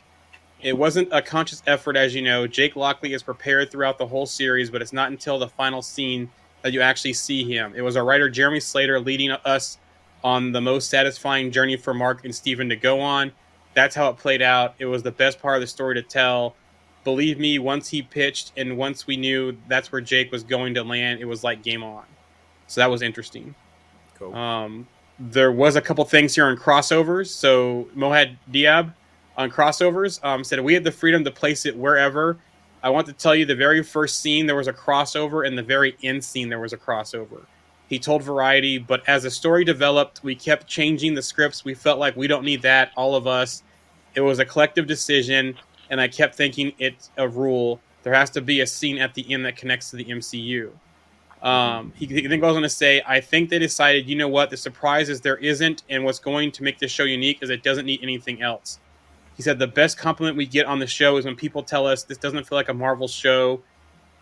It 0.60 0.76
wasn't 0.76 1.08
a 1.12 1.22
conscious 1.22 1.62
effort, 1.66 1.96
as 1.96 2.14
you 2.14 2.22
know. 2.22 2.46
Jake 2.46 2.76
Lockley 2.76 3.14
is 3.14 3.22
prepared 3.22 3.70
throughout 3.70 3.96
the 3.96 4.06
whole 4.06 4.26
series, 4.26 4.70
but 4.70 4.82
it's 4.82 4.92
not 4.92 5.10
until 5.10 5.38
the 5.38 5.48
final 5.48 5.80
scene 5.82 6.30
that 6.68 6.74
you 6.74 6.82
actually 6.82 7.14
see 7.14 7.44
him. 7.44 7.72
It 7.74 7.80
was 7.80 7.96
our 7.96 8.04
writer 8.04 8.28
Jeremy 8.28 8.60
Slater 8.60 9.00
leading 9.00 9.30
us 9.30 9.78
on 10.22 10.52
the 10.52 10.60
most 10.60 10.90
satisfying 10.90 11.50
journey 11.50 11.78
for 11.78 11.94
Mark 11.94 12.26
and 12.26 12.34
Steven 12.34 12.68
to 12.68 12.76
go 12.76 13.00
on. 13.00 13.32
That's 13.72 13.94
how 13.94 14.10
it 14.10 14.18
played 14.18 14.42
out. 14.42 14.74
It 14.78 14.84
was 14.84 15.02
the 15.02 15.10
best 15.10 15.40
part 15.40 15.54
of 15.54 15.62
the 15.62 15.66
story 15.66 15.94
to 15.94 16.02
tell. 16.02 16.56
Believe 17.04 17.38
me, 17.38 17.58
once 17.58 17.88
he 17.88 18.02
pitched 18.02 18.52
and 18.58 18.76
once 18.76 19.06
we 19.06 19.16
knew 19.16 19.56
that's 19.66 19.90
where 19.90 20.02
Jake 20.02 20.30
was 20.30 20.42
going 20.42 20.74
to 20.74 20.84
land, 20.84 21.20
it 21.20 21.24
was 21.24 21.42
like 21.42 21.62
game 21.62 21.82
on. 21.82 22.04
So 22.66 22.82
that 22.82 22.90
was 22.90 23.00
interesting. 23.00 23.54
Cool. 24.18 24.34
Um, 24.34 24.86
there 25.18 25.52
was 25.52 25.76
a 25.76 25.80
couple 25.80 26.04
things 26.04 26.34
here 26.34 26.44
on 26.44 26.56
crossovers. 26.58 27.28
So 27.28 27.88
Mohamed 27.94 28.36
Diab 28.52 28.92
on 29.38 29.50
crossovers 29.50 30.22
um, 30.22 30.44
said 30.44 30.60
we 30.60 30.74
had 30.74 30.84
the 30.84 30.92
freedom 30.92 31.24
to 31.24 31.30
place 31.30 31.64
it 31.64 31.74
wherever. 31.74 32.36
I 32.82 32.90
want 32.90 33.06
to 33.08 33.12
tell 33.12 33.34
you 33.34 33.44
the 33.44 33.56
very 33.56 33.82
first 33.82 34.20
scene 34.20 34.46
there 34.46 34.56
was 34.56 34.68
a 34.68 34.72
crossover, 34.72 35.46
and 35.46 35.58
the 35.58 35.62
very 35.62 35.96
end 36.02 36.22
scene 36.22 36.48
there 36.48 36.60
was 36.60 36.72
a 36.72 36.76
crossover. 36.76 37.44
He 37.88 37.98
told 37.98 38.22
Variety, 38.22 38.78
but 38.78 39.02
as 39.08 39.22
the 39.22 39.30
story 39.30 39.64
developed, 39.64 40.22
we 40.22 40.34
kept 40.34 40.66
changing 40.66 41.14
the 41.14 41.22
scripts. 41.22 41.64
We 41.64 41.74
felt 41.74 41.98
like 41.98 42.14
we 42.16 42.26
don't 42.26 42.44
need 42.44 42.62
that, 42.62 42.92
all 42.96 43.14
of 43.14 43.26
us. 43.26 43.62
It 44.14 44.20
was 44.20 44.38
a 44.38 44.44
collective 44.44 44.86
decision, 44.86 45.56
and 45.90 46.00
I 46.00 46.08
kept 46.08 46.34
thinking 46.34 46.72
it's 46.78 47.10
a 47.16 47.26
rule. 47.26 47.80
There 48.02 48.12
has 48.12 48.30
to 48.30 48.40
be 48.40 48.60
a 48.60 48.66
scene 48.66 48.98
at 48.98 49.14
the 49.14 49.32
end 49.32 49.44
that 49.46 49.56
connects 49.56 49.90
to 49.90 49.96
the 49.96 50.04
MCU. 50.04 50.70
Um, 51.42 51.92
he, 51.96 52.06
he 52.06 52.26
then 52.26 52.40
goes 52.40 52.56
on 52.56 52.62
to 52.62 52.68
say, 52.68 53.02
I 53.06 53.20
think 53.20 53.48
they 53.48 53.58
decided, 53.58 54.08
you 54.08 54.16
know 54.16 54.28
what, 54.28 54.50
the 54.50 54.56
surprise 54.56 55.08
is 55.08 55.20
there 55.20 55.36
isn't, 55.36 55.84
and 55.88 56.04
what's 56.04 56.18
going 56.18 56.52
to 56.52 56.62
make 56.62 56.78
this 56.78 56.90
show 56.90 57.04
unique 57.04 57.38
is 57.42 57.50
it 57.50 57.62
doesn't 57.62 57.86
need 57.86 58.00
anything 58.02 58.42
else. 58.42 58.80
He 59.38 59.42
said, 59.44 59.60
the 59.60 59.68
best 59.68 59.96
compliment 59.96 60.36
we 60.36 60.46
get 60.46 60.66
on 60.66 60.80
the 60.80 60.86
show 60.88 61.16
is 61.16 61.24
when 61.24 61.36
people 61.36 61.62
tell 61.62 61.86
us 61.86 62.02
this 62.02 62.18
doesn't 62.18 62.44
feel 62.44 62.58
like 62.58 62.68
a 62.68 62.74
Marvel 62.74 63.06
show. 63.06 63.62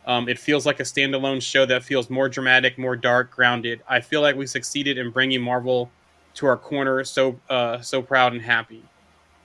Um, 0.07 0.29
it 0.29 0.39
feels 0.39 0.67
like 0.67 0.79
a 0.79 0.83
standalone 0.83 1.41
show 1.41 1.65
that 1.65 1.83
feels 1.83 2.11
more 2.11 2.29
dramatic, 2.29 2.77
more 2.77 2.97
dark, 2.97 3.31
grounded. 3.31 3.81
I 3.89 4.01
feel 4.01 4.21
like 4.21 4.37
we 4.37 4.47
succeeded 4.47 4.99
in 4.99 5.11
bringing 5.11 5.41
Marvel 5.41 5.91
to 6.35 6.47
our 6.47 6.59
corner. 6.59 7.03
So, 7.03 7.41
uh, 7.49 7.81
so 7.81 8.03
proud 8.03 8.35
and 8.35 8.43
happy. 8.43 8.83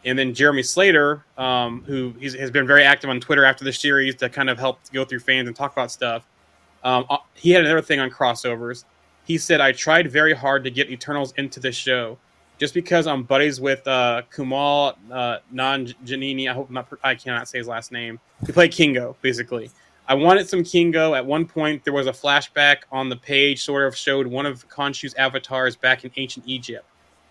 And 0.04 0.20
then 0.20 0.34
Jeremy 0.34 0.62
Slater, 0.62 1.24
um, 1.38 1.84
who 1.88 2.14
has 2.22 2.52
been 2.52 2.68
very 2.68 2.84
active 2.84 3.10
on 3.10 3.22
Twitter 3.22 3.46
after 3.46 3.64
the 3.64 3.72
series 3.72 4.16
to 4.16 4.28
kind 4.28 4.50
of 4.50 4.60
help 4.60 4.80
go 4.92 5.06
through 5.06 5.20
fans 5.20 5.48
and 5.48 5.56
talk 5.56 5.72
about 5.72 5.90
stuff. 5.90 6.28
Um, 6.84 7.06
uh, 7.10 7.20
he 7.34 7.52
had 7.52 7.64
another 7.64 7.82
thing 7.82 8.02
on 8.02 8.10
crossovers. 8.10 8.84
He 9.24 9.38
said, 9.38 9.62
I 9.62 9.72
tried 9.72 10.12
very 10.12 10.34
hard 10.34 10.66
to 10.66 10.70
get 10.70 10.90
Eternals 10.90 11.34
into 11.38 11.62
the 11.62 11.72
show. 11.72 12.18
Just 12.62 12.76
because 12.76 13.08
I'm 13.08 13.24
buddies 13.24 13.60
with 13.60 13.88
uh, 13.88 14.22
Kumal 14.32 14.96
uh, 15.12 15.40
Nan 15.52 15.88
Janini, 16.06 16.48
I 16.48 16.54
hope 16.54 16.68
I'm 16.68 16.76
not, 16.76 16.88
I 17.04 17.16
cannot 17.16 17.48
say 17.48 17.58
his 17.58 17.68
last 17.68 17.92
name. 17.92 18.20
He 18.46 18.52
played 18.52 18.72
Kingo, 18.72 19.16
basically. 19.24 19.72
I 20.08 20.14
wanted 20.14 20.48
some 20.48 20.64
Kingo. 20.64 21.16
At 21.16 21.26
one 21.26 21.48
point, 21.48 21.84
there 21.84 21.92
was 21.92 22.06
a 22.06 22.12
flashback 22.12 22.84
on 22.92 23.10
the 23.10 23.16
page, 23.16 23.64
sort 23.64 23.88
of 23.88 23.98
showed 23.98 24.28
one 24.28 24.46
of 24.46 24.70
Khonshu's 24.70 25.16
avatars 25.16 25.76
back 25.76 26.06
in 26.06 26.12
ancient 26.18 26.48
Egypt, 26.48 26.86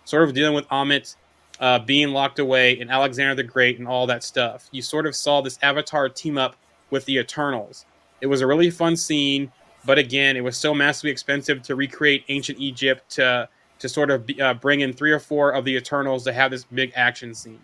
sort 0.05 0.25
of 0.25 0.35
dealing 0.35 0.53
with 0.53 0.67
Ammit 0.67 1.15
uh, 1.61 1.79
being 1.79 2.09
locked 2.09 2.41
away 2.41 2.81
and 2.81 2.91
Alexander 2.91 3.37
the 3.37 3.45
Great 3.45 3.79
and 3.79 3.87
all 3.87 4.09
that 4.09 4.25
stuff. 4.25 4.69
You 4.73 4.83
sort 4.83 5.07
of 5.07 5.15
saw 5.15 5.41
this 5.43 5.61
avatar 5.63 6.09
team 6.09 6.39
up 6.39 6.57
with 6.91 7.05
the 7.05 7.19
Eternals. 7.19 7.87
It 8.21 8.27
was 8.27 8.41
a 8.41 8.49
really 8.49 8.69
fun 8.69 8.97
scene, 8.97 9.53
but 9.85 9.97
again, 9.97 10.37
it 10.37 10.43
was 10.43 10.57
so 10.57 10.75
massively 10.75 11.13
expensive 11.13 11.63
to 11.63 11.77
recreate 11.77 12.25
ancient 12.27 12.59
Egypt 12.59 13.09
to 13.11 13.49
to 13.81 13.89
sort 13.89 14.11
of 14.11 14.27
be, 14.27 14.41
uh, 14.41 14.55
bring 14.55 14.81
in 14.81 14.93
three 14.93 15.11
or 15.13 15.19
four 15.19 15.51
of 15.51 15.65
the 15.65 15.75
Eternals 15.77 16.25
to 16.25 16.33
have 16.33 16.51
this 16.51 16.65
big 16.65 16.93
action 16.95 17.35
scene. 17.35 17.61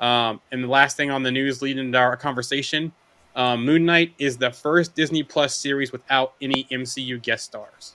Um, 0.00 0.40
and 0.50 0.64
the 0.64 0.68
last 0.68 0.96
thing 0.96 1.10
on 1.10 1.22
the 1.22 1.30
news 1.30 1.62
leading 1.62 1.84
into 1.86 1.98
our 1.98 2.16
conversation, 2.16 2.92
um, 3.36 3.64
Moon 3.64 3.84
Knight 3.84 4.14
is 4.18 4.36
the 4.36 4.50
first 4.50 4.94
Disney 4.94 5.22
Plus 5.22 5.54
series 5.56 5.92
without 5.92 6.34
any 6.40 6.64
MCU 6.70 7.20
guest 7.22 7.44
stars. 7.44 7.94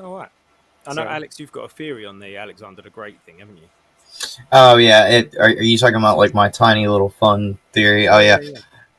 All 0.00 0.16
right. 0.16 0.28
I 0.86 0.94
know, 0.94 1.02
So- 1.04 1.08
Alex, 1.08 1.38
you've 1.40 1.52
got 1.52 1.64
a 1.64 1.68
theory 1.68 2.04
on 2.04 2.18
the 2.18 2.36
Alexander 2.36 2.82
the 2.82 2.90
Great 2.90 3.20
thing, 3.22 3.38
haven't 3.38 3.56
you? 3.56 3.68
Oh 4.52 4.76
yeah, 4.76 5.08
it. 5.08 5.34
Are, 5.38 5.46
are 5.46 5.62
you 5.62 5.78
talking 5.78 5.96
about 5.96 6.18
like 6.18 6.34
my 6.34 6.48
tiny 6.50 6.86
little 6.86 7.08
fun 7.08 7.58
theory? 7.72 8.08
Oh 8.08 8.18
yeah, 8.18 8.38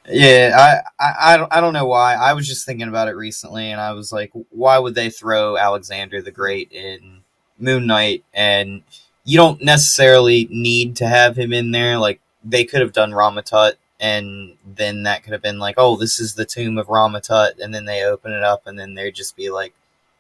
yeah. 0.10 0.82
I, 1.00 1.06
I 1.06 1.34
I 1.34 1.38
don't 1.38 1.54
I 1.54 1.62
don't 1.62 1.74
know 1.74 1.86
why. 1.86 2.16
I 2.16 2.34
was 2.34 2.48
just 2.48 2.66
thinking 2.66 2.88
about 2.88 3.08
it 3.10 3.12
recently, 3.16 3.72
and 3.72 3.80
I 3.80 3.92
was 3.94 4.12
like, 4.12 4.32
why 4.50 4.80
would 4.80 4.96
they 4.96 5.12
throw 5.12 5.56
Alexander 5.56 6.22
the 6.22 6.32
Great 6.32 6.72
in 6.72 7.22
Moon 7.60 7.86
Knight? 7.88 8.24
And 8.34 8.84
you 9.26 9.38
don't 9.38 9.64
necessarily 9.64 10.48
need 10.52 10.96
to 10.98 11.08
have 11.08 11.38
him 11.38 11.54
in 11.54 11.72
there. 11.72 11.98
Like 11.98 12.20
they 12.44 12.66
could 12.66 12.82
have 12.82 12.94
done 12.94 13.12
Ramatut, 13.12 13.74
and 14.00 14.58
then 14.66 15.04
that 15.04 15.24
could 15.24 15.34
have 15.34 15.42
been 15.42 15.60
like, 15.60 15.76
oh, 15.78 15.96
this 15.96 16.20
is 16.20 16.36
the 16.36 16.46
tomb 16.46 16.78
of 16.78 16.88
Ramatut, 16.88 17.60
and 17.60 17.74
then 17.74 17.86
they 17.86 18.04
open 18.04 18.34
it 18.34 18.44
up, 18.44 18.68
and 18.68 18.78
then 18.78 18.94
there'd 18.94 19.16
just 19.16 19.36
be 19.36 19.50
like 19.50 19.74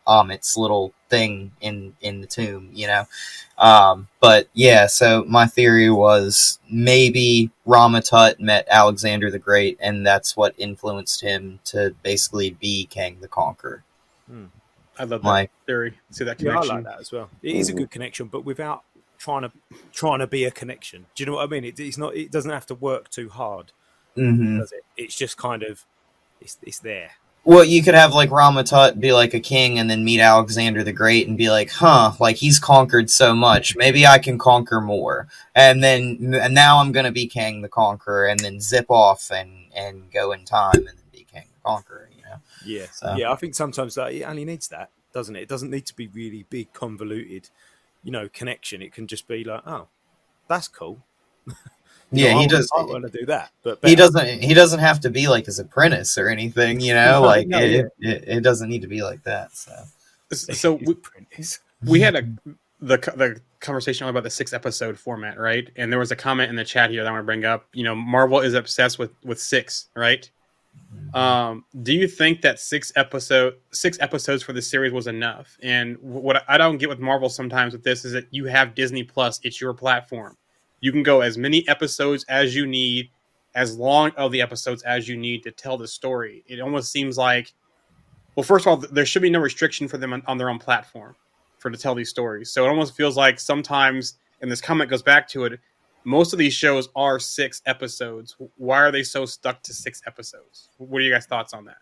Ammit's 0.08 0.58
little 0.58 0.94
thing 1.10 1.52
in 1.62 1.96
in 2.02 2.22
the 2.22 2.28
tomb, 2.28 2.70
you 2.74 2.88
know. 2.88 3.06
Um, 3.58 4.08
but 4.20 4.48
yeah, 4.54 4.88
so 4.88 5.26
my 5.28 5.46
theory 5.48 5.90
was 5.90 6.60
maybe 6.70 7.52
Ramatut 7.68 8.40
met 8.40 8.68
Alexander 8.70 9.30
the 9.30 9.40
Great, 9.40 9.78
and 9.82 10.06
that's 10.06 10.36
what 10.36 10.56
influenced 10.58 11.22
him 11.22 11.60
to 11.66 11.96
basically 12.04 12.52
be 12.52 12.86
Kang 12.86 13.18
the 13.22 13.28
Conqueror. 13.28 13.84
I 14.98 15.04
love 15.04 15.24
that 15.24 15.28
Like, 15.28 15.52
theory. 15.66 15.98
See 16.12 16.24
that 16.24 16.42
Yeah, 16.42 16.60
I 16.60 16.64
like 16.64 16.84
that 16.84 17.00
as 17.00 17.12
well. 17.12 17.30
It 17.42 17.56
is 17.56 17.70
a 17.70 17.74
good 17.74 17.90
connection, 17.92 18.28
but 18.28 18.46
without 18.46 18.84
trying 19.18 19.42
to 19.42 19.52
trying 19.92 20.20
to 20.20 20.28
be 20.28 20.44
a 20.44 20.52
connection. 20.52 21.06
Do 21.16 21.24
you 21.24 21.26
know 21.26 21.38
what 21.38 21.44
I 21.44 21.48
mean? 21.48 21.64
It, 21.64 21.80
it's 21.80 21.98
not. 21.98 22.16
It 22.16 22.32
doesn't 22.32 22.52
have 22.52 22.66
to 22.68 22.76
work 22.76 23.10
too 23.10 23.30
hard, 23.30 23.72
mhm. 24.18 24.60
does 24.60 24.72
it? 24.72 24.84
It's 24.98 25.16
just 25.16 25.38
kind 25.38 25.64
of. 25.64 25.86
It's 26.42 26.58
it's 26.62 26.80
there. 26.80 27.12
well, 27.46 27.64
you 27.64 27.82
could 27.82 27.96
have 27.96 28.14
like 28.14 28.30
Ramatut 28.30 29.00
be 29.00 29.14
like 29.14 29.34
a 29.34 29.40
king, 29.40 29.80
and 29.80 29.90
then 29.90 30.04
meet 30.04 30.20
Alexander 30.20 30.84
the 30.84 30.94
Great, 30.94 31.28
and 31.28 31.38
be 31.38 31.50
like, 31.50 31.72
huh, 31.72 32.12
like 32.20 32.36
he's 32.36 32.60
conquered 32.60 33.10
so 33.10 33.34
much, 33.34 33.76
maybe 33.76 34.06
I 34.06 34.20
can 34.20 34.38
conquer 34.38 34.82
more, 34.82 35.28
and 35.56 35.82
then 35.84 36.38
and 36.40 36.54
now 36.54 36.80
I'm 36.80 36.92
gonna 36.92 37.12
be 37.12 37.28
Kang 37.28 37.62
the 37.62 37.70
Conqueror, 37.70 38.28
and 38.28 38.40
then 38.40 38.60
zip 38.60 38.88
off 38.90 39.32
and 39.32 39.72
and 39.76 40.12
go 40.12 40.34
in 40.34 40.44
time, 40.46 40.76
and 40.76 40.88
then 40.88 41.10
be 41.12 41.26
Kang 41.32 41.48
the 41.54 41.70
Conqueror, 41.70 42.10
you 42.12 42.13
know. 42.13 42.13
Yeah, 42.66 42.86
So- 42.92 43.16
yeah. 43.16 43.32
I 43.32 43.36
think 43.36 43.56
sometimes 43.56 43.96
that 43.96 44.14
it 44.14 44.24
only 44.24 44.46
needs 44.46 44.68
that, 44.70 44.90
doesn't 45.14 45.36
it? 45.36 45.42
It 45.44 45.50
doesn't 45.50 45.70
need 45.70 45.86
to 45.88 45.96
be 45.96 46.08
really 46.08 46.46
big, 46.50 46.74
convoluted, 46.74 47.50
you 48.04 48.12
know, 48.12 48.30
connection. 48.30 48.82
It 48.82 48.94
can 48.94 49.08
just 49.08 49.28
be 49.28 49.44
like, 49.44 49.62
oh, 49.66 49.88
that's 50.48 50.68
cool. 50.68 51.04
Yeah, 52.16 52.34
know, 52.34 52.40
he 52.42 52.46
I 52.46 52.48
does. 52.48 52.70
I 52.78 52.84
want 52.84 53.12
to 53.12 53.18
do 53.20 53.26
that, 53.26 53.50
but 53.64 53.80
he 53.84 53.96
doesn't 53.96 54.44
he 54.44 54.54
doesn't 54.54 54.82
have 54.82 55.00
to 55.00 55.10
be 55.10 55.28
like 55.28 55.48
his 55.48 55.58
apprentice 55.58 56.16
or 56.16 56.30
anything 56.30 56.80
you 56.80 56.94
know 56.94 57.14
No, 57.22 57.26
like 57.26 57.48
no, 57.48 57.58
it, 57.58 57.88
it, 58.00 58.24
it 58.28 58.42
doesn't 58.44 58.70
need 58.70 58.84
to 58.84 58.88
be 58.88 59.02
like 59.02 59.24
that 59.24 59.56
so 59.56 59.74
So 60.32 60.74
we, 60.74 60.94
apprentice. 60.94 61.60
we 61.84 62.02
had 62.02 62.16
a 62.16 62.22
the 62.82 62.98
the 63.16 63.42
conversation 63.62 64.08
about 64.08 64.22
the 64.24 64.30
six 64.30 64.54
episode 64.54 65.00
format, 65.00 65.40
right? 65.40 65.68
And 65.76 65.92
there 65.92 65.98
was 65.98 66.12
a 66.12 66.16
comment 66.16 66.52
in 66.52 66.56
the 66.56 66.66
chat 66.66 66.92
here 66.92 67.02
that 67.02 67.10
I 67.10 67.12
want 67.12 67.22
to 67.24 67.26
bring 67.26 67.46
up. 67.46 67.66
You 67.74 67.84
know, 67.84 67.96
Marvel 67.96 68.42
is 68.42 68.54
obsessed 68.54 69.00
with 69.00 69.12
with 69.24 69.40
six, 69.42 69.88
right? 69.96 70.30
Um, 71.14 71.66
do 71.84 71.94
you 71.94 72.08
think 72.08 72.42
that 72.42 72.60
six 72.60 72.92
episode 72.96 73.56
six 73.72 73.98
episodes 74.00 74.42
for 74.42 74.54
the 74.54 74.62
series 74.62 74.92
was 74.92 75.06
enough? 75.06 75.58
And 75.62 75.98
what 76.02 76.44
I 76.48 76.58
don't 76.58 76.78
get 76.78 76.90
with 76.90 77.00
Marvel 77.00 77.30
sometimes 77.30 77.74
with 77.74 77.84
this 77.84 78.04
is 78.04 78.14
that 78.14 78.28
you 78.32 78.46
have 78.46 78.74
Disney 78.74 79.04
Plus; 79.04 79.40
it's 79.44 79.62
your 79.62 79.74
platform. 79.74 80.38
You 80.82 80.92
can 80.92 81.04
go 81.04 81.22
as 81.22 81.38
many 81.38 81.68
episodes 81.68 82.26
as 82.30 82.56
you 82.56 82.66
need, 82.66 83.10
as 83.54 83.78
long 83.78 84.10
of 84.18 84.32
the 84.32 84.42
episodes 84.42 84.82
as 84.84 85.08
you 85.08 85.16
need 85.16 85.44
to 85.44 85.52
tell 85.52 85.78
the 85.78 85.88
story. 85.88 86.44
It 86.48 86.60
almost 86.60 86.92
seems 86.92 87.18
like, 87.18 87.54
well, 88.36 88.44
first 88.44 88.66
of 88.66 88.72
all, 88.72 88.78
there 88.78 89.06
should 89.06 89.22
be 89.22 89.30
no 89.30 89.40
restriction 89.40 89.88
for 89.88 90.00
them 90.00 90.14
on, 90.14 90.24
on 90.26 90.38
their 90.38 90.50
own 90.50 90.60
platform 90.60 91.16
for 91.60 91.70
to 91.70 91.78
tell 91.78 91.96
these 91.96 92.10
stories. 92.10 92.52
So 92.52 92.66
it 92.66 92.70
almost 92.70 92.96
feels 92.96 93.16
like 93.16 93.40
sometimes, 93.40 94.16
and 94.42 94.52
this 94.52 94.62
comment 94.62 94.90
goes 94.90 95.04
back 95.04 95.28
to 95.30 95.46
it, 95.46 95.60
most 96.06 96.34
of 96.34 96.40
these 96.40 96.54
shows 96.54 96.90
are 96.96 97.20
six 97.20 97.62
episodes. 97.66 98.36
Why 98.58 98.78
are 98.80 98.92
they 98.92 99.04
so 99.04 99.26
stuck 99.26 99.62
to 99.64 99.74
six 99.74 100.02
episodes? 100.06 100.70
What 100.78 101.00
are 101.00 101.02
you 101.06 101.12
guys' 101.14 101.26
thoughts 101.26 101.54
on 101.54 101.66
that? 101.66 101.78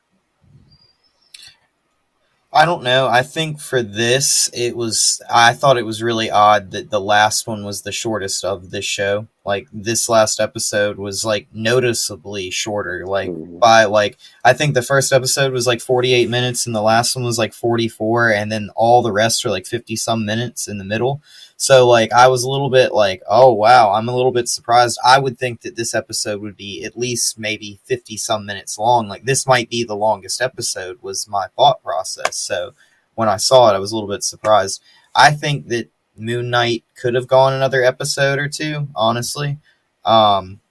I 2.53 2.65
don't 2.65 2.83
know. 2.83 3.07
I 3.07 3.21
think 3.23 3.61
for 3.61 3.81
this, 3.81 4.49
it 4.53 4.75
was. 4.75 5.21
I 5.33 5.53
thought 5.53 5.77
it 5.77 5.85
was 5.85 6.03
really 6.03 6.29
odd 6.29 6.71
that 6.71 6.89
the 6.89 6.99
last 6.99 7.47
one 7.47 7.63
was 7.63 7.81
the 7.83 7.93
shortest 7.93 8.43
of 8.43 8.71
this 8.71 8.83
show. 8.83 9.27
Like 9.45 9.69
this 9.71 10.09
last 10.09 10.37
episode 10.41 10.97
was 10.97 11.23
like 11.23 11.47
noticeably 11.53 12.49
shorter. 12.49 13.05
Like 13.07 13.29
Mhm. 13.29 13.59
by 13.59 13.85
like 13.85 14.17
I 14.43 14.51
think 14.51 14.73
the 14.73 14.81
first 14.81 15.13
episode 15.13 15.53
was 15.53 15.65
like 15.65 15.79
forty 15.79 16.13
eight 16.13 16.29
minutes, 16.29 16.65
and 16.65 16.75
the 16.75 16.81
last 16.81 17.15
one 17.15 17.23
was 17.23 17.37
like 17.37 17.53
forty 17.53 17.87
four, 17.87 18.29
and 18.29 18.51
then 18.51 18.69
all 18.75 19.01
the 19.01 19.13
rest 19.13 19.45
are 19.45 19.49
like 19.49 19.65
fifty 19.65 19.95
some 19.95 20.25
minutes 20.25 20.67
in 20.67 20.77
the 20.77 20.83
middle. 20.83 21.21
So 21.61 21.87
like 21.87 22.11
I 22.11 22.27
was 22.27 22.43
a 22.43 22.49
little 22.49 22.71
bit 22.71 22.91
like, 22.91 23.21
oh 23.29 23.53
wow, 23.53 23.91
I'm 23.91 24.09
a 24.09 24.15
little 24.15 24.31
bit 24.31 24.49
surprised. 24.49 24.97
I 25.05 25.19
would 25.19 25.37
think 25.37 25.61
that 25.61 25.75
this 25.75 25.93
episode 25.93 26.41
would 26.41 26.57
be 26.57 26.83
at 26.83 26.97
least 26.97 27.37
maybe 27.37 27.79
50 27.83 28.17
some 28.17 28.47
minutes 28.47 28.79
long. 28.79 29.07
Like 29.07 29.25
this 29.25 29.45
might 29.45 29.69
be 29.69 29.83
the 29.83 29.95
longest 29.95 30.41
episode 30.41 30.97
was 31.03 31.27
my 31.27 31.49
thought 31.55 31.83
process. 31.83 32.35
So 32.35 32.73
when 33.13 33.29
I 33.29 33.37
saw 33.37 33.69
it, 33.69 33.75
I 33.75 33.79
was 33.79 33.91
a 33.91 33.95
little 33.95 34.09
bit 34.09 34.23
surprised. 34.23 34.81
I 35.13 35.33
think 35.33 35.67
that 35.67 35.91
Moon 36.17 36.49
Knight 36.49 36.83
could 36.95 37.13
have 37.13 37.27
gone 37.27 37.53
another 37.53 37.83
episode 37.83 38.39
or 38.39 38.47
two, 38.47 38.87
honestly. 38.95 39.59
Um 40.03 40.61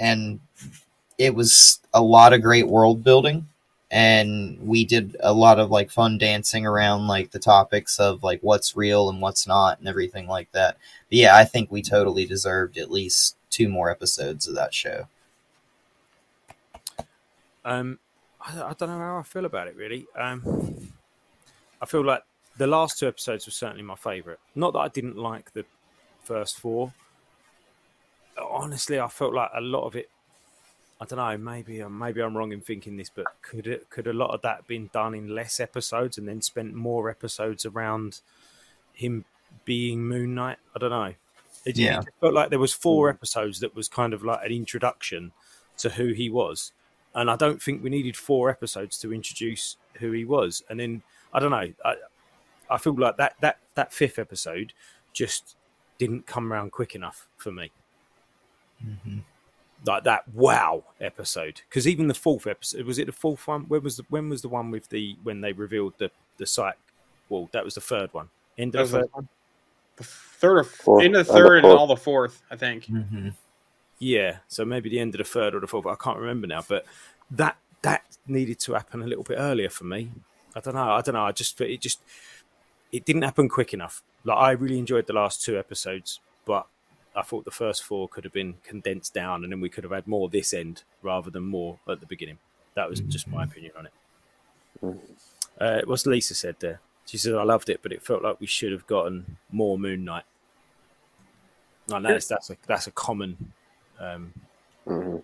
and 0.00 0.40
it 1.18 1.34
was 1.34 1.80
a 1.92 2.00
lot 2.00 2.32
of 2.32 2.40
great 2.40 2.66
world 2.66 3.04
building 3.04 3.46
and 3.94 4.58
we 4.60 4.84
did 4.84 5.16
a 5.20 5.32
lot 5.32 5.60
of 5.60 5.70
like 5.70 5.88
fun 5.88 6.18
dancing 6.18 6.66
around 6.66 7.06
like 7.06 7.30
the 7.30 7.38
topics 7.38 8.00
of 8.00 8.24
like 8.24 8.40
what's 8.42 8.76
real 8.76 9.08
and 9.08 9.20
what's 9.20 9.46
not 9.46 9.78
and 9.78 9.86
everything 9.86 10.26
like 10.26 10.50
that. 10.50 10.76
But 11.08 11.18
yeah, 11.18 11.36
I 11.36 11.44
think 11.44 11.70
we 11.70 11.80
totally 11.80 12.26
deserved 12.26 12.76
at 12.76 12.90
least 12.90 13.36
two 13.50 13.68
more 13.68 13.92
episodes 13.92 14.48
of 14.48 14.56
that 14.56 14.74
show. 14.74 15.06
Um, 17.64 18.00
I, 18.40 18.62
I 18.62 18.74
don't 18.76 18.88
know 18.88 18.98
how 18.98 19.18
I 19.18 19.22
feel 19.22 19.44
about 19.44 19.68
it 19.68 19.76
really. 19.76 20.08
Um, 20.18 20.90
I 21.80 21.86
feel 21.86 22.04
like 22.04 22.24
the 22.56 22.66
last 22.66 22.98
two 22.98 23.06
episodes 23.06 23.46
were 23.46 23.52
certainly 23.52 23.84
my 23.84 23.94
favourite. 23.94 24.40
Not 24.56 24.72
that 24.72 24.80
I 24.80 24.88
didn't 24.88 25.16
like 25.16 25.52
the 25.52 25.64
first 26.24 26.58
four. 26.58 26.92
Honestly, 28.50 28.98
I 28.98 29.06
felt 29.06 29.34
like 29.34 29.50
a 29.54 29.60
lot 29.60 29.86
of 29.86 29.94
it. 29.94 30.10
I 31.00 31.04
don't 31.06 31.18
know. 31.18 31.36
Maybe 31.36 31.80
I'm 31.80 31.98
maybe 31.98 32.22
I'm 32.22 32.36
wrong 32.36 32.52
in 32.52 32.60
thinking 32.60 32.96
this, 32.96 33.10
but 33.10 33.26
could 33.42 33.66
it 33.66 33.90
could 33.90 34.06
a 34.06 34.12
lot 34.12 34.30
of 34.30 34.42
that 34.42 34.66
been 34.66 34.90
done 34.92 35.14
in 35.14 35.34
less 35.34 35.60
episodes 35.60 36.18
and 36.18 36.28
then 36.28 36.40
spent 36.40 36.74
more 36.74 37.10
episodes 37.10 37.66
around 37.66 38.20
him 38.92 39.24
being 39.64 40.04
Moon 40.04 40.34
Knight? 40.34 40.58
I 40.74 40.78
don't 40.78 40.90
know. 40.90 41.14
It, 41.64 41.78
Yeah. 41.78 42.00
it 42.00 42.08
felt 42.20 42.34
like 42.34 42.50
there 42.50 42.58
was 42.58 42.72
four 42.72 43.08
mm. 43.08 43.14
episodes 43.14 43.60
that 43.60 43.74
was 43.74 43.88
kind 43.88 44.12
of 44.12 44.22
like 44.22 44.44
an 44.44 44.52
introduction 44.52 45.32
to 45.78 45.90
who 45.90 46.12
he 46.12 46.30
was, 46.30 46.72
and 47.14 47.30
I 47.30 47.36
don't 47.36 47.60
think 47.60 47.82
we 47.82 47.90
needed 47.90 48.16
four 48.16 48.48
episodes 48.50 48.98
to 48.98 49.12
introduce 49.12 49.76
who 49.94 50.12
he 50.12 50.24
was. 50.24 50.62
And 50.70 50.78
then 50.78 51.02
I 51.32 51.40
don't 51.40 51.50
know. 51.50 51.72
I 51.84 51.96
I 52.70 52.78
feel 52.78 52.94
like 52.94 53.16
that 53.16 53.34
that 53.40 53.58
that 53.74 53.92
fifth 53.92 54.18
episode 54.18 54.72
just 55.12 55.56
didn't 55.98 56.26
come 56.26 56.52
around 56.52 56.72
quick 56.72 56.94
enough 56.94 57.26
for 57.36 57.50
me. 57.52 57.70
Mm-hmm. 58.84 59.18
Like 59.86 60.04
that 60.04 60.26
wow 60.32 60.82
episode, 61.00 61.60
because 61.68 61.86
even 61.86 62.08
the 62.08 62.14
fourth 62.14 62.46
episode 62.46 62.86
was 62.86 62.98
it 62.98 63.06
the 63.06 63.12
fourth 63.12 63.46
one? 63.46 63.64
When 63.68 63.82
was 63.82 63.98
the 63.98 64.04
when 64.08 64.30
was 64.30 64.40
the 64.42 64.48
one 64.48 64.70
with 64.70 64.88
the 64.88 65.16
when 65.22 65.40
they 65.42 65.52
revealed 65.52 65.94
the 65.98 66.10
the 66.38 66.46
site? 66.46 66.76
Well, 67.28 67.48
that 67.52 67.64
was 67.64 67.74
the 67.74 67.80
third 67.82 68.12
one. 68.14 68.28
End 68.56 68.74
of 68.76 68.90
the 68.90 68.98
the, 68.98 69.02
third 69.02 69.10
one. 69.12 69.28
the 69.96 70.04
third 70.04 70.58
or 70.58 70.64
Fourth. 70.64 71.04
end 71.04 71.16
of 71.16 71.26
the 71.26 71.32
And 71.32 71.42
the 71.44 71.48
third 71.48 71.64
and 71.64 71.66
all 71.66 71.86
the 71.86 71.96
fourth, 71.96 72.42
I 72.50 72.56
think. 72.56 72.86
Mm-hmm. 72.86 73.28
Yeah, 73.98 74.38
so 74.48 74.64
maybe 74.64 74.88
the 74.88 75.00
end 75.00 75.14
of 75.14 75.18
the 75.18 75.24
third 75.24 75.54
or 75.54 75.60
the 75.60 75.66
fourth. 75.66 75.86
I 75.86 75.94
can't 75.96 76.18
remember 76.18 76.46
now, 76.46 76.64
but 76.66 76.84
that 77.30 77.56
that 77.82 78.04
needed 78.26 78.58
to 78.60 78.72
happen 78.72 79.02
a 79.02 79.06
little 79.06 79.24
bit 79.24 79.36
earlier 79.38 79.68
for 79.68 79.84
me. 79.84 80.10
I 80.56 80.60
don't 80.60 80.74
know. 80.74 80.90
I 80.92 81.00
don't 81.02 81.14
know. 81.14 81.24
I 81.24 81.32
just 81.32 81.60
it 81.60 81.80
just 81.80 82.00
it 82.92 83.04
didn't 83.04 83.22
happen 83.22 83.48
quick 83.48 83.74
enough. 83.74 84.02
Like 84.24 84.38
I 84.38 84.50
really 84.52 84.78
enjoyed 84.78 85.06
the 85.06 85.12
last 85.12 85.42
two 85.42 85.58
episodes, 85.58 86.20
but 86.44 86.66
I 87.16 87.22
thought 87.22 87.44
the 87.44 87.50
first 87.50 87.84
four 87.84 88.08
could 88.08 88.24
have 88.24 88.32
been 88.32 88.54
condensed 88.64 89.14
down, 89.14 89.44
and 89.44 89.52
then 89.52 89.60
we 89.60 89.68
could 89.68 89.84
have 89.84 89.92
had 89.92 90.06
more 90.06 90.28
this 90.28 90.52
end 90.52 90.82
rather 91.02 91.30
than 91.30 91.44
more 91.44 91.78
at 91.88 92.00
the 92.00 92.06
beginning. 92.06 92.38
That 92.74 92.88
was 92.90 93.00
just 93.00 93.28
my 93.28 93.44
opinion 93.44 93.72
on 93.78 93.86
it. 93.86 93.92
Uh, 95.60 95.80
what's 95.86 96.06
Lisa 96.06 96.34
said 96.34 96.56
there? 96.58 96.80
She 97.06 97.16
said 97.18 97.34
I 97.34 97.44
loved 97.44 97.68
it, 97.68 97.80
but 97.82 97.92
it 97.92 98.02
felt 98.02 98.22
like 98.22 98.40
we 98.40 98.46
should 98.46 98.72
have 98.72 98.86
gotten 98.86 99.36
more 99.52 99.78
Moon 99.78 100.04
Knight. 100.04 100.24
I 101.92 101.98
know 101.98 102.08
that's 102.08 102.26
that's 102.26 102.50
a 102.50 102.56
that's 102.66 102.86
a 102.86 102.90
common 102.90 103.52
um, 104.00 104.32
Mhm. 104.86 105.22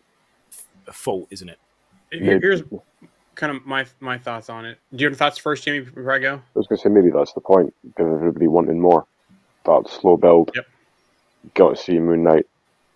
fault, 0.93 1.27
isn't 1.31 1.49
it? 1.49 1.59
Here's 2.11 2.63
kind 3.35 3.57
of 3.57 3.65
my 3.67 3.87
my 3.99 4.19
thoughts 4.19 4.49
on 4.51 4.65
it. 4.67 4.79
Do 4.95 5.03
you 5.03 5.09
have 5.09 5.19
thoughts 5.19 5.39
first, 5.39 5.65
Jamie, 5.65 5.81
before 5.81 6.13
I 6.13 6.19
go? 6.19 6.35
I 6.37 6.41
was 6.55 6.67
going 6.67 6.77
to 6.77 6.83
say 6.83 6.89
maybe 6.91 7.11
that's 7.11 7.33
the 7.33 7.41
point. 7.41 7.75
Give 7.97 8.07
everybody 8.07 8.47
wanting 8.47 8.79
more. 8.81 9.07
That 9.65 9.89
slow 9.89 10.17
build. 10.17 10.51
Yep. 10.55 10.67
Got 11.55 11.77
to 11.77 11.83
see 11.83 11.99
Moon 11.99 12.23
Knight, 12.23 12.47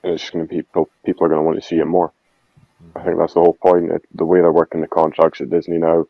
and 0.02 0.12
it's 0.12 0.22
just 0.22 0.32
going 0.32 0.46
to 0.46 0.48
be 0.48 0.62
people. 0.62 0.88
People 1.04 1.26
are 1.26 1.28
going 1.28 1.40
to 1.40 1.44
want 1.44 1.60
to 1.60 1.66
see 1.66 1.76
it 1.76 1.86
more. 1.86 2.12
I 2.94 3.02
think 3.02 3.18
that's 3.18 3.34
the 3.34 3.40
whole 3.40 3.54
point. 3.54 3.90
It, 3.90 4.04
the 4.14 4.24
way 4.24 4.40
they're 4.40 4.52
working 4.52 4.80
the 4.80 4.86
contracts 4.86 5.40
at 5.40 5.50
Disney 5.50 5.78
now, 5.78 6.06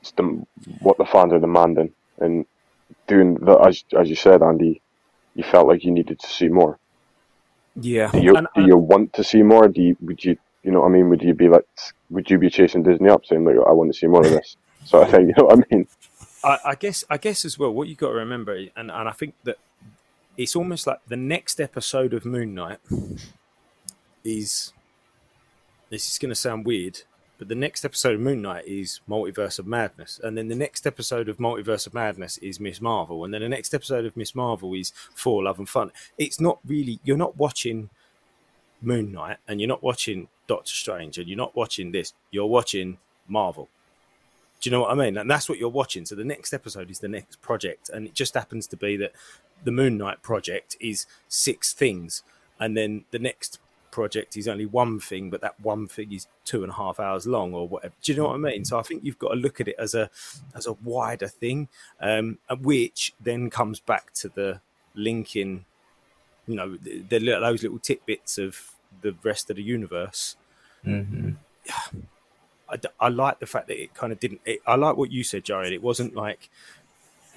it's 0.00 0.12
the, 0.12 0.44
what 0.80 0.98
the 0.98 1.04
fans 1.04 1.32
are 1.32 1.38
demanding, 1.38 1.92
and 2.18 2.44
doing 3.06 3.34
the 3.34 3.56
as 3.58 3.84
as 3.98 4.08
you 4.08 4.16
said, 4.16 4.42
Andy, 4.42 4.80
you 5.34 5.44
felt 5.44 5.68
like 5.68 5.84
you 5.84 5.92
needed 5.92 6.18
to 6.20 6.26
see 6.26 6.48
more. 6.48 6.78
Yeah, 7.80 8.10
Do 8.10 8.20
you 8.20 8.36
and, 8.36 8.48
do 8.54 8.66
you 8.66 8.76
want 8.76 9.12
to 9.14 9.24
see 9.24 9.42
more? 9.42 9.68
Do 9.68 9.80
you 9.80 9.96
would 10.00 10.24
you 10.24 10.36
you 10.64 10.72
know 10.72 10.80
what 10.80 10.88
I 10.88 10.92
mean? 10.92 11.08
Would 11.10 11.22
you 11.22 11.34
be 11.34 11.48
like 11.48 11.64
would 12.10 12.28
you 12.28 12.38
be 12.38 12.50
chasing 12.50 12.82
Disney 12.82 13.08
up 13.08 13.24
saying 13.24 13.44
like 13.44 13.54
I 13.54 13.72
want 13.72 13.92
to 13.92 13.98
see 13.98 14.06
more 14.06 14.24
of 14.24 14.30
this? 14.30 14.56
So 14.84 15.02
I 15.02 15.10
think 15.10 15.28
you 15.28 15.34
know 15.36 15.44
what 15.44 15.58
I 15.58 15.74
mean. 15.74 15.86
I, 16.42 16.58
I 16.64 16.74
guess 16.74 17.04
I 17.08 17.18
guess 17.18 17.44
as 17.44 17.58
well. 17.58 17.72
What 17.72 17.88
you 17.88 17.94
got 17.94 18.08
to 18.08 18.14
remember, 18.14 18.54
and, 18.54 18.90
and 18.90 18.90
I 18.90 19.12
think 19.12 19.34
that 19.44 19.58
it's 20.38 20.54
almost 20.56 20.86
like 20.86 21.00
the 21.08 21.16
next 21.16 21.60
episode 21.60 22.14
of 22.14 22.24
Moon 22.24 22.54
Knight 22.54 22.78
is. 24.24 24.72
This 25.90 26.10
is 26.10 26.18
going 26.18 26.28
to 26.28 26.34
sound 26.34 26.66
weird, 26.66 27.00
but 27.38 27.48
the 27.48 27.54
next 27.54 27.82
episode 27.84 28.14
of 28.14 28.20
Moon 28.20 28.42
Knight 28.42 28.66
is 28.66 29.00
Multiverse 29.08 29.58
of 29.58 29.66
Madness, 29.66 30.20
and 30.22 30.36
then 30.36 30.48
the 30.48 30.54
next 30.54 30.86
episode 30.86 31.28
of 31.28 31.38
Multiverse 31.38 31.86
of 31.86 31.94
Madness 31.94 32.38
is 32.38 32.60
Miss 32.60 32.80
Marvel, 32.80 33.24
and 33.24 33.32
then 33.34 33.40
the 33.40 33.48
next 33.48 33.74
episode 33.74 34.04
of 34.04 34.16
Miss 34.16 34.34
Marvel 34.34 34.74
is 34.74 34.92
For 35.14 35.42
Love 35.42 35.58
and 35.58 35.68
Fun. 35.68 35.90
It's 36.18 36.40
not 36.40 36.58
really 36.64 37.00
you're 37.04 37.16
not 37.16 37.36
watching 37.36 37.90
Moon 38.80 39.10
Knight, 39.10 39.38
and 39.48 39.60
you're 39.60 39.68
not 39.68 39.82
watching 39.82 40.28
Doctor 40.46 40.72
Strange, 40.72 41.18
and 41.18 41.26
you're 41.26 41.38
not 41.38 41.56
watching 41.56 41.90
this. 41.90 42.12
You're 42.30 42.46
watching 42.46 42.98
Marvel. 43.26 43.68
Do 44.60 44.68
you 44.68 44.76
know 44.76 44.82
what 44.82 44.90
I 44.90 44.94
mean? 44.94 45.16
And 45.16 45.30
that's 45.30 45.48
what 45.48 45.58
you're 45.58 45.68
watching. 45.68 46.04
So 46.04 46.16
the 46.16 46.24
next 46.24 46.52
episode 46.52 46.90
is 46.90 46.98
the 46.98 47.08
next 47.08 47.40
project, 47.40 47.88
and 47.88 48.06
it 48.06 48.14
just 48.14 48.34
happens 48.34 48.66
to 48.68 48.76
be 48.76 48.96
that 48.98 49.12
the 49.64 49.72
Moon 49.72 49.98
Knight 49.98 50.22
project 50.22 50.76
is 50.80 51.06
six 51.28 51.72
things, 51.72 52.22
and 52.58 52.76
then 52.76 53.04
the 53.10 53.18
next 53.18 53.58
project 53.90 54.36
is 54.36 54.46
only 54.46 54.66
one 54.66 55.00
thing, 55.00 55.30
but 55.30 55.40
that 55.40 55.58
one 55.60 55.88
thing 55.88 56.12
is 56.12 56.26
two 56.44 56.62
and 56.62 56.70
a 56.72 56.74
half 56.74 57.00
hours 57.00 57.26
long 57.26 57.54
or 57.54 57.66
whatever. 57.66 57.94
Do 58.02 58.12
you 58.12 58.18
know 58.18 58.26
what 58.26 58.34
I 58.34 58.38
mean? 58.38 58.64
So 58.64 58.78
I 58.78 58.82
think 58.82 59.02
you've 59.02 59.18
got 59.18 59.30
to 59.30 59.36
look 59.36 59.60
at 59.60 59.68
it 59.68 59.76
as 59.78 59.94
a 59.94 60.10
as 60.54 60.66
a 60.66 60.72
wider 60.72 61.28
thing, 61.28 61.68
um, 62.00 62.38
which 62.60 63.14
then 63.20 63.50
comes 63.50 63.80
back 63.80 64.12
to 64.14 64.28
the 64.28 64.60
linking, 64.94 65.64
you 66.46 66.54
know, 66.54 66.76
the, 66.76 67.00
the 67.00 67.18
those 67.18 67.62
little 67.62 67.78
tidbits 67.78 68.38
of 68.38 68.72
the 69.00 69.14
rest 69.22 69.50
of 69.50 69.56
the 69.56 69.62
universe 69.62 70.36
Mm-hmm. 70.86 71.30
I, 72.70 72.78
I 73.00 73.08
like 73.08 73.38
the 73.38 73.46
fact 73.46 73.68
that 73.68 73.80
it 73.80 73.94
kind 73.94 74.12
of 74.12 74.20
didn't. 74.20 74.40
It, 74.44 74.60
I 74.66 74.76
like 74.76 74.96
what 74.96 75.10
you 75.10 75.24
said, 75.24 75.44
Jared. 75.44 75.72
It 75.72 75.82
wasn't 75.82 76.14
like 76.14 76.50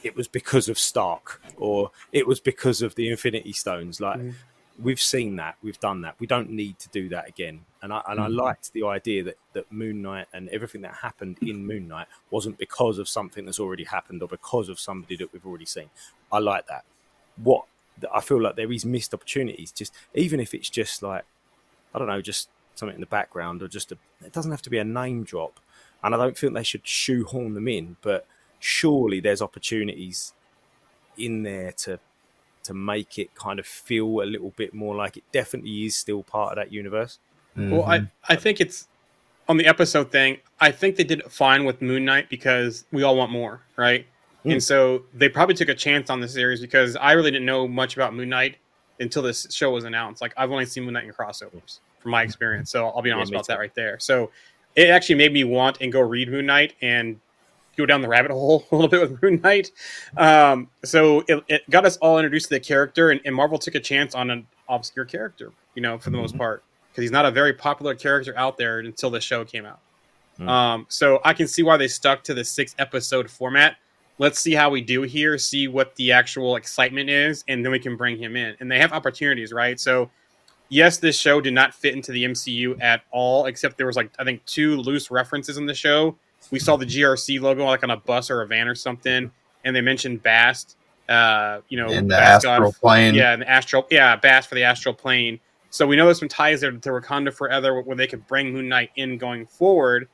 it 0.03 0.15
was 0.15 0.27
because 0.27 0.69
of 0.69 0.77
Stark 0.79 1.41
or 1.57 1.91
it 2.11 2.27
was 2.27 2.39
because 2.39 2.81
of 2.81 2.95
the 2.95 3.09
Infinity 3.09 3.53
Stones. 3.53 3.99
Like 4.01 4.19
Mhm. 4.19 4.33
we've 4.79 5.01
seen 5.01 5.35
that, 5.35 5.57
we've 5.61 5.79
done 5.79 6.01
that. 6.01 6.15
We 6.19 6.27
don't 6.27 6.49
need 6.49 6.79
to 6.79 6.89
do 6.89 7.09
that 7.09 7.27
again. 7.27 7.65
And 7.81 7.93
I 7.93 8.01
and 8.07 8.19
I 8.19 8.27
Mhm. 8.27 8.35
liked 8.35 8.73
the 8.73 8.85
idea 8.85 9.23
that 9.23 9.37
that 9.53 9.71
Moon 9.71 10.01
Knight 10.01 10.27
and 10.33 10.49
everything 10.49 10.81
that 10.81 10.95
happened 10.95 11.37
in 11.41 11.65
Moon 11.65 11.87
Knight 11.87 12.07
wasn't 12.29 12.57
because 12.57 12.97
of 12.99 13.07
something 13.07 13.45
that's 13.45 13.59
already 13.59 13.83
happened 13.83 14.21
or 14.21 14.27
because 14.27 14.69
of 14.69 14.79
somebody 14.79 15.15
that 15.17 15.31
we've 15.33 15.45
already 15.45 15.65
seen. 15.65 15.89
I 16.31 16.39
like 16.39 16.67
that. 16.67 16.85
What 17.35 17.65
I 18.11 18.21
feel 18.21 18.41
like 18.41 18.55
there 18.55 18.71
is 18.71 18.85
missed 18.85 19.13
opportunities. 19.13 19.71
Just 19.71 19.93
even 20.15 20.39
if 20.39 20.53
it's 20.53 20.69
just 20.69 21.03
like 21.03 21.25
I 21.93 21.99
don't 21.99 22.07
know, 22.07 22.21
just 22.21 22.49
something 22.75 22.95
in 22.95 23.01
the 23.01 23.07
background 23.07 23.61
or 23.61 23.67
just 23.67 23.91
a, 23.91 23.97
it 24.25 24.31
doesn't 24.31 24.49
have 24.51 24.61
to 24.63 24.69
be 24.69 24.77
a 24.77 24.83
name 24.83 25.23
drop. 25.23 25.59
And 26.03 26.15
I 26.15 26.17
don't 26.17 26.35
think 26.37 26.53
they 26.53 26.63
should 26.63 26.87
shoehorn 26.87 27.53
them 27.53 27.67
in, 27.67 27.97
but 28.01 28.25
surely 28.61 29.19
there's 29.19 29.41
opportunities 29.41 30.33
in 31.17 31.43
there 31.43 31.73
to 31.73 31.99
to 32.63 32.73
make 32.73 33.17
it 33.17 33.33
kind 33.35 33.59
of 33.59 33.65
feel 33.65 34.21
a 34.21 34.23
little 34.23 34.53
bit 34.55 34.73
more 34.73 34.95
like 34.95 35.17
it 35.17 35.23
definitely 35.31 35.85
is 35.85 35.97
still 35.97 36.21
part 36.21 36.51
of 36.51 36.55
that 36.57 36.71
universe. 36.71 37.17
Well, 37.55 37.83
I, 37.83 38.07
I 38.29 38.35
think 38.35 38.61
it's 38.61 38.87
on 39.49 39.57
the 39.57 39.65
episode 39.65 40.11
thing. 40.11 40.37
I 40.59 40.71
think 40.71 40.95
they 40.95 41.03
did 41.03 41.19
it 41.19 41.31
fine 41.31 41.65
with 41.65 41.81
Moon 41.81 42.05
Knight 42.05 42.29
because 42.29 42.85
we 42.91 43.03
all 43.03 43.17
want 43.17 43.31
more, 43.31 43.61
right? 43.75 44.05
Mm. 44.45 44.53
And 44.53 44.63
so 44.63 45.03
they 45.13 45.27
probably 45.27 45.55
took 45.55 45.69
a 45.69 45.75
chance 45.75 46.09
on 46.09 46.19
the 46.19 46.27
series 46.27 46.61
because 46.61 46.95
I 46.95 47.11
really 47.13 47.31
didn't 47.31 47.45
know 47.45 47.67
much 47.67 47.95
about 47.95 48.13
Moon 48.13 48.29
Knight 48.29 48.57
until 48.99 49.23
this 49.23 49.47
show 49.51 49.71
was 49.71 49.83
announced. 49.83 50.21
Like 50.21 50.33
I've 50.37 50.51
only 50.51 50.65
seen 50.65 50.83
Moon 50.83 50.93
Knight 50.93 51.05
in 51.05 51.11
crossovers 51.11 51.79
from 51.99 52.11
my 52.11 52.21
experience, 52.21 52.71
so 52.71 52.87
I'll 52.89 53.01
be 53.01 53.11
honest 53.11 53.31
me 53.31 53.37
about 53.37 53.47
that 53.47 53.59
right 53.59 53.73
there. 53.75 53.99
So 53.99 54.31
it 54.75 54.89
actually 54.89 55.15
made 55.15 55.33
me 55.33 55.43
want 55.43 55.79
and 55.81 55.91
go 55.91 55.99
read 55.99 56.29
Moon 56.29 56.45
Knight 56.45 56.75
and 56.81 57.19
go 57.77 57.85
down 57.85 58.01
the 58.01 58.07
rabbit 58.07 58.31
hole 58.31 58.65
a 58.71 58.75
little 58.75 58.89
bit 58.89 59.01
with 59.01 59.21
Moon 59.21 59.39
Knight. 59.41 59.71
Um, 60.17 60.69
so 60.83 61.23
it, 61.27 61.43
it 61.47 61.69
got 61.69 61.85
us 61.85 61.97
all 61.97 62.17
introduced 62.17 62.49
to 62.49 62.55
the 62.55 62.59
character, 62.59 63.11
and, 63.11 63.21
and 63.25 63.35
Marvel 63.35 63.57
took 63.57 63.75
a 63.75 63.79
chance 63.79 64.15
on 64.15 64.29
an 64.29 64.47
obscure 64.69 65.05
character, 65.05 65.51
you 65.75 65.81
know, 65.81 65.97
for 65.97 66.09
the 66.09 66.17
most 66.17 66.35
Mhm. 66.35 66.39
part, 66.39 66.63
because 66.89 67.03
he's 67.03 67.11
not 67.11 67.25
a 67.25 67.31
very 67.31 67.53
popular 67.53 67.95
character 67.95 68.33
out 68.37 68.57
there 68.57 68.79
until 68.79 69.09
the 69.09 69.21
show 69.21 69.43
came 69.45 69.65
out. 69.65 69.79
Mm. 70.39 70.47
Um, 70.49 70.85
so 70.89 71.19
I 71.23 71.33
can 71.33 71.47
see 71.47 71.63
why 71.63 71.77
they 71.77 71.87
stuck 71.87 72.23
to 72.23 72.33
the 72.33 72.43
six 72.43 72.75
episode 72.79 73.29
format. 73.29 73.75
Let's 74.17 74.39
see 74.39 74.53
how 74.53 74.69
we 74.69 74.81
do 74.81 75.01
here, 75.01 75.37
see 75.37 75.67
what 75.67 75.95
the 75.95 76.11
actual 76.11 76.55
excitement 76.55 77.09
is, 77.09 77.43
and 77.47 77.65
then 77.65 77.71
we 77.71 77.79
can 77.79 77.95
bring 77.97 78.17
him 78.17 78.35
in. 78.35 78.55
And 78.59 78.71
they 78.71 78.79
have 78.79 78.93
opportunities, 78.93 79.51
right? 79.51 79.79
So, 79.79 80.09
yes, 80.69 80.97
this 80.97 81.19
show 81.19 81.41
did 81.41 81.53
not 81.53 81.73
fit 81.73 81.95
into 81.95 82.11
the 82.11 82.23
MCU 82.25 82.77
at 82.81 83.01
all, 83.11 83.45
except 83.47 83.77
there 83.77 83.87
was 83.87 83.95
like 83.95 84.11
I 84.19 84.23
think 84.23 84.45
two 84.45 84.77
loose 84.77 85.09
references 85.11 85.57
in 85.57 85.65
the 85.65 85.73
show. 85.73 86.17
We 86.49 86.59
saw 86.59 86.75
the 86.75 86.85
GRC 86.85 87.39
logo 87.39 87.65
like 87.65 87.83
on 87.83 87.91
a 87.91 87.97
bus 87.97 88.29
or 88.29 88.41
a 88.41 88.47
van 88.47 88.67
or 88.67 88.75
something, 88.75 89.31
and 89.63 89.75
they 89.75 89.81
mentioned 89.81 90.23
Bast. 90.23 90.77
Uh, 91.07 91.59
you 91.67 91.77
know, 91.77 91.87
in 91.89 92.07
the 92.07 92.15
Bast 92.15 92.43
God- 92.43 92.53
astral 92.53 92.73
plane. 92.73 93.15
yeah, 93.15 93.33
and 93.33 93.41
the 93.41 93.49
astral, 93.49 93.85
yeah, 93.89 94.15
Bast 94.15 94.47
for 94.49 94.55
the 94.55 94.63
astral 94.63 94.93
plane. 94.93 95.39
So 95.69 95.85
we 95.87 95.95
know 95.95 96.05
there's 96.05 96.19
some 96.19 96.27
ties 96.27 96.61
there 96.61 96.71
to 96.71 96.89
Wakanda 96.89 97.33
Forever 97.33 97.81
where 97.81 97.95
they 97.95 98.07
could 98.07 98.25
bring 98.27 98.53
Moon 98.53 98.67
Knight 98.69 98.91
in 98.95 99.17
going 99.17 99.45
forward, 99.45 100.07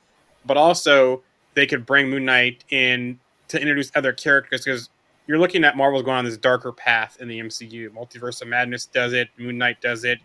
but 0.45 0.57
also 0.57 1.23
they 1.53 1.65
could 1.65 1.85
bring 1.85 2.09
Moon 2.09 2.25
Knight 2.25 2.63
in 2.69 3.19
to 3.47 3.59
introduce 3.59 3.91
other 3.95 4.11
characters 4.13 4.63
because 4.65 4.89
you're 5.25 5.39
looking 5.39 5.63
at 5.63 5.75
Marvel's 5.75 6.03
going 6.03 6.17
on 6.17 6.25
this 6.25 6.37
darker 6.37 6.71
path 6.71 7.17
in 7.19 7.27
the 7.27 7.39
MCU. 7.39 7.89
Multiverse 7.89 8.41
of 8.41 8.47
Madness 8.47 8.85
does 8.85 9.13
it, 9.13 9.29
Moon 9.37 9.57
Knight 9.57 9.81
does 9.81 10.03
it. 10.03 10.19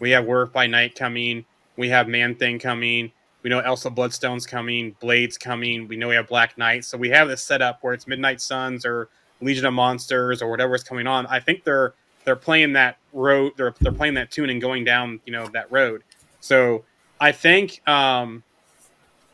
We 0.00 0.10
have 0.10 0.24
Werewolf 0.26 0.52
by 0.52 0.66
Night 0.66 0.94
coming. 0.96 1.44
We 1.76 1.88
have 1.88 2.08
Man 2.08 2.34
Thing 2.34 2.58
coming. 2.58 3.12
We 3.42 3.50
know 3.50 3.58
Elsa 3.58 3.90
Bloodstone's 3.90 4.46
coming. 4.46 4.96
Blade's 5.00 5.36
coming. 5.36 5.88
We 5.88 5.96
know 5.96 6.08
we 6.08 6.14
have 6.14 6.28
Black 6.28 6.56
Knight. 6.56 6.84
So 6.84 6.96
we 6.96 7.10
have 7.10 7.28
this 7.28 7.42
setup 7.42 7.78
where 7.82 7.92
it's 7.92 8.06
Midnight 8.06 8.40
Suns 8.40 8.86
or 8.86 9.08
Legion 9.40 9.66
of 9.66 9.74
Monsters 9.74 10.40
or 10.40 10.50
whatever 10.50 10.74
is 10.74 10.84
coming 10.84 11.06
on. 11.06 11.26
I 11.26 11.40
think 11.40 11.64
they're 11.64 11.94
they're 12.24 12.36
playing 12.36 12.74
that 12.74 12.98
road. 13.12 13.52
They're 13.56 13.74
they're 13.80 13.92
playing 13.92 14.14
that 14.14 14.30
tune 14.30 14.50
and 14.50 14.60
going 14.60 14.84
down 14.84 15.20
you 15.26 15.32
know 15.32 15.46
that 15.48 15.70
road. 15.70 16.02
So 16.40 16.84
I 17.20 17.32
think 17.32 17.86
um, 17.88 18.42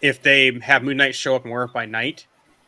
if 0.00 0.22
they 0.22 0.58
have 0.60 0.82
Moon 0.82 0.96
Knight 0.96 1.14
show 1.14 1.36
up 1.36 1.44
in 1.44 1.50
Werewolf 1.50 1.72
by 1.72 1.86
Night, 1.86 2.26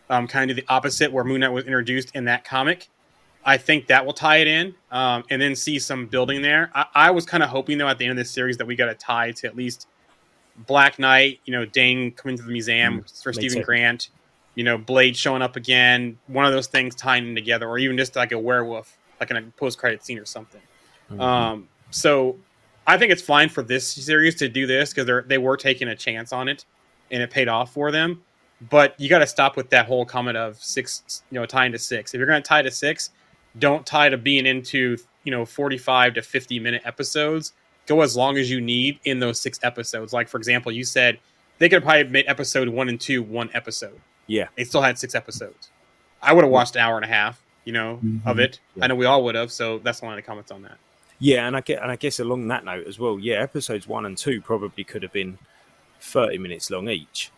um, 0.09 0.27
kind 0.27 0.51
of 0.51 0.57
the 0.57 0.65
opposite 0.69 1.13
where 1.13 1.25
Moon 1.25 1.41
Knight 1.41 1.51
was 1.53 1.65
introduced 1.65 2.15
in 2.15 2.25
that 2.27 2.45
comic. 2.45 2.89
I 3.43 3.57
think 3.57 3.87
that 3.87 4.05
will 4.05 4.13
tie 4.13 4.37
it 4.39 4.47
in, 4.47 4.75
um, 4.91 5.25
and 5.31 5.41
then 5.41 5.57
see 5.57 5.79
some 5.79 6.07
building 6.07 6.43
there. 6.43 6.71
I, 6.75 6.87
I 6.95 7.11
was 7.11 7.25
kind 7.25 7.43
of 7.43 7.49
hoping 7.49 7.79
though 7.79 7.89
at 7.89 7.97
the 7.97 8.05
end 8.05 8.13
of 8.13 8.17
this 8.19 8.31
series 8.31 8.59
that 8.59 8.67
we 8.67 8.77
got 8.77 8.91
a 8.91 8.95
tie 8.95 9.31
to 9.33 9.47
at 9.47 9.57
least 9.57 9.87
Black 10.67 10.99
Knight, 10.99 11.41
you 11.45 11.53
know, 11.53 11.65
Dane 11.65 12.13
coming 12.13 12.37
to 12.37 12.43
the 12.43 12.51
museum 12.51 13.05
for 13.23 13.33
Stephen. 13.33 13.63
Grant, 13.63 14.11
you 14.55 14.65
know, 14.65 14.77
Blade 14.77 15.17
showing 15.17 15.43
up 15.43 15.57
again, 15.57 16.19
one 16.27 16.45
of 16.45 16.53
those 16.53 16.67
things 16.67 16.95
tying 16.95 17.29
in 17.29 17.35
together, 17.35 17.69
or 17.69 17.79
even 17.79 17.97
just 17.97 18.17
like 18.17 18.33
a 18.33 18.39
werewolf, 18.39 18.99
like 19.19 19.31
in 19.31 19.37
a 19.37 19.43
post 19.57 19.79
credit 19.79 20.05
scene 20.05 20.19
or 20.19 20.25
something. 20.25 20.61
Mhm. 21.11 21.21
Um, 21.21 21.69
so 21.91 22.39
I 22.87 22.99
think 22.99 23.13
it's 23.13 23.23
fine 23.23 23.49
for 23.49 23.63
this 23.63 23.87
series 23.87 24.35
to 24.37 24.49
do 24.49 24.67
this 24.67 24.93
because 24.93 25.07
they 25.07 25.21
they 25.27 25.39
were 25.39 25.57
taking 25.57 25.89
a 25.89 25.97
chance 25.97 26.33
on 26.33 26.49
it, 26.49 26.65
and 27.11 27.23
it 27.23 27.31
paid 27.31 27.49
off 27.49 27.73
for 27.73 27.91
them. 27.91 28.23
But 28.69 28.95
you 28.99 29.09
got 29.09 29.21
to 29.21 29.27
stop 29.27 29.57
with 29.57 29.71
that 29.71 29.87
whole 29.87 30.05
comment 30.05 30.37
of 30.37 30.63
six, 30.63 31.23
you 31.31 31.41
know, 31.41 31.47
tying 31.47 31.73
to 31.73 31.79
six. 31.79 32.13
If 32.13 32.19
you're 32.19 32.27
going 32.27 32.43
to 32.43 32.47
tie 32.47 32.61
to 32.61 32.71
six, 32.71 33.11
don't 33.59 33.87
tie 33.87 34.11
to 34.11 34.19
being 34.19 34.45
into 34.45 34.99
you 35.25 35.31
know 35.31 35.45
45 35.45 36.15
to 36.15 36.23
50 36.23 36.59
minute 36.61 36.83
episodes. 36.85 37.53
Go 37.91 38.03
as 38.03 38.17
long 38.17 38.37
as 38.39 38.49
you 38.49 38.61
need 38.61 39.01
in 39.05 39.19
those 39.19 39.41
six 39.41 39.59
episodes. 39.65 40.13
Like 40.13 40.29
for 40.29 40.37
example, 40.37 40.71
you 40.71 40.85
said 40.85 41.19
they 41.59 41.69
could 41.69 41.83
have 41.83 41.83
probably 41.83 42.05
made 42.05 42.25
episode 42.29 42.69
one 42.69 42.89
and 42.89 43.01
two 43.01 43.21
one 43.21 43.51
episode. 43.53 43.99
Yeah. 44.29 44.47
They 44.57 44.63
still 44.63 44.81
had 44.81 44.97
six 44.97 45.17
episodes. 45.17 45.71
I 46.23 46.33
would 46.33 46.45
have 46.45 46.53
watched 46.53 46.77
an 46.77 46.83
hour 46.83 46.95
and 46.95 47.05
a 47.05 47.09
half, 47.09 47.43
you 47.65 47.73
know, 47.73 47.95
of 48.25 48.37
Mhm. 48.37 48.45
it. 48.45 48.61
Yeah. 48.77 48.85
I 48.85 48.87
know 48.87 48.95
we 48.95 49.07
all 49.07 49.25
would 49.25 49.35
have. 49.35 49.51
So 49.51 49.81
that's 49.81 50.03
one 50.03 50.13
of 50.13 50.17
the 50.17 50.23
comments 50.23 50.53
on 50.53 50.63
that. 50.63 50.79
Yeah, 51.19 51.49
and 51.49 51.57
I 51.57 51.63
get 51.63 51.83
and 51.83 51.91
I 51.91 51.97
guess 51.97 52.21
along 52.21 52.47
that 52.47 52.65
note 52.65 52.87
as 52.87 53.01
well. 53.01 53.19
Yeah, 53.19 53.43
episodes 53.43 53.89
one 53.89 54.07
and 54.07 54.17
two 54.17 54.41
probably 54.41 54.85
could 54.85 55.03
have 55.03 55.13
been 55.13 55.37
thirty 56.01 56.39
minutes 56.39 56.71
long 56.71 56.89
each, 56.89 57.33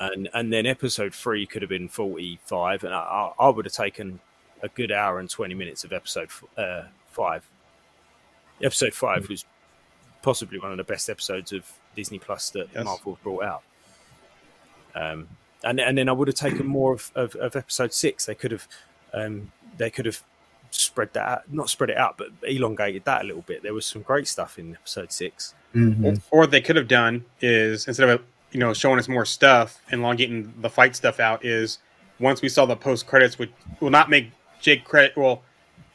and 0.00 0.28
and 0.34 0.52
then 0.52 0.66
episode 0.66 1.14
three 1.14 1.46
could 1.46 1.62
have 1.62 1.68
been 1.68 1.86
forty 1.88 2.40
five, 2.44 2.82
and 2.82 2.92
I, 2.92 2.98
I, 3.38 3.46
I 3.46 3.48
would 3.50 3.66
have 3.66 3.72
taken 3.72 4.18
a 4.64 4.68
good 4.68 4.90
hour 4.90 5.20
and 5.20 5.30
twenty 5.30 5.54
minutes 5.54 5.84
of 5.84 5.92
episode 5.92 6.28
uh, 6.58 6.86
five. 7.12 7.44
Episode 8.62 8.94
five 8.94 9.28
was 9.28 9.44
possibly 10.22 10.58
one 10.58 10.70
of 10.70 10.76
the 10.76 10.84
best 10.84 11.10
episodes 11.10 11.52
of 11.52 11.70
Disney 11.96 12.18
Plus 12.18 12.50
that 12.50 12.68
Yes. 12.74 12.84
Marvel 12.84 13.18
brought 13.22 13.44
out. 13.44 13.62
Um, 14.94 15.28
and 15.64 15.80
and 15.80 15.96
then 15.96 16.08
I 16.08 16.12
would 16.12 16.28
have 16.28 16.34
taken 16.34 16.66
more 16.66 16.92
of, 16.92 17.10
of, 17.14 17.34
of 17.36 17.56
episode 17.56 17.92
six. 17.92 18.26
They 18.26 18.34
could 18.34 18.50
have 18.52 18.66
um, 19.14 19.52
they 19.76 19.90
could 19.90 20.06
have 20.06 20.22
spread 20.70 21.12
that 21.12 21.28
out, 21.28 21.52
not 21.52 21.68
spread 21.70 21.90
it 21.90 21.96
out, 21.96 22.16
but 22.18 22.28
elongated 22.42 23.04
that 23.04 23.22
a 23.22 23.24
little 23.24 23.42
bit. 23.42 23.62
There 23.62 23.74
was 23.74 23.86
some 23.86 24.02
great 24.02 24.26
stuff 24.26 24.58
in 24.58 24.74
episode 24.74 25.12
six. 25.12 25.54
Mhm. 25.74 26.20
Or 26.30 26.40
what 26.40 26.50
they 26.50 26.60
could 26.60 26.76
have 26.76 26.88
done 26.88 27.24
is 27.40 27.86
instead 27.88 28.08
of 28.08 28.22
you 28.50 28.60
know 28.60 28.74
showing 28.74 28.98
us 28.98 29.08
more 29.08 29.24
stuff 29.24 29.80
and 29.90 30.00
elongating 30.02 30.52
the 30.60 30.68
fight 30.68 30.94
stuff 30.96 31.20
out 31.20 31.44
is 31.44 31.78
once 32.18 32.42
we 32.42 32.48
saw 32.48 32.66
the 32.66 32.76
post 32.76 33.06
credits 33.06 33.38
would 33.38 33.52
will 33.80 33.90
not 33.90 34.10
make 34.10 34.30
Jake 34.60 34.84
credit 34.84 35.16
well 35.16 35.42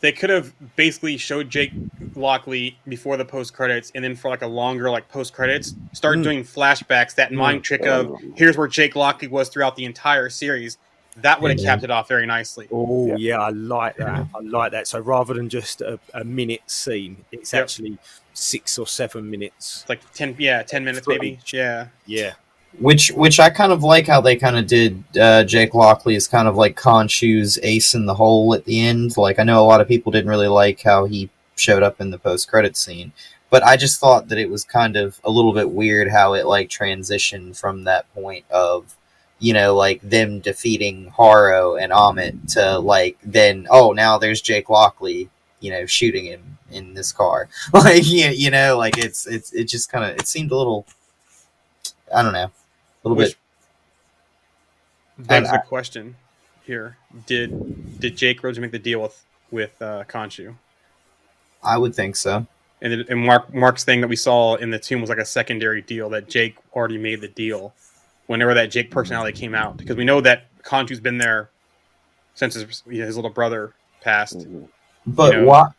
they 0.02 0.12
could 0.12 0.30
have 0.30 0.54
basically 0.76 1.18
showed 1.18 1.50
Jake 1.50 1.74
Lockley 2.16 2.78
before 2.88 3.18
the 3.18 3.26
post 3.26 3.54
credits 3.54 3.92
and 3.96 4.04
then 4.04 4.16
for 4.16 4.30
like 4.30 4.42
a 4.42 4.48
longer 4.48 4.90
like 4.90 5.08
post 5.10 5.34
credits 5.34 5.76
start 5.94 6.18
Mm. 6.18 6.24
doing 6.24 6.44
flashbacks 6.44 7.16
that 7.16 7.32
mind 7.32 7.64
trick 7.64 7.86
of 7.86 8.12
here's 8.36 8.58
where 8.58 8.68
Jake 8.68 8.96
Lockley 8.96 9.28
was 9.28 9.50
throughout 9.50 9.76
the 9.76 9.86
entire 9.86 10.30
series 10.30 10.78
that 11.18 11.42
would 11.42 11.50
have 11.52 11.60
capped 11.60 11.84
it 11.84 11.90
off 11.92 12.08
very 12.08 12.26
nicely 12.26 12.68
Oh 12.72 13.08
Yeah. 13.08 13.16
yeah, 13.18 13.40
I 13.40 13.50
like 13.50 13.96
that. 13.98 14.28
I 14.36 14.40
like 14.42 14.72
that. 14.74 14.88
So 14.88 15.00
rather 15.00 15.34
than 15.34 15.50
just 15.50 15.82
a, 15.82 16.00
a 16.14 16.24
minute 16.24 16.62
scene, 16.70 17.24
it's 17.32 17.54
Yep. 17.54 17.64
actually 17.64 17.98
six 18.34 18.78
or 18.78 18.86
seven 18.86 19.30
minutes. 19.30 19.86
like 19.90 20.00
10 20.14 20.36
yeah 20.38 20.62
10 20.64 20.84
minutes 20.86 21.08
maybe 21.08 21.40
yeah 21.52 21.88
Yeah, 22.06 22.34
Which 22.80 23.10
which 23.10 23.40
I 23.40 23.50
kind 23.50 23.72
of 23.72 23.84
like 23.84 24.06
how 24.06 24.22
they 24.22 24.36
kind 24.36 24.58
of 24.58 24.68
did 24.68 25.04
uh, 25.20 25.44
Jake 25.44 25.74
Lockley 25.74 26.16
as 26.16 26.28
kind 26.28 26.48
of 26.48 26.56
like 26.56 26.76
Khonshu's 26.76 27.58
ace 27.64 27.96
in 27.96 28.06
the 28.06 28.14
hole 28.14 28.54
at 28.54 28.66
the 28.66 28.80
end. 28.80 29.18
Like 29.18 29.40
I 29.40 29.44
know 29.44 29.64
a 29.64 29.66
lot 29.66 29.82
of 29.82 29.88
people 29.88 30.12
didn't 30.12 30.30
really 30.30 30.48
like 30.48 30.82
how 30.84 31.06
he 31.06 31.30
showed 31.56 31.82
up 31.82 32.00
in 32.00 32.12
the 32.12 32.20
post 32.20 32.48
credit 32.48 32.78
scene, 32.78 33.14
but 33.50 33.64
I 33.64 33.78
just 33.78 34.00
thought 34.00 34.28
that 34.28 34.38
it 34.38 34.50
was 34.50 34.64
kind 34.64 34.96
of 34.96 35.20
a 35.24 35.32
little 35.32 35.54
bit 35.54 35.72
weird 35.72 36.10
how 36.10 36.34
it 36.34 36.46
like 36.46 36.70
transitioned 36.70 37.60
from 37.60 37.84
that 37.86 38.14
point 38.14 38.46
of 38.52 38.96
you 39.40 39.54
know 39.54 39.76
like 39.76 40.02
them 40.02 40.40
defeating 40.40 41.12
Harrow 41.18 41.76
and 41.76 41.92
Ammit 41.92 42.54
to 42.54 42.80
like 42.80 43.18
then 43.24 43.68
oh 43.70 43.92
now 43.92 44.18
there's 44.18 44.42
Jake 44.42 44.70
Lockley 44.70 45.30
you 45.60 45.72
know 45.72 45.86
shooting 45.86 46.26
him 46.26 46.58
in 46.72 46.94
this 46.94 47.12
car 47.12 47.50
like 47.74 48.06
you, 48.06 48.28
you 48.28 48.52
know 48.52 48.78
like 48.78 48.98
it's 48.98 49.28
it's 49.28 49.54
it 49.54 49.66
just 49.66 49.92
kind 49.92 50.06
of 50.06 50.18
it 50.18 50.28
seemed 50.28 50.52
a 50.52 50.58
little 50.58 50.86
I 52.14 52.24
don't 52.24 52.34
know 52.34 52.52
little 53.08 53.18
Which- 53.18 53.38
bit 55.18 55.28
Begs 55.28 55.50
And 55.50 55.58
the 55.58 55.64
question 55.66 56.16
here: 56.64 56.98
Did 57.26 58.00
did 58.00 58.16
Jake 58.16 58.44
Rhodes 58.44 58.60
make 58.60 58.72
the 58.72 58.78
deal 58.80 59.02
with 59.02 59.26
with 59.50 59.82
uh, 59.82 60.04
Khonshu? 60.08 60.56
I 61.64 61.78
would 61.78 61.96
think 61.96 62.16
so. 62.16 62.46
And, 62.84 62.94
it- 62.94 63.10
and 63.10 63.26
Mark 63.26 63.52
Mark's 63.54 63.84
thing 63.84 64.02
that 64.02 64.08
we 64.08 64.16
saw 64.16 64.56
in 64.56 64.70
the 64.70 64.78
tomb 64.78 65.02
was 65.02 65.10
like 65.10 65.18
a 65.18 65.26
secondary 65.26 65.82
deal 65.82 66.10
that 66.12 66.30
Jake 66.30 66.58
already 66.74 67.00
made 67.00 67.22
the 67.22 67.28
deal 67.30 67.74
whenever 68.28 68.54
that 68.54 68.68
Jake 68.68 68.92
personality 68.92 69.36
came 69.38 69.56
out 69.56 69.78
because 69.78 69.96
we 69.96 70.04
know 70.06 70.22
that 70.22 70.46
Khonshu's 70.64 71.00
been 71.00 71.18
there 71.18 71.50
since 72.36 72.54
his, 72.54 72.84
his 72.88 73.16
little 73.16 73.32
brother 73.32 73.74
passed. 74.02 74.38
Mhm. 74.40 74.68
But 75.08 75.34
You 75.34 75.42
know- 75.42 75.48
why? 75.48 75.70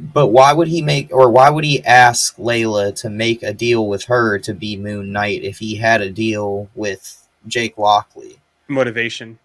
But 0.00 0.28
why 0.28 0.52
would 0.52 0.68
he 0.68 0.80
make, 0.80 1.12
or 1.12 1.28
why 1.30 1.50
would 1.50 1.64
he 1.64 1.84
ask 1.84 2.36
Layla 2.36 2.94
to 3.00 3.10
make 3.10 3.42
a 3.42 3.52
deal 3.52 3.88
with 3.88 4.04
her 4.04 4.38
to 4.38 4.54
be 4.54 4.76
Moon 4.76 5.10
Knight 5.10 5.42
if 5.42 5.58
he 5.58 5.74
had 5.74 6.00
a 6.00 6.10
deal 6.10 6.68
with 6.76 7.26
Jake 7.48 7.76
Lockley? 7.76 8.38
Motivation. 8.68 9.40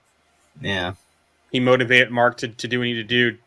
Yeah, 0.61 0.93
He 1.51 1.59
motivated 1.59 2.11
Mark 2.11 2.37
to, 2.37 2.47
to 2.47 2.67
do 2.67 2.77
what 2.77 2.85
he 2.85 2.93
needed 2.93 3.09
to 3.09 3.31
do 3.31 3.37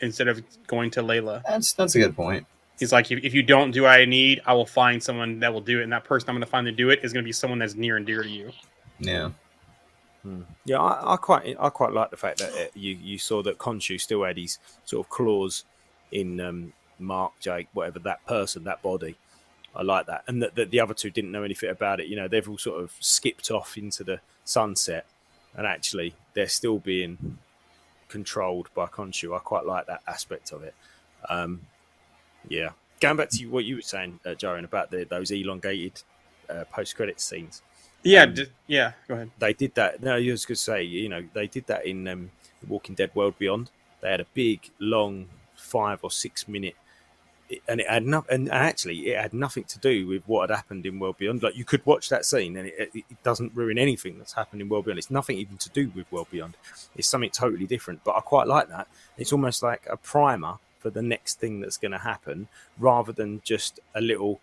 instead 0.00 0.28
of 0.28 0.40
going 0.68 0.90
to 0.92 1.02
Layla. 1.02 1.42
that's 1.42 1.72
that's 1.72 1.96
a 1.96 1.98
good 1.98 2.14
point. 2.14 2.46
He's 2.78 2.92
like, 2.92 3.10
if, 3.10 3.24
if 3.24 3.34
you 3.34 3.42
don't 3.42 3.72
do 3.72 3.82
what 3.82 3.90
I 3.90 4.04
need, 4.04 4.42
I 4.46 4.54
will 4.54 4.66
find 4.66 5.02
someone 5.02 5.40
that 5.40 5.52
will 5.52 5.60
do 5.60 5.80
it, 5.80 5.84
and 5.84 5.92
that 5.92 6.04
person 6.04 6.28
I'm 6.28 6.36
going 6.36 6.44
to 6.44 6.50
find 6.50 6.66
to 6.66 6.72
do 6.72 6.90
it 6.90 7.00
is 7.02 7.12
going 7.12 7.24
to 7.24 7.28
be 7.28 7.32
someone 7.32 7.58
that's 7.58 7.74
near 7.74 7.96
and 7.96 8.06
dear 8.06 8.22
to 8.22 8.28
you. 8.28 8.52
Yeah, 9.00 9.30
yeah. 10.64 10.78
I, 10.78 11.14
I 11.14 11.16
quite 11.16 11.56
I 11.58 11.68
quite 11.70 11.92
like 11.92 12.10
the 12.10 12.16
fact 12.16 12.38
that 12.38 12.52
uh, 12.52 12.68
you 12.74 12.96
you 13.02 13.18
saw 13.18 13.42
that 13.42 13.58
Khonshu 13.58 14.00
still 14.00 14.22
had 14.22 14.36
his 14.36 14.58
sort 14.84 15.04
of 15.04 15.10
claws 15.10 15.64
in 16.12 16.40
um, 16.40 16.72
Mark, 16.98 17.32
Jake, 17.40 17.68
whatever 17.72 17.98
that 18.00 18.24
person, 18.26 18.64
that 18.64 18.82
body. 18.82 19.16
I 19.74 19.82
like 19.82 20.06
that, 20.06 20.24
and 20.28 20.42
that, 20.42 20.54
that 20.56 20.70
the 20.70 20.80
other 20.80 20.92
two 20.94 21.10
didn't 21.10 21.32
know 21.32 21.42
anything 21.44 21.70
about 21.70 21.98
it. 22.00 22.06
You 22.06 22.16
know, 22.16 22.28
they've 22.28 22.46
all 22.48 22.58
sort 22.58 22.82
of 22.84 22.94
skipped 23.00 23.50
off 23.50 23.78
into 23.78 24.04
the 24.04 24.20
sunset, 24.44 25.06
and 25.56 25.66
actually 25.66 26.14
they're 26.34 26.46
still 26.48 26.78
being 26.78 27.38
controlled 28.08 28.68
by 28.74 28.86
Khonshu. 28.86 29.34
I 29.34 29.38
quite 29.38 29.64
like 29.64 29.86
that 29.86 30.02
aspect 30.06 30.52
of 30.52 30.62
it. 30.62 30.74
Um, 31.28 31.62
Yeah. 32.48 32.70
Going 33.00 33.16
back 33.16 33.30
to 33.30 33.46
what 33.46 33.64
you 33.64 33.76
were 33.76 33.82
saying, 33.82 34.20
uh, 34.26 34.30
Jaren, 34.30 34.64
about 34.64 34.90
the, 34.90 35.04
those 35.04 35.30
elongated 35.30 36.02
uh, 36.50 36.64
post-credit 36.70 37.20
scenes. 37.20 37.62
Yeah, 38.02 38.24
Um, 38.24 38.34
d- 38.34 38.46
yeah. 38.66 38.92
Go 39.08 39.14
ahead. 39.14 39.30
They 39.38 39.52
did 39.54 39.74
that. 39.76 40.02
No, 40.02 40.16
you 40.16 40.32
was 40.32 40.44
going 40.44 40.56
to 40.56 40.60
say, 40.60 40.82
you 40.82 41.08
know, 41.08 41.24
they 41.32 41.46
did 41.46 41.66
that 41.68 41.86
in 41.86 42.06
um, 42.06 42.30
Walking 42.68 42.94
Dead 42.94 43.10
World 43.14 43.38
Beyond. 43.38 43.70
They 44.00 44.10
had 44.10 44.20
a 44.20 44.26
big, 44.34 44.70
long, 44.78 45.28
five 45.72 46.00
or 46.02 46.10
six 46.10 46.46
minute, 46.46 46.76
and 47.66 47.80
it 47.80 47.88
had 47.88 48.04
no, 48.04 48.24
and 48.28 48.50
actually 48.50 48.98
it 49.10 49.18
had 49.18 49.32
nothing 49.32 49.64
to 49.64 49.78
do 49.78 50.06
with 50.06 50.22
what 50.26 50.48
had 50.48 50.56
happened 50.56 50.84
in 50.84 50.98
World 50.98 51.16
Beyond. 51.18 51.42
Like 51.42 51.56
you 51.56 51.64
could 51.64 51.84
watch 51.86 52.08
that 52.10 52.24
scene, 52.26 52.56
and 52.56 52.68
it, 52.68 52.90
it, 52.94 53.22
doesn't 53.22 53.54
ruin 53.54 53.78
anything 53.78 54.18
that's 54.18 54.34
happened 54.34 54.60
in 54.60 54.68
World 54.68 54.84
Beyond. 54.84 54.98
It's 54.98 55.10
nothing 55.10 55.38
even 55.38 55.56
to 55.58 55.70
do 55.70 55.90
with 55.94 56.10
World 56.12 56.28
Beyond. 56.30 56.56
It's 56.94 57.08
something 57.08 57.30
totally 57.30 57.66
different. 57.66 58.04
But 58.04 58.16
I 58.16 58.20
quite 58.20 58.46
like 58.46 58.68
that. 58.68 58.86
It's 59.16 59.32
almost 59.32 59.62
like 59.62 59.86
a 59.90 59.96
primer 59.96 60.54
for 60.78 60.90
the 60.90 61.02
next 61.02 61.38
thing 61.40 61.60
that's 61.60 61.78
going 61.78 61.92
to 61.92 61.98
happen, 61.98 62.48
rather 62.78 63.12
than 63.12 63.40
just 63.44 63.80
a 63.94 64.00
little 64.00 64.40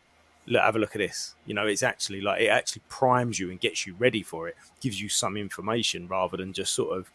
look, 0.47 0.61
have 0.61 0.75
a 0.75 0.80
look 0.80 0.95
at 0.95 0.99
this. 0.99 1.36
You 1.45 1.53
know, 1.53 1.67
it's 1.67 1.84
actually 1.84 2.21
like 2.21 2.41
it 2.41 2.47
actually 2.47 2.84
primes 2.89 3.39
you 3.39 3.49
and 3.51 3.59
gets 3.59 3.86
you 3.86 3.95
ready 3.99 4.23
for 4.23 4.47
it, 4.47 4.55
gives 4.82 5.01
you 5.01 5.09
some 5.09 5.38
information 5.38 6.07
rather 6.07 6.38
than 6.38 6.53
just 6.53 6.73
sort 6.73 6.97
of 6.97 7.11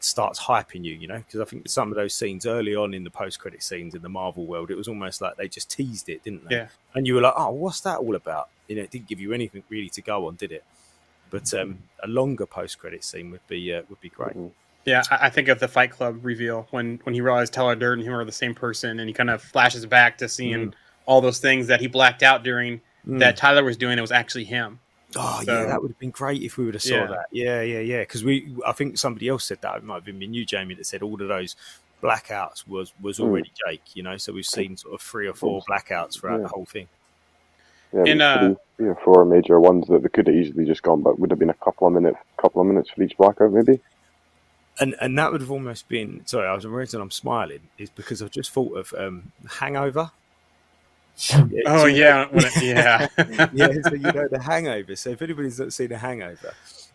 starts 0.00 0.40
hyping 0.40 0.84
you. 0.84 0.94
You 0.94 1.06
know, 1.08 1.18
because 1.18 1.40
I 1.40 1.44
think 1.44 1.68
some 1.68 1.90
of 1.90 1.96
those 1.96 2.14
scenes 2.14 2.46
early 2.46 2.74
on 2.74 2.94
in 2.94 3.04
the 3.04 3.10
post-credit 3.10 3.62
scenes 3.62 3.94
in 3.94 4.02
the 4.02 4.08
Marvel 4.08 4.46
world, 4.46 4.70
it 4.70 4.76
was 4.76 4.88
almost 4.88 5.20
like 5.20 5.36
they 5.36 5.48
just 5.48 5.70
teased 5.70 6.08
it, 6.08 6.24
didn't 6.24 6.48
they? 6.48 6.56
Yeah. 6.56 6.68
And 6.94 7.06
you 7.06 7.14
were 7.14 7.20
like, 7.20 7.34
oh, 7.36 7.50
what's 7.50 7.80
that 7.82 7.98
all 7.98 8.14
about? 8.14 8.48
You 8.68 8.76
know, 8.76 8.82
it 8.82 8.90
didn't 8.90 9.08
give 9.08 9.20
you 9.20 9.32
anything 9.32 9.62
really 9.68 9.90
to 9.90 10.02
go 10.02 10.26
on, 10.26 10.36
did 10.36 10.52
it? 10.52 10.64
But 11.30 11.52
um, 11.54 11.78
a 12.02 12.08
longer 12.08 12.46
post-credit 12.46 13.04
scene 13.04 13.30
would 13.30 13.46
be 13.46 13.72
uh, 13.72 13.82
would 13.88 14.00
be 14.00 14.08
great. 14.08 14.36
Mhm. 14.36 14.50
Yeah, 14.84 15.02
I, 15.10 15.26
I 15.26 15.30
think 15.30 15.48
of 15.48 15.60
the 15.60 15.68
Fight 15.68 15.90
Club 15.90 16.20
reveal 16.22 16.66
when 16.70 17.00
when 17.04 17.14
he 17.14 17.20
realized 17.20 17.52
Tyler 17.52 17.76
Durden 17.76 18.02
and 18.02 18.08
him 18.08 18.18
are 18.18 18.24
the 18.24 18.32
same 18.32 18.54
person, 18.54 18.98
and 18.98 19.08
he 19.08 19.14
kind 19.14 19.30
of 19.30 19.42
flashes 19.42 19.86
back 19.86 20.18
to 20.18 20.28
seeing 20.28 20.74
all 21.06 21.20
those 21.20 21.38
things 21.38 21.66
that 21.66 21.80
he 21.80 21.86
blacked 21.86 22.22
out 22.22 22.42
during 22.42 22.80
that 23.04 23.36
Tyler 23.36 23.62
was 23.62 23.76
doing. 23.76 23.98
It 23.98 24.00
was 24.00 24.12
actually 24.12 24.44
him. 24.44 24.80
Oh 25.16 25.42
So- 25.44 25.52
yeah, 25.52 25.66
that 25.66 25.82
would 25.82 25.90
have 25.90 25.98
been 25.98 26.10
great 26.10 26.42
if 26.42 26.56
we 26.56 26.64
would 26.64 26.74
have 26.74 26.82
saw 26.82 26.94
Yeah. 26.94 27.06
that. 27.06 27.26
Yeah, 27.32 27.62
yeah, 27.62 27.80
yeah. 27.80 28.00
Because 28.00 28.22
we, 28.24 28.54
I 28.66 28.72
think 28.72 28.96
somebody 28.98 29.28
else 29.28 29.44
said 29.44 29.60
that. 29.62 29.76
It 29.78 29.84
might 29.84 29.96
have 29.96 30.04
been 30.04 30.20
you, 30.34 30.44
Jamie, 30.44 30.74
that 30.74 30.86
said 30.86 31.02
all 31.02 31.20
of 31.20 31.28
those 31.28 31.56
blackouts 32.02 32.66
was 32.66 32.92
was 33.00 33.18
Mm. 33.18 33.24
already 33.24 33.52
Jake. 33.66 33.82
You 33.94 34.02
know, 34.02 34.16
so 34.16 34.32
we've 34.32 34.46
seen 34.46 34.76
sort 34.76 34.94
of 34.94 35.00
three 35.02 35.26
or 35.26 35.34
four 35.34 35.62
blackouts 35.68 36.20
throughout 36.20 36.36
Yeah. 36.36 36.42
the 36.42 36.48
whole 36.48 36.64
thing. 36.64 36.88
Yeah, 37.92 38.04
And, 38.06 38.20
there's 38.20 38.22
uh, 38.22 38.38
three, 38.38 38.56
three 38.76 38.88
or 38.88 38.94
four 39.04 39.24
major 39.24 39.58
ones 39.58 39.88
that 39.88 40.02
they 40.04 40.08
could 40.08 40.28
have 40.28 40.36
easily 40.36 40.64
just 40.64 40.82
gone, 40.82 41.02
but 41.02 41.18
would 41.18 41.30
have 41.30 41.40
been 41.40 41.50
a 41.50 41.54
couple 41.54 41.88
of 41.88 41.92
minutes, 41.92 42.18
couple 42.36 42.60
of 42.60 42.68
minutes 42.68 42.88
for 42.90 43.02
each 43.02 43.16
blackout, 43.16 43.52
maybe. 43.52 43.80
And 44.78 44.94
and 45.00 45.18
that 45.18 45.32
would 45.32 45.40
have 45.40 45.50
almost 45.50 45.88
been. 45.88 46.24
Sorry, 46.24 46.46
I 46.46 46.54
was 46.54 46.62
the 46.62 46.70
reason 46.70 47.00
I'm 47.00 47.10
smiling 47.10 47.60
is 47.78 47.90
because 47.90 48.22
I've 48.22 48.30
just 48.30 48.52
thought 48.52 48.76
of 48.78 48.94
um, 48.96 49.32
Hangover. 49.58 50.12
Yeah, 51.28 51.62
Oh 51.66 51.86
yeah, 51.86 52.26
when 52.30 52.44
it- 52.46 52.62
yeah. 52.62 53.08
yeah, 53.52 53.72
so 53.82 53.94
you 53.94 54.12
know 54.12 54.28
the 54.28 54.40
Hangover. 54.46 54.96
So 54.96 55.10
if 55.10 55.22
anybody's 55.22 55.60
not 55.60 55.72
seen 55.72 55.88
the 55.88 55.98
Hangover, 55.98 56.54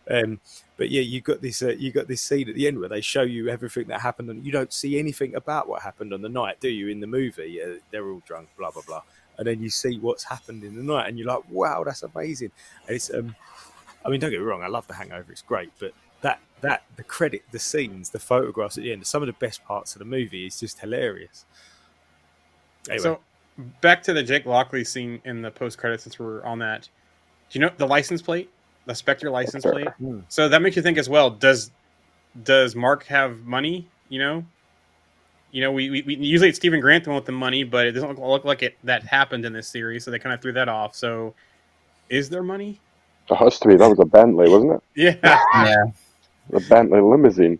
um, 0.09 0.39
but 0.78 0.89
yeah, 0.89 1.01
you 1.01 1.21
got 1.21 1.41
this. 1.41 1.61
Uh, 1.61 1.69
you 1.78 1.91
got 1.91 2.07
this 2.07 2.21
scene 2.21 2.49
at 2.49 2.55
the 2.55 2.67
end 2.67 2.80
where 2.80 2.89
they 2.89 3.01
show 3.01 3.21
you 3.21 3.49
everything 3.49 3.88
that 3.88 4.01
happened, 4.01 4.30
and 4.30 4.45
you 4.45 4.51
don't 4.51 4.73
see 4.73 4.97
anything 4.99 5.36
about 5.36 5.67
what 5.67 5.82
happened 5.82 6.13
on 6.13 6.21
the 6.21 6.30
night, 6.30 6.59
do 6.59 6.69
you? 6.69 6.88
In 6.89 6.99
the 6.99 7.07
movie, 7.07 7.61
uh, 7.61 7.76
they're 7.91 8.07
all 8.09 8.21
drunk, 8.26 8.49
blah 8.57 8.71
blah 8.71 8.84
blah, 8.88 9.01
and 9.38 9.47
then 9.47 9.61
you 9.61 9.69
see 9.69 9.99
what's 9.99 10.23
happened 10.23 10.63
in 10.63 10.76
the 10.76 10.84
night, 10.84 11.07
and 11.07 11.17
you're 11.19 11.28
like, 11.28 11.43
wow, 11.49 11.84
that's 11.84 12.03
amazing. 12.03 12.51
And 12.88 12.95
it's, 12.95 13.13
um, 13.13 13.36
I 14.05 14.09
mean, 14.09 14.19
don't 14.19 14.32
get 14.32 14.39
me 14.39 14.45
wrong, 14.45 14.63
I 14.63 14.67
love 14.67 14.88
the 14.88 14.93
Hangover, 14.95 15.32
it's 15.32 15.41
great, 15.43 15.71
but 15.80 15.93
that 16.21 16.39
that 16.61 16.84
the 16.95 17.03
credit, 17.03 17.43
the 17.51 17.59
scenes, 17.59 18.09
the 18.09 18.19
photographs 18.19 18.78
at 18.78 18.84
the 18.84 18.91
end, 18.91 19.05
some 19.05 19.21
of 19.21 19.28
the 19.28 19.34
best 19.34 19.63
parts 19.65 19.93
of 19.95 19.99
the 19.99 20.05
movie 20.05 20.45
is 20.47 20.59
just 20.59 20.80
hilarious. 20.80 21.45
Anyway, 22.89 23.03
So 23.03 23.19
back 23.82 24.03
to 24.03 24.14
the 24.14 24.24
Jake 24.24 24.45
Lockley 24.45 24.84
scene 24.84 25.22
in 25.26 25.41
the 25.41 25.51
post 25.51 25.78
credits 25.78 26.03
since 26.03 26.20
we're 26.20 26.43
on 26.43 26.60
that. 26.60 26.89
Do 27.49 27.60
you 27.60 27.66
know 27.66 27.72
the 27.78 27.88
license 27.88 28.22
plate? 28.22 28.49
The 28.86 28.93
Spector 28.93 29.32
license 29.32 29.66
Spector. 29.66 29.72
plate? 29.72 29.88
Hmm. 29.97 30.20
So 30.30 30.49
that 30.49 30.62
makes 30.62 30.76
you 30.76 30.82
think 30.82 30.97
as 30.97 31.10
well, 31.10 31.30
does 31.30 31.72
does 32.43 32.76
Mark 32.76 33.06
have 33.06 33.39
money? 33.41 33.88
You 34.10 34.20
know? 34.20 34.45
You 35.51 35.62
know, 35.62 35.72
we, 35.72 35.89
we, 35.89 36.01
we 36.01 36.16
usually 36.16 36.49
it's 36.49 36.58
Stephen 36.58 36.82
Grant 36.82 37.06
the 37.06 37.12
one 37.12 37.16
with 37.16 37.26
the 37.26 37.32
money, 37.32 37.64
but 37.64 37.86
it 37.88 37.93
doesn't 37.93 38.10
look, 38.10 38.20
look 38.20 38.45
like 38.45 38.62
it 38.62 38.78
that 38.84 39.03
happened 39.03 39.45
in 39.45 39.53
this 39.53 39.70
series, 39.70 40.03
so 40.03 40.12
they 40.12 40.20
kind 40.20 40.34
of 40.34 40.41
threw 40.41 40.51
that 40.53 40.68
off. 40.68 40.95
So 40.95 41.34
is 42.10 42.30
there 42.30 42.43
money? 42.43 42.80
It 43.30 43.36
has 43.36 43.58
to 43.60 43.68
be. 43.70 43.76
That 43.76 43.88
was 43.89 43.99
a 43.99 44.06
Bentley, 44.06 44.49
wasn't 44.49 44.74
it? 44.74 44.84
Yeah. 45.24 45.39
Yeah, 45.56 45.86
The 46.49 46.60
Bentley 46.70 46.99
limousine. 47.01 47.60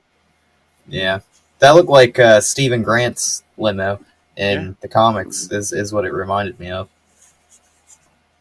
yeah. 0.88 1.20
That 1.60 1.72
looked 1.72 1.89
like 1.89 2.20
uh, 2.20 2.41
Stephen 2.41 2.84
Grant's 2.84 3.43
limo 3.58 4.00
in 4.38 4.62
Yeah. 4.68 4.74
the 4.82 4.88
comics. 4.88 5.52
Is 5.52 5.72
is 5.74 5.94
what 5.94 6.06
it 6.06 6.14
reminded 6.14 6.60
me 6.60 6.72
of. 6.72 6.90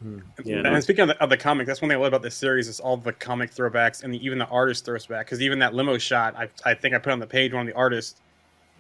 hmm, 0.02 0.18
yeah, 0.44 0.56
and 0.56 0.64
no, 0.64 0.80
speaking 0.80 1.02
of 1.02 1.08
the, 1.08 1.22
of 1.22 1.30
the 1.30 1.36
comic, 1.36 1.66
that's 1.66 1.80
one 1.80 1.88
thing 1.88 1.96
I 1.98 2.00
love 2.00 2.08
about 2.08 2.22
this 2.22 2.34
series 2.34 2.68
is 2.68 2.80
all 2.80 2.96
the 2.96 3.12
comic 3.12 3.54
throwbacks 3.54 4.02
and 4.02 4.14
even 4.16 4.38
the 4.38 4.46
artist 4.48 4.84
throws 4.84 5.06
back. 5.06 5.26
Because 5.26 5.40
even 5.40 5.58
that 5.60 5.74
limo 5.74 5.98
shot, 5.98 6.34
I, 6.36 6.48
I 6.64 6.74
think 6.74 6.94
I 6.94 6.98
put 6.98 7.12
on 7.12 7.20
the 7.20 7.26
page 7.26 7.52
one 7.52 7.62
of 7.62 7.66
the 7.72 7.78
artists 7.78 8.20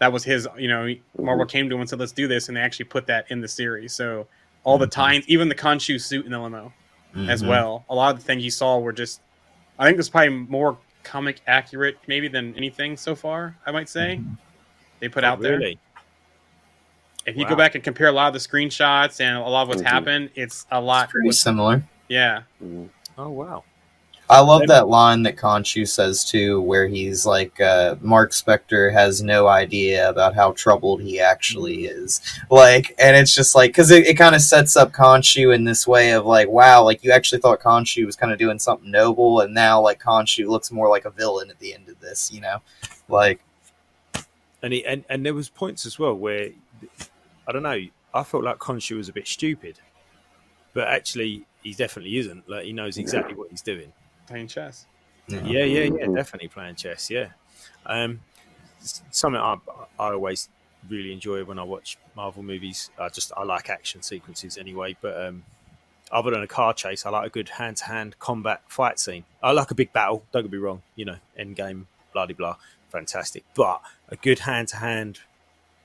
that 0.00 0.12
was 0.12 0.24
his. 0.24 0.48
You 0.58 0.68
know, 0.68 0.92
Marvel 1.18 1.46
came 1.46 1.68
to 1.68 1.74
him 1.76 1.80
and 1.82 1.88
said, 1.88 2.00
"Let's 2.00 2.12
do 2.12 2.26
this," 2.26 2.48
and 2.48 2.56
they 2.56 2.60
actually 2.60 2.86
put 2.86 3.06
that 3.06 3.30
in 3.30 3.40
the 3.40 3.48
series. 3.48 3.94
So 3.94 4.26
all 4.64 4.78
the 4.78 4.86
Mhm. 4.86 4.90
tie 4.90 5.22
even 5.28 5.48
the 5.48 5.54
Khonshu 5.54 6.00
suit 6.00 6.24
in 6.26 6.32
the 6.32 6.38
limo 6.40 6.72
as 7.28 7.42
Mhm. 7.42 7.48
well. 7.48 7.84
A 7.88 7.94
lot 7.94 8.12
of 8.14 8.18
the 8.20 8.24
things 8.26 8.42
you 8.42 8.50
saw 8.50 8.78
were 8.78 8.92
just, 8.92 9.20
I 9.78 9.84
think, 9.84 9.94
it 9.94 9.98
was 9.98 10.08
probably 10.08 10.30
more 10.30 10.76
comic 11.04 11.40
accurate 11.46 11.96
maybe 12.08 12.28
than 12.28 12.54
anything 12.56 12.96
so 12.96 13.14
far. 13.14 13.54
I 13.66 13.70
might 13.70 13.88
say 13.88 14.20
they 15.00 15.08
put 15.08 15.22
Oh, 15.22 15.28
out 15.28 15.40
there. 15.40 15.60
Really? 17.26 17.34
If 17.34 17.38
you 17.38 17.44
Wow. 17.44 17.50
go 17.50 17.56
back 17.56 17.74
and 17.74 17.82
compare 17.84 18.08
a 18.08 18.12
lot 18.12 18.28
of 18.28 18.34
the 18.34 18.38
screenshots 18.48 19.20
and 19.20 19.36
a 19.36 19.40
lot 19.40 19.62
of 19.62 19.68
what's 19.68 19.82
Mhm. 19.82 19.86
happened, 19.86 20.30
it's 20.34 20.66
a 20.70 20.80
lot. 20.80 21.04
It's 21.04 21.12
pretty 21.12 21.32
similar. 21.32 21.82
Yeah. 22.08 22.42
Mm. 22.62 22.88
Oh 23.16 23.28
wow. 23.30 23.64
I 24.30 24.40
love 24.40 24.60
Maybe- 24.60 24.68
that 24.68 24.88
line 24.88 25.22
that 25.24 25.36
Khonshu 25.36 25.86
says 25.86 26.24
too, 26.24 26.58
where 26.62 26.86
he's 26.86 27.26
like, 27.26 27.60
uh, 27.60 27.96
"Mark 28.00 28.32
Spector 28.32 28.90
has 28.90 29.22
no 29.22 29.46
idea 29.48 30.08
about 30.08 30.34
how 30.34 30.52
troubled 30.52 31.02
he 31.02 31.20
actually 31.20 31.84
is." 31.84 32.22
Like, 32.50 32.94
and 32.98 33.16
it's 33.18 33.34
just 33.34 33.54
like 33.54 33.68
because 33.70 33.90
it, 33.90 34.06
it 34.06 34.14
kind 34.14 34.34
of 34.34 34.40
sets 34.40 34.76
up 34.78 34.92
Khonshu 34.92 35.54
in 35.54 35.64
this 35.64 35.86
way 35.86 36.12
of 36.12 36.24
like, 36.24 36.48
"Wow, 36.48 36.82
like 36.84 37.04
you 37.04 37.12
actually 37.12 37.42
thought 37.42 37.60
Khonshu 37.60 38.06
was 38.06 38.16
kind 38.16 38.32
of 38.32 38.38
doing 38.38 38.58
something 38.58 38.90
noble, 38.90 39.40
and 39.40 39.52
now 39.52 39.80
like 39.80 40.02
Khonshu 40.02 40.46
looks 40.48 40.70
more 40.70 40.88
like 40.88 41.04
a 41.04 41.10
villain 41.10 41.50
at 41.50 41.58
the 41.58 41.74
end 41.74 41.88
of 41.90 42.00
this." 42.00 42.32
You 42.32 42.40
know, 42.40 42.62
like, 43.10 43.40
and 44.62 44.72
he, 44.72 44.86
and 44.86 45.04
and 45.10 45.24
there 45.24 45.34
was 45.34 45.50
points 45.50 45.84
as 45.84 45.98
well 45.98 46.14
where 46.14 46.48
I 47.46 47.52
don't 47.52 47.62
know. 47.62 47.80
I 48.14 48.22
felt 48.22 48.44
like 48.44 48.58
Khonshu 48.58 48.96
was 48.96 49.08
a 49.08 49.12
bit 49.12 49.26
stupid, 49.26 49.78
but 50.72 50.88
actually 50.88 51.46
he 51.62 51.72
definitely 51.74 52.16
isn't. 52.18 52.48
Like 52.48 52.64
he 52.64 52.72
knows 52.72 52.96
exactly 52.98 53.34
what 53.34 53.50
he's 53.50 53.62
doing. 53.62 53.92
Playing 54.26 54.48
chess. 54.48 54.86
you 55.28 55.40
know. 55.40 55.48
Yeah, 55.48 55.64
yeah, 55.64 55.80
yeah, 55.84 56.06
Mhm. 56.06 56.14
definitely 56.16 56.48
playing 56.48 56.76
chess. 56.76 57.10
Yeah, 57.10 57.28
um, 57.86 58.20
something 58.80 59.40
I 59.40 59.56
I 59.98 60.12
always 60.12 60.48
really 60.88 61.12
enjoy 61.12 61.42
when 61.44 61.58
I 61.58 61.62
watch 61.62 61.96
Marvel 62.14 62.42
movies. 62.42 62.90
I 62.98 63.08
just 63.08 63.32
I 63.36 63.42
like 63.44 63.70
action 63.70 64.02
sequences 64.02 64.58
anyway, 64.58 64.96
but 65.00 65.18
um, 65.26 65.44
other 66.12 66.30
than 66.30 66.42
a 66.42 66.46
car 66.46 66.74
chase, 66.74 67.06
I 67.06 67.10
like 67.10 67.26
a 67.26 67.30
good 67.30 67.48
hand 67.48 67.78
to 67.78 67.84
hand 67.86 68.18
combat 68.18 68.62
fight 68.68 68.98
scene. 68.98 69.24
I 69.42 69.52
like 69.52 69.70
a 69.70 69.74
big 69.74 69.92
battle. 69.92 70.24
Don't 70.32 70.42
get 70.42 70.52
me 70.52 70.58
wrong. 70.58 70.82
You 70.94 71.06
know, 71.06 71.16
end 71.36 71.56
game, 71.56 71.88
blah 72.12 72.26
blah 72.26 72.36
blah, 72.36 72.56
fantastic. 72.90 73.44
But 73.54 73.80
a 74.10 74.16
good 74.16 74.40
hand 74.40 74.68
to 74.68 74.76
hand 74.76 75.20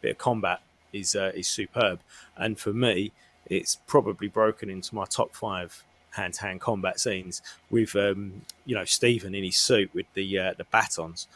bit 0.02 0.12
of 0.12 0.18
combat 0.18 0.62
is 0.94 1.16
uh, 1.16 1.32
is 1.36 1.48
superb. 1.48 2.00
And 2.38 2.60
for 2.60 2.74
me, 2.74 3.12
it's 3.46 3.78
probably 3.88 4.28
broken 4.28 4.70
into 4.70 4.96
my 4.96 5.06
top 5.06 5.36
five 5.36 5.84
hand 6.12 6.34
to 6.36 6.42
hand 6.42 6.60
combat 6.62 7.00
scenes 7.00 7.42
with 7.70 7.96
um, 7.96 8.42
you 8.66 8.76
know 8.76 8.86
Stephen 8.86 9.36
in 9.36 9.44
his 9.44 9.58
suit 9.58 9.92
with 9.94 10.06
the 10.14 10.40
uh, 10.40 10.54
the 10.58 10.66
batons. 10.66 11.28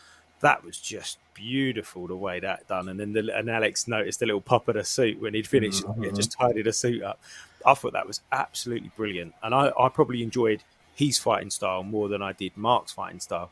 That 0.42 0.64
was 0.64 0.78
just 0.78 1.20
beautiful 1.34 2.06
the 2.08 2.18
way 2.18 2.40
that 2.42 2.68
done. 2.68 2.90
And 2.90 3.00
then 3.00 3.14
the, 3.14 3.36
and 3.36 3.50
Alex 3.50 3.88
noticed 3.88 4.20
the 4.20 4.26
little 4.26 4.42
pop 4.42 4.68
of 4.68 4.76
the 4.76 4.84
suit 4.84 5.22
when 5.22 5.34
he'd 5.34 5.48
finished, 5.48 5.84
Mhm. 5.84 6.04
yeah, 6.06 6.12
just 6.12 6.34
tidied 6.34 6.66
the 6.66 6.74
suit 6.74 7.02
up. 7.02 7.20
I 7.66 7.74
thought 7.76 7.94
that 7.94 8.06
was 8.06 8.22
absolutely 8.32 8.92
brilliant, 8.98 9.34
and 9.42 9.56
I, 9.56 9.72
I 9.80 9.88
probably 9.88 10.22
enjoyed 10.22 10.64
his 10.96 11.18
fighting 11.18 11.50
style 11.50 11.82
more 11.82 12.10
than 12.10 12.22
I 12.22 12.34
did 12.34 12.58
Mark's 12.58 12.92
fighting 12.92 13.22
style. 13.22 13.52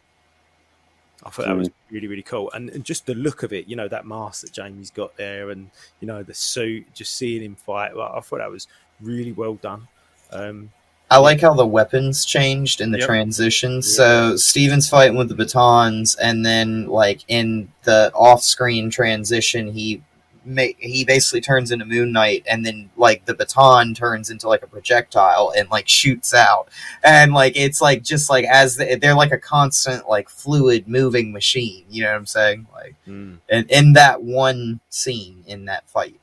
I 1.23 1.29
thought 1.29 1.45
that 1.45 1.55
was 1.55 1.69
really, 1.91 2.07
really 2.07 2.23
cool. 2.23 2.51
And, 2.51 2.69
and 2.71 2.83
just 2.83 3.05
the 3.05 3.13
look 3.13 3.43
of 3.43 3.53
it, 3.53 3.67
you 3.67 3.75
know, 3.75 3.87
that 3.87 4.05
mask 4.05 4.41
that 4.41 4.51
Jamie's 4.51 4.89
got 4.89 5.15
there 5.17 5.51
and, 5.51 5.69
you 5.99 6.07
know, 6.07 6.23
the 6.23 6.33
suit, 6.33 6.93
just 6.93 7.15
seeing 7.15 7.43
him 7.43 7.55
fight, 7.55 7.95
well, 7.95 8.11
I 8.15 8.21
thought 8.21 8.39
that 8.39 8.49
was 8.49 8.67
really 8.99 9.31
well 9.31 9.55
done. 9.55 9.87
Um, 10.31 10.71
I 11.11 11.17
like 11.17 11.41
how 11.41 11.53
the 11.53 11.67
weapons 11.67 12.25
changed 12.25 12.79
in 12.79 12.91
the 12.91 12.99
Yep. 12.99 13.07
transitions. 13.07 13.93
So 13.93 14.37
Steven's 14.37 14.89
fighting 14.89 15.17
with 15.17 15.27
the 15.27 15.35
batons, 15.35 16.15
and 16.15 16.45
then 16.45 16.87
like 16.87 17.25
in 17.27 17.71
the 17.83 18.11
off-screen 18.15 18.89
transition, 18.89 19.73
he 19.73 20.01
ma- 20.45 20.77
he 20.77 21.05
basically 21.05 21.41
turns 21.41 21.71
into 21.71 21.85
Moon 21.85 22.11
Knight, 22.11 22.43
and 22.49 22.65
then 22.65 22.89
like 22.97 23.25
the 23.25 23.33
baton 23.33 23.93
turns 23.93 24.29
into 24.29 24.47
like 24.47 24.63
a 24.63 24.67
projectile 24.67 25.53
and 25.55 25.69
like 25.69 25.87
shoots 25.87 26.33
out, 26.33 26.69
and 27.03 27.33
like 27.33 27.53
it's 27.55 27.81
like 27.81 28.03
just 28.03 28.29
like 28.29 28.45
as 28.45 28.75
the, 28.75 28.97
they're 29.01 29.15
like 29.15 29.31
a 29.31 29.37
constant 29.37 30.09
like 30.09 30.29
fluid 30.29 30.87
moving 30.87 31.31
machine. 31.31 31.85
You 31.89 32.03
know 32.03 32.09
what 32.11 32.17
I'm 32.17 32.25
saying? 32.25 32.67
Like 32.73 32.95
mm. 33.07 33.37
in, 33.49 33.65
in 33.69 33.93
that 33.93 34.23
one 34.23 34.79
scene 34.89 35.43
in 35.47 35.65
that 35.65 35.89
fight. 35.89 36.19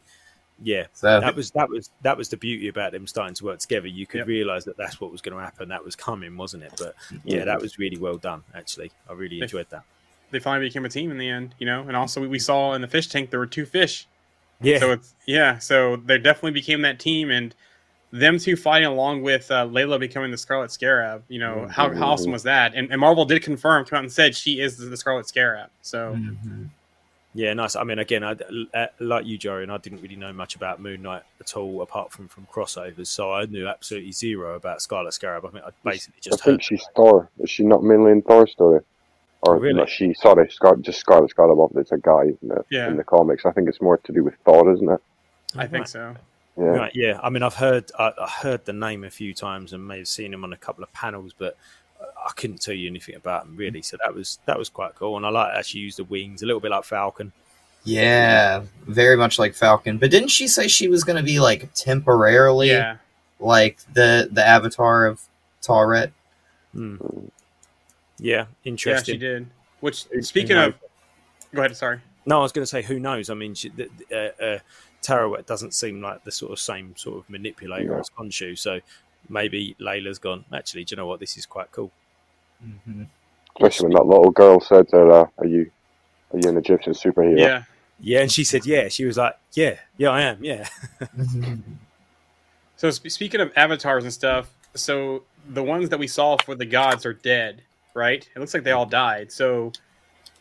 Yeah, 0.60 0.86
So 0.92 1.20
that 1.20 1.36
was 1.36 1.52
that 1.52 1.68
was 1.68 1.90
that 2.02 2.16
was 2.16 2.28
the 2.30 2.36
beauty 2.36 2.66
about 2.68 2.90
them 2.90 3.06
starting 3.06 3.34
to 3.34 3.44
work 3.44 3.60
together. 3.60 3.86
You 3.86 4.06
could 4.06 4.18
Yep. 4.18 4.26
realise 4.26 4.64
that 4.64 4.76
that's 4.76 5.00
what 5.00 5.12
was 5.12 5.20
going 5.20 5.36
to 5.36 5.42
happen. 5.42 5.68
That 5.68 5.84
was 5.84 5.94
coming, 5.94 6.36
wasn't 6.36 6.64
it? 6.64 6.72
But 6.76 6.96
yeah, 7.24 7.44
that 7.44 7.60
was 7.60 7.78
really 7.78 7.96
well 7.96 8.16
done. 8.16 8.42
Actually, 8.54 8.90
I 9.08 9.12
really 9.12 9.40
enjoyed 9.40 9.70
that. 9.70 9.84
They 10.30 10.40
finally 10.40 10.68
became 10.68 10.84
a 10.84 10.88
team 10.88 11.10
in 11.10 11.18
the 11.18 11.28
end, 11.28 11.54
you 11.58 11.66
know. 11.66 11.82
And 11.82 11.96
also, 11.96 12.20
we, 12.20 12.28
we 12.28 12.38
saw 12.38 12.74
in 12.74 12.82
the 12.82 12.88
fish 12.88 13.08
tank 13.08 13.30
there 13.30 13.40
were 13.40 13.46
two 13.46 13.66
fish. 13.66 14.06
Yeah, 14.60 14.78
So 14.78 14.92
it's 14.92 15.14
yeah. 15.26 15.58
So 15.58 15.96
they 15.96 16.18
definitely 16.18 16.50
became 16.52 16.82
that 16.82 16.98
team, 16.98 17.30
and 17.30 17.54
them 18.10 18.38
two 18.38 18.56
fighting 18.56 18.88
along 18.88 19.22
with 19.22 19.50
uh, 19.50 19.66
Layla 19.66 20.00
becoming 20.00 20.30
the 20.30 20.38
Scarlet 20.38 20.70
Scarab. 20.70 21.24
You 21.28 21.38
know 21.38 21.66
how, 21.70 21.94
how 21.94 22.08
awesome 22.08 22.32
was 22.32 22.42
that? 22.44 22.74
And, 22.74 22.90
and 22.90 23.00
Marvel 23.00 23.24
did 23.24 23.42
confirm, 23.42 23.84
come 23.84 23.98
out 23.98 24.02
and 24.04 24.12
said 24.12 24.34
she 24.34 24.60
is 24.60 24.78
the, 24.78 24.86
the 24.86 24.96
Scarlet 24.96 25.28
Scarab. 25.28 25.70
So 25.82 26.16
Mhm. 26.16 26.70
yeah, 27.34 27.52
nice. 27.54 27.76
I 27.76 27.84
mean, 27.84 27.98
again, 27.98 28.24
I, 28.24 28.34
uh, 28.74 28.86
like 28.98 29.26
you, 29.26 29.38
Joey, 29.38 29.62
and 29.62 29.70
I 29.70 29.76
didn't 29.76 30.00
really 30.00 30.16
know 30.16 30.32
much 30.32 30.56
about 30.56 30.80
Moon 30.80 31.02
Knight 31.02 31.22
at 31.40 31.56
all, 31.56 31.82
apart 31.82 32.10
from 32.10 32.28
from 32.28 32.46
crossovers. 32.46 33.08
So 33.08 33.32
I 33.32 33.44
knew 33.44 33.68
absolutely 33.68 34.12
zero 34.12 34.56
about 34.56 34.82
Scarlet 34.82 35.12
Scarab. 35.12 35.44
I 35.44 35.50
mean, 35.50 35.62
I 35.64 35.70
basically 35.84 36.20
just. 36.20 36.40
I 36.40 36.44
think 36.44 36.54
heard. 36.54 36.64
she's 36.64 36.84
Thor. 36.96 37.30
Is 37.38 37.50
she 37.50 37.62
not 37.62 37.84
mainly 37.84 38.12
in 38.12 38.22
Thor 38.22 38.46
story? 38.46 38.80
Or 39.42 39.58
Really? 39.58 39.74
no, 39.74 39.86
she? 39.86 40.14
Sorry, 40.14 40.50
Scar- 40.50 40.76
just 40.76 40.98
Scarlet 41.00 41.30
Scarlet. 41.30 41.70
It's 41.76 41.92
a 41.92 41.98
guy 41.98 42.24
isn't 42.24 42.50
it, 42.58 42.66
Yeah. 42.70 42.88
in 42.88 42.96
the 42.96 43.04
comics. 43.04 43.46
I 43.46 43.52
think 43.52 43.68
it's 43.68 43.80
more 43.80 43.96
to 43.98 44.12
do 44.12 44.24
with 44.24 44.34
Thor, 44.44 44.72
isn't 44.72 44.88
it? 44.90 45.00
I 45.56 45.66
think 45.66 45.86
so. 45.86 46.14
Yeah. 46.56 46.64
Right, 46.64 46.92
yeah. 46.94 47.20
I 47.22 47.30
mean, 47.30 47.44
I've 47.44 47.54
heard 47.54 47.90
I, 47.98 48.12
I 48.20 48.28
heard 48.28 48.64
the 48.64 48.72
name 48.72 49.04
a 49.04 49.10
few 49.10 49.32
times 49.32 49.72
and 49.72 49.86
may 49.86 49.98
have 49.98 50.08
seen 50.08 50.34
him 50.34 50.42
on 50.42 50.52
a 50.52 50.56
couple 50.56 50.82
of 50.82 50.92
panels, 50.92 51.32
but 51.38 51.56
I 52.00 52.30
couldn't 52.34 52.60
tell 52.60 52.74
you 52.74 52.88
anything 52.88 53.14
about 53.14 53.44
him 53.46 53.56
really. 53.56 53.80
So 53.82 53.96
that 54.04 54.12
was 54.12 54.40
that 54.46 54.58
was 54.58 54.68
quite 54.68 54.96
cool, 54.96 55.16
and 55.16 55.24
I 55.24 55.30
like 55.30 55.54
that 55.54 55.66
she 55.66 55.78
used 55.78 55.98
the 55.98 56.04
wings 56.04 56.42
a 56.42 56.46
little 56.46 56.60
bit 56.60 56.72
like 56.72 56.82
Falcon. 56.84 57.32
Yeah, 57.84 58.62
very 58.88 59.16
much 59.16 59.38
like 59.38 59.54
Falcon. 59.54 59.98
But 59.98 60.10
didn't 60.10 60.28
she 60.30 60.48
say 60.48 60.66
she 60.66 60.88
was 60.88 61.04
going 61.04 61.16
to 61.16 61.22
be 61.22 61.38
like 61.38 61.72
temporarily 61.74 62.70
Yeah. 62.70 62.96
like 63.38 63.78
the 63.94 64.28
the 64.30 64.44
avatar 64.44 65.06
of 65.06 65.20
Taweret? 65.62 66.10
Hmm. 66.74 66.96
Yeah, 68.18 68.46
interesting. 68.64 69.14
Yeah, 69.14 69.16
she 69.16 69.18
did. 69.18 69.46
Which 69.80 70.06
speaking 70.22 70.56
of, 70.56 70.74
go 71.54 71.60
ahead. 71.62 71.76
Sorry. 71.76 72.00
No, 72.26 72.40
I 72.40 72.42
was 72.42 72.52
going 72.52 72.62
to 72.62 72.66
say, 72.66 72.82
who 72.82 72.98
knows? 73.00 73.30
I 73.30 73.34
mean, 73.34 73.54
she, 73.54 73.70
the, 73.70 73.88
uh, 74.12 74.42
uh, 74.44 74.58
Taweret 75.02 75.46
doesn't 75.46 75.72
seem 75.72 76.02
like 76.02 76.24
the 76.24 76.32
sort 76.32 76.52
of 76.52 76.58
same 76.58 76.94
sort 76.96 77.18
of 77.18 77.30
manipulator 77.30 77.92
Yeah. 77.92 77.98
as 78.00 78.10
Khonshu, 78.10 78.58
so 78.58 78.80
maybe 79.28 79.76
Layla's 79.80 80.18
gone. 80.18 80.44
Actually, 80.52 80.84
do 80.84 80.92
you 80.92 80.96
know 80.96 81.06
what? 81.06 81.20
This 81.20 81.36
is 81.38 81.46
quite 81.46 81.70
cool. 81.72 81.90
Mm-hmm. 82.64 83.04
Especially 83.56 83.86
when 83.86 83.94
that 83.94 84.06
little 84.06 84.30
girl 84.30 84.60
said, 84.60 84.88
to 84.88 84.96
her, 84.96 85.10
uh, 85.12 85.26
"Are 85.38 85.46
you, 85.46 85.70
are 86.32 86.38
you 86.38 86.48
an 86.48 86.56
Egyptian 86.58 86.92
superhero?" 86.92 87.38
Yeah. 87.38 87.62
Yeah, 88.00 88.20
and 88.20 88.30
she 88.30 88.44
said, 88.44 88.64
yeah. 88.64 88.86
She 88.88 89.04
was 89.04 89.16
like, 89.16 89.36
yeah, 89.54 89.76
yeah, 89.96 90.10
I 90.10 90.20
am. 90.22 90.38
Yeah, 90.44 90.68
So 92.76 92.90
sp- 92.94 93.10
speaking 93.10 93.40
of 93.40 93.50
avatars 93.56 94.04
and 94.04 94.12
stuff, 94.12 94.50
so 94.74 95.24
the 95.48 95.62
ones 95.64 95.88
that 95.88 95.98
we 95.98 96.06
saw 96.06 96.36
for 96.36 96.54
the 96.54 96.64
gods 96.64 97.04
are 97.04 97.12
dead, 97.12 97.62
right? 97.98 98.28
It 98.34 98.38
looks 98.38 98.54
like 98.54 98.62
they 98.64 98.72
all 98.72 98.86
died. 98.86 99.30
So 99.32 99.72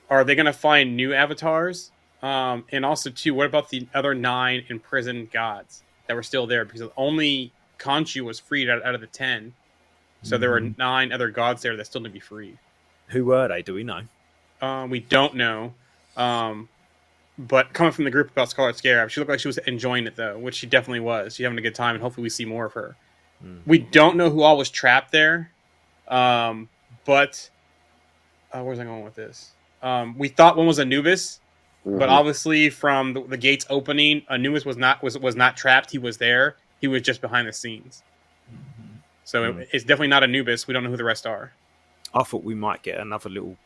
are 0.10 0.24
they 0.24 0.36
going 0.36 0.46
to 0.46 0.54
find 0.54 0.96
new 0.96 1.14
avatars? 1.14 1.92
Um, 2.22 2.66
and 2.72 2.86
also, 2.86 3.10
too, 3.10 3.34
what 3.34 3.46
about 3.46 3.70
the 3.70 3.88
other 3.94 4.14
nine 4.16 4.64
imprisoned 4.70 5.32
gods 5.32 5.84
that 6.08 6.16
were 6.16 6.24
still 6.24 6.48
there? 6.48 6.66
Because 6.66 6.82
only 6.96 7.52
Khonshu 7.80 8.22
was 8.22 8.40
freed 8.40 8.70
out, 8.70 8.84
out 8.86 8.96
of 8.96 9.02
the 9.02 9.08
ten. 9.08 9.54
So 10.24 10.38
there 10.38 10.50
were 10.50 10.60
nine 10.60 11.12
other 11.12 11.30
gods 11.30 11.62
there 11.62 11.76
that 11.78 11.86
still 11.86 12.02
need 12.02 12.10
to 12.10 12.14
be 12.14 12.20
freed. 12.20 12.58
who 13.08 13.26
were 13.26 13.48
they? 13.48 13.62
Do 13.62 13.74
we 13.76 13.84
know? 13.84 14.02
Um, 14.62 14.90
we 14.90 15.00
don't 15.00 15.36
know. 15.36 15.74
Um, 16.18 16.70
but 17.38 17.72
coming 17.74 17.94
from 17.94 18.06
the 18.06 18.12
group 18.12 18.32
about 18.32 18.50
Scarlet 18.50 18.76
Scarab, 18.76 19.12
she 19.12 19.20
looked 19.20 19.30
like 19.30 19.40
she 19.40 19.48
was 19.48 19.60
enjoying 19.60 20.08
it 20.08 20.16
though, 20.16 20.38
which 20.40 20.56
she 20.56 20.68
definitely 20.68 21.02
was. 21.02 21.36
She's 21.36 21.44
having 21.44 21.60
a 21.60 21.62
good 21.62 21.76
time, 21.76 21.96
and 21.96 22.02
hopefully 22.02 22.24
we 22.24 22.30
see 22.30 22.46
more 22.46 22.66
of 22.66 22.74
her. 22.74 22.96
Hmm. 23.42 23.60
We 23.66 23.78
don't 23.78 24.18
know 24.18 24.30
who 24.30 24.42
all 24.42 24.58
was 24.58 24.70
trapped 24.70 25.12
there, 25.12 25.52
um, 26.08 26.68
but 27.08 27.50
uh, 28.54 28.62
where's 28.62 28.78
I 28.80 28.84
going 28.84 29.04
with 29.04 29.16
this? 29.16 29.54
Um, 29.82 30.16
we 30.18 30.28
thought 30.28 30.58
one 30.58 30.68
was 30.68 30.80
Anubis, 30.80 31.40
but 31.86 32.10
Mhm. 32.10 32.12
obviously 32.12 32.70
from 32.70 33.14
the, 33.14 33.24
the 33.24 33.38
gates 33.38 33.66
opening, 33.70 34.24
Anubis 34.30 34.66
was 34.66 34.78
not 34.78 35.02
was 35.02 35.18
was 35.18 35.36
not 35.36 35.58
trapped. 35.58 35.90
He 35.90 35.98
was 35.98 36.18
there. 36.18 36.58
He 36.80 36.88
was 36.88 37.02
just 37.02 37.22
behind 37.22 37.48
the 37.48 37.54
scenes. 37.54 38.04
So 39.24 39.52
Hmm. 39.54 39.60
it, 39.62 39.70
it's 39.74 39.84
definitely 39.84 40.10
not 40.10 40.24
Anubis. 40.24 40.68
We 40.68 40.74
don't 40.74 40.84
know 40.84 40.90
who 40.92 40.98
the 40.98 41.04
rest 41.04 41.26
are. 41.26 41.52
I 42.14 42.24
thought 42.24 42.44
we 42.44 42.56
might 42.56 42.84
get 42.84 43.00
another 43.00 43.30
little 43.30 43.58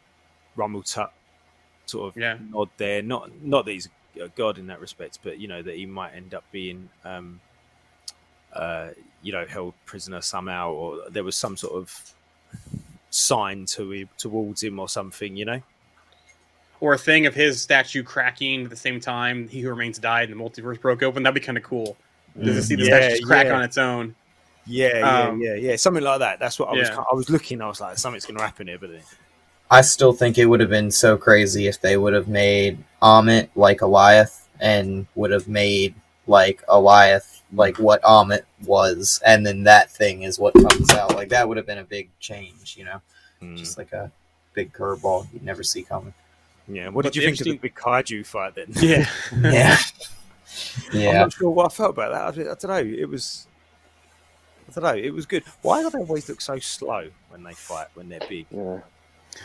Rama-Tut 0.56 1.12
sort 1.86 2.10
of 2.10 2.18
Yeah. 2.22 2.38
nod 2.50 2.70
there. 2.78 3.02
Not 3.02 3.30
not 3.42 3.66
that 3.66 3.72
he's 3.72 3.90
a 4.22 4.28
god 4.30 4.58
in 4.58 4.68
that 4.68 4.80
respect, 4.82 5.20
but 5.24 5.40
you 5.40 5.48
know 5.48 5.62
that 5.62 5.76
he 5.76 5.86
might 5.86 6.14
end 6.14 6.34
up 6.34 6.44
being, 6.52 6.90
um, 7.06 7.40
uh, 8.54 8.90
you 9.22 9.32
know, 9.32 9.46
held 9.46 9.74
prisoner 9.86 10.22
somehow, 10.22 10.72
or 10.72 11.10
there 11.10 11.24
was 11.24 11.36
some 11.36 11.56
sort 11.56 11.74
of 11.74 12.14
sign 13.12 13.66
to 13.68 13.92
him, 13.92 14.10
towards 14.18 14.64
him 14.64 14.80
or 14.80 14.90
something. 14.90 15.36
You 15.36 15.46
know. 15.46 15.62
or 16.80 16.94
a 16.94 16.98
thing 16.98 17.28
of 17.28 17.36
his 17.36 17.62
statue 17.62 18.02
cracking 18.02 18.64
at 18.64 18.70
the 18.72 18.76
same 18.76 19.00
time 19.00 19.48
he 19.48 19.62
who 19.62 19.70
remains 19.70 20.00
died 20.00 20.32
and 20.32 20.40
the 20.40 20.44
multiverse 20.44 20.82
broke 20.82 21.04
open 21.04 21.22
that'd 21.22 21.36
be 21.36 21.40
kind 21.40 21.58
of 21.58 21.64
cool 21.64 21.96
Does 22.42 22.58
it 22.58 22.64
see 22.64 22.76
the 22.76 22.86
Yeah, 22.86 22.98
statue 22.98 23.10
just 23.18 23.28
crack 23.28 23.46
yeah. 23.46 23.54
on 23.54 23.62
its 23.64 23.78
own 23.78 24.16
Yeah, 24.66 24.98
yeah, 24.98 25.20
Um, 25.28 25.40
yeah, 25.42 25.54
yeah, 25.56 25.76
something 25.76 26.04
like 26.04 26.20
that. 26.20 26.40
That's 26.40 26.58
what 26.58 26.70
I 26.70 26.74
was. 26.74 26.90
yeah. 26.90 27.04
I 27.12 27.14
was 27.14 27.30
looking. 27.30 27.62
I 27.62 27.68
was 27.68 27.82
like, 27.82 27.98
something's 28.00 28.26
going 28.26 28.38
to 28.40 28.44
happen 28.44 28.68
here, 28.68 28.80
but 28.80 28.92
then, 28.92 29.02
I 29.70 29.82
still 29.82 30.14
think 30.14 30.38
it 30.38 30.46
would 30.46 30.60
have 30.60 30.70
been 30.70 30.90
so 30.92 31.18
crazy 31.18 31.68
if 31.68 31.80
they 31.82 31.98
would 31.98 32.14
have 32.14 32.28
made 32.28 32.78
Ammit 33.02 33.50
like 33.56 33.80
Eliath 33.80 34.42
and 34.60 35.06
would 35.16 35.32
have 35.32 35.48
made 35.48 35.94
like 36.28 36.64
Eliath 36.68 37.41
like 37.54 37.78
what 37.80 38.02
Ammit 38.04 38.44
was, 38.66 39.22
and 39.26 39.46
then 39.46 39.64
that 39.64 39.92
thing 39.92 40.24
is 40.24 40.40
what 40.40 40.54
comes 40.54 40.90
out. 40.92 41.16
Like 41.16 41.30
that 41.30 41.48
would 41.48 41.58
have 41.58 41.66
been 41.66 41.78
a 41.80 41.84
big 41.84 42.10
change, 42.20 42.76
you 42.78 42.86
know, 42.86 43.02
Hmm. 43.40 43.56
just 43.56 43.78
like 43.78 43.92
a 43.94 44.12
big 44.54 44.72
curveball 44.74 45.28
you'd 45.34 45.44
never 45.44 45.64
see 45.64 45.84
coming. 45.84 46.14
yeah. 46.68 46.90
What 46.90 47.04
But 47.04 47.14
did 47.14 47.16
you 47.16 47.22
the 47.30 47.36
think 47.36 47.42
of 47.42 47.46
the 47.54 47.58
big 47.70 47.76
kaiju 47.76 48.26
fight 48.26 48.56
then? 48.56 48.68
yeah 48.82 49.10
Yeah, 49.42 49.78
yeah. 50.94 51.10
I'm 51.10 51.16
not 51.16 51.34
sure 51.34 51.50
what 51.50 51.66
I 51.66 51.70
felt 51.76 51.92
about 51.92 52.12
that. 52.36 52.48
I, 52.48 52.52
I 52.52 52.56
don't 52.56 52.64
know. 52.66 52.96
It 53.02 53.10
was. 53.10 53.48
I 54.70 54.74
don't 54.80 54.84
know. 54.84 55.02
It 55.04 55.14
was 55.14 55.26
good. 55.26 55.44
Why 55.62 55.82
do 55.82 55.90
they 55.90 56.00
always 56.00 56.30
look 56.30 56.40
so 56.42 56.58
slow 56.60 57.10
when 57.30 57.44
they 57.44 57.54
fight 57.54 57.88
when 57.96 58.10
they're 58.10 58.20
big? 58.30 58.46
yeah. 58.52 58.80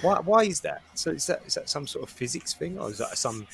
Why? 0.03 0.21
Why 0.21 0.43
is 0.45 0.61
that? 0.61 0.83
So 0.95 1.11
is 1.11 1.27
that 1.27 1.43
is 1.47 1.55
that 1.55 1.69
some 1.69 1.87
sort 1.87 2.05
of 2.05 2.11
physics 2.11 2.55
thing, 2.55 2.79
or 2.79 2.91
is 2.91 2.99
that 2.99 3.17
some 3.19 3.47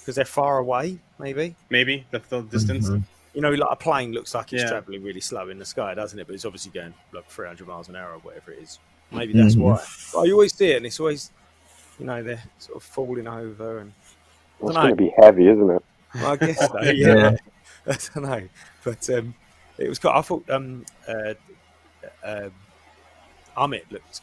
because 0.00 0.14
they're 0.16 0.24
far 0.24 0.58
away? 0.58 0.98
Maybe 1.18 1.54
maybe 1.68 2.06
the, 2.10 2.20
the 2.28 2.42
distance 2.42 2.88
Mhm. 2.88 3.02
You 3.34 3.40
know, 3.40 3.50
like 3.50 3.68
a 3.70 3.76
plane 3.76 4.12
looks 4.12 4.34
like 4.34 4.52
it's 4.52 4.62
Yeah. 4.62 4.68
traveling 4.70 5.02
really 5.02 5.20
slow 5.20 5.48
in 5.50 5.58
the 5.58 5.64
sky, 5.64 5.94
doesn't 5.94 6.18
it? 6.18 6.26
But 6.26 6.34
it's 6.34 6.44
obviously 6.44 6.72
going 6.72 6.94
like 7.12 7.28
300 7.30 7.66
miles 7.66 7.88
an 7.88 7.96
hour 7.96 8.12
or 8.14 8.18
whatever 8.18 8.50
it 8.52 8.58
is. 8.60 8.78
Maybe 9.12 9.32
that's 9.32 9.54
Mhm. 9.54 9.60
why. 9.60 9.84
But 10.12 10.26
you 10.28 10.34
always 10.34 10.54
see 10.54 10.72
it, 10.72 10.78
and 10.78 10.86
it's 10.86 10.98
always, 10.98 11.30
you 11.98 12.06
know, 12.06 12.22
they're 12.22 12.42
sort 12.58 12.76
of 12.76 12.82
falling 12.82 13.28
over, 13.28 13.78
and 13.78 13.92
Well, 14.58 14.70
it's 14.70 14.76
going 14.78 14.90
to 14.90 14.96
be 14.96 15.12
heavy, 15.22 15.48
isn't 15.48 15.70
it? 15.70 15.84
Well, 16.14 16.26
I 16.26 16.36
guess 16.36 16.58
so. 16.58 16.78
Yeah. 16.82 16.92
Yeah, 16.92 17.36
I 17.86 17.96
don't 18.14 18.16
know, 18.24 18.48
but 18.84 19.10
um, 19.10 19.34
it 19.78 19.88
was. 19.88 19.98
Cool. 19.98 20.10
I 20.10 20.22
thought 20.22 20.50
um, 20.50 20.84
uh, 21.08 21.34
uh, 22.22 22.50
Ammit 23.56 23.90
looked 23.90 24.20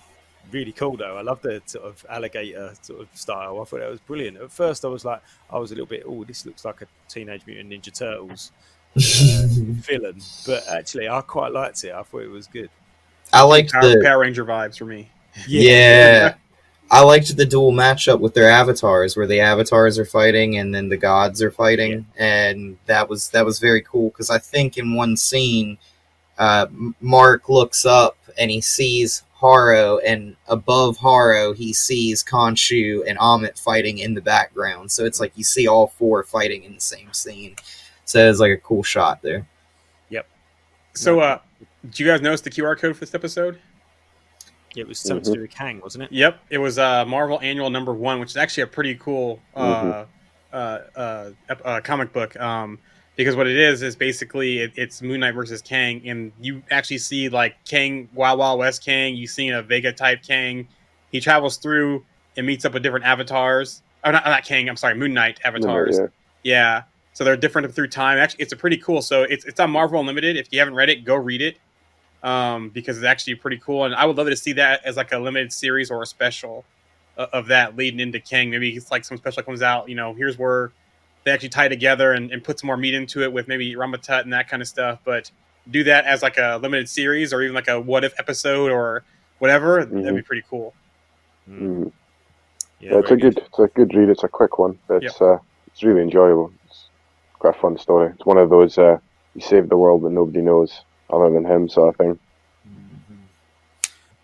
really 0.51 0.71
cool 0.71 0.95
though. 0.97 1.17
I 1.17 1.21
love 1.21 1.41
the 1.41 1.61
sort 1.65 1.85
of 1.85 2.05
alligator 2.09 2.73
sort 2.81 3.01
of 3.01 3.07
style. 3.13 3.61
I 3.61 3.65
thought 3.65 3.79
that 3.79 3.89
was 3.89 3.99
brilliant. 3.99 4.37
At 4.37 4.51
first, 4.51 4.85
I 4.85 4.87
was 4.89 5.03
like, 5.05 5.21
I 5.49 5.57
was 5.59 5.71
a 5.71 5.75
little 5.75 5.87
bit, 5.87 6.03
oh, 6.05 6.23
this 6.23 6.45
looks 6.45 6.63
like 6.65 6.81
a 6.81 6.87
Teenage 7.09 7.45
Mutant 7.45 7.69
Ninja 7.71 7.93
Turtles 7.93 8.51
villain, 9.87 10.21
but 10.45 10.67
actually, 10.67 11.07
I 11.09 11.21
quite 11.21 11.51
liked 11.51 11.83
it. 11.83 11.93
I 11.93 12.03
thought 12.03 12.23
it 12.23 12.29
was 12.29 12.47
good. 12.47 12.69
I 13.33 13.43
liked 13.43 13.71
Power, 13.71 13.89
the 13.89 14.01
Power 14.03 14.19
Ranger 14.19 14.45
vibes 14.45 14.77
for 14.77 14.85
me. 14.85 15.09
yeah. 15.47 16.35
I 16.89 17.01
liked 17.01 17.35
the 17.35 17.45
dual 17.45 17.73
matchup 17.73 18.21
with 18.21 18.33
their 18.33 18.49
avatars, 18.49 19.17
where 19.17 19.27
the 19.27 19.41
avatars 19.41 19.99
are 19.99 20.05
fighting 20.05 20.57
and 20.57 20.73
then 20.73 20.87
the 20.87 20.97
gods 20.97 21.41
are 21.41 21.51
fighting, 21.51 22.05
and 22.17 22.77
that 22.85 23.09
was 23.09 23.29
that 23.31 23.45
was 23.45 23.59
very 23.59 23.81
cool 23.81 24.09
because 24.09 24.29
I 24.29 24.37
think 24.37 24.77
in 24.77 24.95
one 24.95 25.17
scene, 25.17 25.77
uh, 26.37 26.67
Mark 27.01 27.49
looks 27.49 27.85
up 27.85 28.17
and 28.37 28.49
he 28.49 28.61
sees 28.61 29.23
Harrow, 29.41 29.97
and 29.99 30.37
above 30.47 30.97
Harrow 30.97 31.53
he 31.53 31.73
sees 31.73 32.23
Khonshu 32.23 33.03
and 33.05 33.19
Ammit 33.19 33.59
fighting 33.59 33.97
in 33.97 34.13
the 34.13 34.21
background. 34.21 34.91
So 34.91 35.03
it's 35.03 35.19
like 35.19 35.33
you 35.35 35.43
see 35.43 35.67
all 35.67 35.87
four 35.87 36.23
fighting 36.23 36.63
in 36.63 36.73
the 36.73 36.81
same 36.81 37.11
scene. 37.11 37.57
So 38.07 38.29
it's 38.29 38.39
like 38.39 38.51
a 38.51 38.57
cool 38.57 38.83
shot 38.83 39.21
there. 39.21 39.45
Yep. 40.09 40.27
So, 40.93 41.19
uh, 41.19 41.39
do 41.91 42.03
you 42.03 42.09
guys 42.09 42.21
notice 42.21 42.41
the 42.41 42.49
QR 42.49 42.79
code 42.79 42.95
for 42.95 43.01
this 43.01 43.13
episode? 43.13 43.59
It 44.77 44.87
was 44.87 44.97
something 44.99 45.25
to 45.25 45.33
do 45.33 45.41
with 45.41 45.51
Kang, 45.51 45.81
wasn't 45.81 46.05
it? 46.05 46.11
Yep, 46.11 46.39
it 46.49 46.57
was 46.57 46.79
uh, 46.79 47.03
Marvel 47.05 47.39
Annual 47.41 47.69
Number 47.69 47.93
One, 47.93 48.19
which 48.19 48.29
is 48.29 48.37
actually 48.37 48.63
a 48.63 48.67
pretty 48.67 48.95
cool 48.95 49.41
uh, 49.55 50.05
uh, 50.53 50.55
uh, 50.95 51.31
ep- 51.49 51.61
uh, 51.65 51.81
comic 51.81 52.13
book. 52.13 52.39
Um, 52.39 52.79
because 53.17 53.35
what 53.35 53.47
it 53.47 53.57
is 53.57 53.81
is 53.81 53.95
basically 53.95 54.59
it, 54.59 54.71
it's 54.75 55.01
Moon 55.01 55.19
Knight 55.19 55.33
versus 55.33 55.61
Kang, 55.61 56.07
and 56.07 56.31
you 56.39 56.63
actually 56.71 56.99
see 56.99 57.27
like 57.27 57.55
Kang, 57.65 58.07
Wild 58.13 58.39
Wild 58.39 58.59
West 58.59 58.85
Kang. 58.85 59.15
You 59.15 59.27
see 59.27 59.49
a 59.49 59.61
Vega 59.61 59.91
type 59.91 60.21
Kang. 60.25 60.67
He 61.11 61.19
travels 61.19 61.57
through 61.57 62.05
and 62.37 62.47
meets 62.47 62.63
up 62.63 62.73
with 62.73 62.83
different 62.83 63.05
avatars. 63.05 63.81
Oh, 64.03 64.11
not, 64.11 64.23
not 64.25 64.45
Kang. 64.45 64.69
I'm 64.69 64.77
sorry, 64.77 64.95
Moon 64.95 65.13
Knight 65.13 65.39
avatars. 65.43 65.99
Yeah. 65.99 66.07
Yeah. 66.43 66.83
So 67.17 67.23
they're 67.23 67.35
different 67.35 67.73
through 67.73 67.87
time. 67.87 68.19
Actually, 68.19 68.43
it's 68.43 68.53
a 68.53 68.55
pretty 68.55 68.77
cool. 68.77 69.01
So 69.01 69.23
it's 69.23 69.43
it's 69.43 69.59
on 69.59 69.71
Marvel 69.71 69.99
Unlimited. 69.99 70.37
If 70.37 70.53
you 70.53 70.59
haven't 70.59 70.75
read 70.75 70.87
it, 70.89 71.03
go 71.03 71.15
read 71.15 71.41
it 71.41 71.57
um, 72.21 72.69
because 72.69 72.95
it's 72.95 73.07
actually 73.07 73.33
pretty 73.33 73.57
cool. 73.57 73.85
And 73.85 73.95
I 73.95 74.05
would 74.05 74.17
love 74.17 74.27
to 74.27 74.35
see 74.35 74.53
that 74.53 74.85
as 74.85 74.97
like 74.97 75.11
a 75.11 75.17
limited 75.17 75.51
series 75.51 75.89
or 75.89 76.03
a 76.03 76.05
special 76.05 76.63
uh, 77.17 77.25
of 77.33 77.47
that 77.47 77.75
leading 77.75 77.99
into 77.99 78.19
Kang. 78.19 78.51
Maybe 78.51 78.69
it's 78.69 78.91
like 78.91 79.03
some 79.03 79.17
special 79.17 79.41
comes 79.41 79.63
out. 79.63 79.89
You 79.89 79.95
know, 79.95 80.13
here's 80.13 80.37
where 80.37 80.69
they 81.23 81.31
actually 81.31 81.49
tie 81.49 81.67
together 81.67 82.13
and, 82.13 82.31
and 82.31 82.43
put 82.43 82.59
some 82.59 82.67
more 82.67 82.77
meat 82.77 82.93
into 82.93 83.23
it 83.23 83.33
with 83.33 83.47
maybe 83.47 83.73
Ramatut 83.73 84.21
and 84.21 84.31
that 84.33 84.47
kind 84.47 84.61
of 84.61 84.67
stuff. 84.67 84.99
But 85.03 85.31
do 85.71 85.83
that 85.85 86.05
as 86.05 86.21
like 86.21 86.37
a 86.37 86.59
limited 86.61 86.87
series 86.87 87.33
or 87.33 87.41
even 87.41 87.55
like 87.55 87.67
a 87.67 87.81
what 87.81 88.03
if 88.03 88.13
episode 88.19 88.69
or 88.71 89.03
whatever. 89.39 89.83
That'd 89.83 90.13
be 90.13 90.21
Mhm. 90.21 90.23
pretty 90.23 90.43
cool. 90.47 90.75
Mm. 91.49 91.91
Yeah, 92.79 92.91
Yeah, 92.91 92.99
it's 92.99 93.09
a 93.09 93.15
very 93.15 93.21
good, 93.21 93.37
it's 93.39 93.57
a 93.57 93.67
good 93.69 93.95
read. 93.95 94.09
It's 94.09 94.23
a 94.23 94.27
quick 94.27 94.59
one. 94.59 94.77
But 94.87 95.03
It's 95.03 95.19
uh, 95.19 95.39
it's 95.65 95.81
really 95.81 96.03
enjoyable. 96.03 96.53
It's 97.37 97.41
quite 97.41 97.55
a 97.55 97.59
fun 97.61 97.77
story. 97.77 98.11
It's 98.15 98.25
one 98.25 98.39
of 98.39 98.49
those 98.49 98.79
uh, 98.79 98.97
you 99.35 99.41
saved 99.41 99.69
the 99.69 99.77
world, 99.77 100.01
but 100.01 100.11
nobody 100.11 100.41
knows 100.41 100.81
other 101.11 101.29
than 101.29 101.45
him 101.45 101.69
sort 101.69 101.89
of 101.89 101.95
thing. 101.97 102.19
Mhm. 102.67 103.17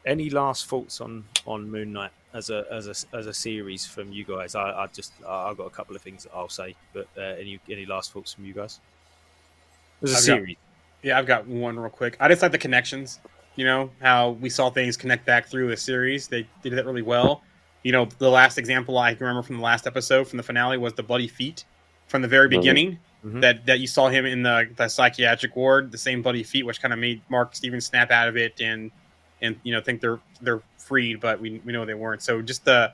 Any 0.06 0.32
last 0.32 0.66
thoughts 0.66 1.00
on 1.00 1.24
on 1.46 1.70
Moon 1.70 1.94
Knight 1.94 2.10
as 2.34 2.50
a 2.50 2.66
as 2.72 2.88
a 2.88 3.16
as 3.16 3.28
a 3.28 3.34
series 3.34 3.86
from 3.86 4.12
you 4.12 4.24
guys? 4.24 4.56
I, 4.56 4.64
I 4.84 4.88
just 4.88 5.14
I- 5.28 5.50
I've 5.50 5.58
got 5.58 5.66
a 5.68 5.70
couple 5.70 5.96
of 5.96 6.02
things 6.02 6.24
that 6.24 6.32
I'll 6.34 6.50
say, 6.50 6.76
but 6.92 7.08
uh, 7.16 7.22
any 7.22 7.60
any 7.70 7.86
last 7.86 8.12
thoughts 8.14 8.34
from 8.34 8.46
you 8.46 8.54
guys? 8.54 8.80
As 10.02 10.10
a 10.10 10.14
I've 10.14 10.16
got- 10.16 10.24
series, 10.24 10.58
Yeah, 11.04 11.20
I've 11.20 11.28
got 11.28 11.46
one 11.46 11.78
real 11.80 11.92
quick. 11.92 12.18
I 12.20 12.28
just 12.30 12.42
like 12.42 12.52
the 12.52 12.58
connections. 12.58 13.20
You 13.56 13.66
know 13.66 13.92
how 14.02 14.32
we 14.32 14.50
saw 14.50 14.72
things 14.72 14.98
connect 14.98 15.24
back 15.28 15.46
through 15.46 15.70
a 15.70 15.78
series. 15.78 16.28
They 16.28 16.48
did 16.64 16.74
that 16.74 16.86
really 16.88 17.04
well. 17.04 17.44
You 17.84 17.92
know, 17.92 18.06
the 18.18 18.30
last 18.32 18.58
example 18.58 18.98
I 18.98 19.14
can 19.14 19.24
remember 19.28 19.46
from 19.46 19.58
the 19.58 19.62
last 19.64 19.86
episode 19.86 20.28
from 20.28 20.38
the 20.38 20.44
finale 20.44 20.78
was 20.80 20.94
the 20.94 21.04
bloody 21.04 21.28
feet 21.28 21.64
from 22.08 22.22
the 22.22 22.28
very 22.28 22.48
Mhm. 22.48 22.52
beginning. 22.52 23.00
Mhm. 23.26 23.42
That 23.42 23.66
that 23.68 23.80
you 23.80 23.88
saw 23.88 24.10
him 24.10 24.26
in 24.26 24.44
the, 24.44 24.70
the 24.76 24.90
psychiatric 24.90 25.56
ward, 25.56 25.92
the 25.92 25.98
same 25.98 26.22
bloody 26.22 26.44
feet, 26.44 26.66
which 26.66 26.82
kind 26.82 26.94
of 26.94 27.00
made 27.00 27.22
Mark 27.30 27.56
Stevens 27.56 27.86
snap 27.86 28.12
out 28.12 28.28
of 28.28 28.36
it 28.36 28.60
and 28.60 28.92
and 29.42 29.56
you 29.64 29.74
know 29.74 29.82
think 29.82 30.02
they're 30.02 30.20
they're 30.42 30.62
freed, 30.78 31.22
but 31.22 31.40
we 31.40 31.62
we 31.64 31.72
know 31.72 31.86
they 31.86 31.94
weren't. 31.94 32.22
So 32.22 32.42
just 32.42 32.66
the 32.66 32.92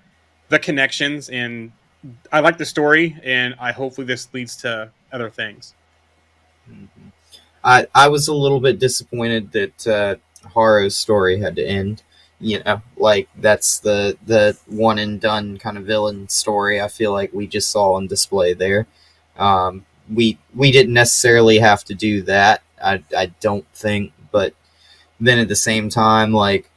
the 0.49 0.59
connections 0.59 1.29
and 1.29 1.71
I 2.31 2.39
like 2.41 2.57
the 2.57 2.65
story, 2.65 3.17
and 3.23 3.55
I 3.59 3.71
hopefully 3.71 4.05
this 4.05 4.31
leads 4.33 4.55
to 4.57 4.91
other 5.11 5.29
things. 5.29 5.73
Mhm. 6.71 6.87
I 7.63 7.87
I 7.95 8.07
was 8.07 8.27
a 8.27 8.33
little 8.33 8.59
bit 8.59 8.77
disappointed 8.79 9.51
that 9.53 9.87
uh, 9.87 10.15
Harrow's 10.53 10.95
story 10.95 11.39
had 11.39 11.55
to 11.55 11.65
end. 11.65 12.03
You 12.41 12.63
know, 12.63 12.81
like 12.97 13.27
that's 13.37 13.79
the 13.79 14.17
the 14.25 14.57
one 14.67 14.97
and 14.97 15.19
done 15.19 15.57
kind 15.57 15.77
of 15.77 15.85
villain 15.85 16.29
story. 16.29 16.81
I 16.81 16.87
feel 16.87 17.11
like 17.11 17.33
we 17.33 17.47
just 17.47 17.69
saw 17.69 17.93
on 17.93 18.07
display 18.07 18.53
there. 18.53 18.87
Um, 19.37 19.85
we 20.13 20.37
we 20.55 20.71
didn't 20.71 20.93
necessarily 20.93 21.59
have 21.59 21.83
to 21.85 21.93
do 21.93 22.21
that. 22.23 22.63
I 22.81 23.03
I 23.15 23.27
don't 23.41 23.65
think, 23.73 24.13
but 24.31 24.53
then 25.19 25.39
at 25.39 25.49
the 25.49 25.55
same 25.55 25.89
time, 25.89 26.31
like 26.33 26.69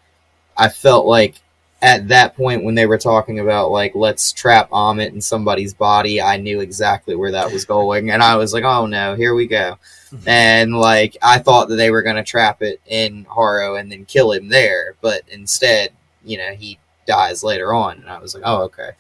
I 0.57 0.69
felt 0.69 1.07
like 1.07 1.37
at 1.81 2.09
that 2.09 2.37
point 2.37 2.65
when 2.65 2.75
they 2.75 2.87
were 2.87 2.99
talking 2.99 3.39
about 3.39 3.71
like 3.71 3.95
let's 3.95 4.33
trap 4.33 4.69
Ammit 4.71 5.13
in 5.13 5.21
somebody's 5.21 5.75
body, 5.75 6.21
I 6.21 6.39
knew 6.39 6.61
exactly 6.61 7.15
where 7.15 7.33
that 7.33 7.53
was 7.53 7.65
going, 7.65 8.11
and 8.11 8.23
I 8.23 8.37
was 8.37 8.53
like, 8.53 8.65
oh 8.65 8.87
no, 8.87 9.15
here 9.15 9.35
we 9.35 9.47
go 9.47 9.79
and 10.27 10.77
like 10.77 11.17
I 11.23 11.39
thought 11.39 11.69
that 11.69 11.77
they 11.77 11.91
were 11.91 12.03
gonna 12.03 12.25
trap 12.25 12.63
it 12.63 12.81
in 12.87 13.27
Harrow 13.35 13.77
and 13.77 13.91
then 13.91 14.05
kill 14.05 14.33
him 14.33 14.49
there, 14.49 14.95
but 15.01 15.23
instead, 15.31 15.93
you 16.25 16.39
know, 16.39 16.53
he 16.53 16.79
dies 17.07 17.43
later 17.43 17.73
on, 17.75 17.99
and 17.99 18.09
I 18.09 18.19
was 18.19 18.35
like, 18.35 18.45
oh 18.47 18.63
okay. 18.63 18.91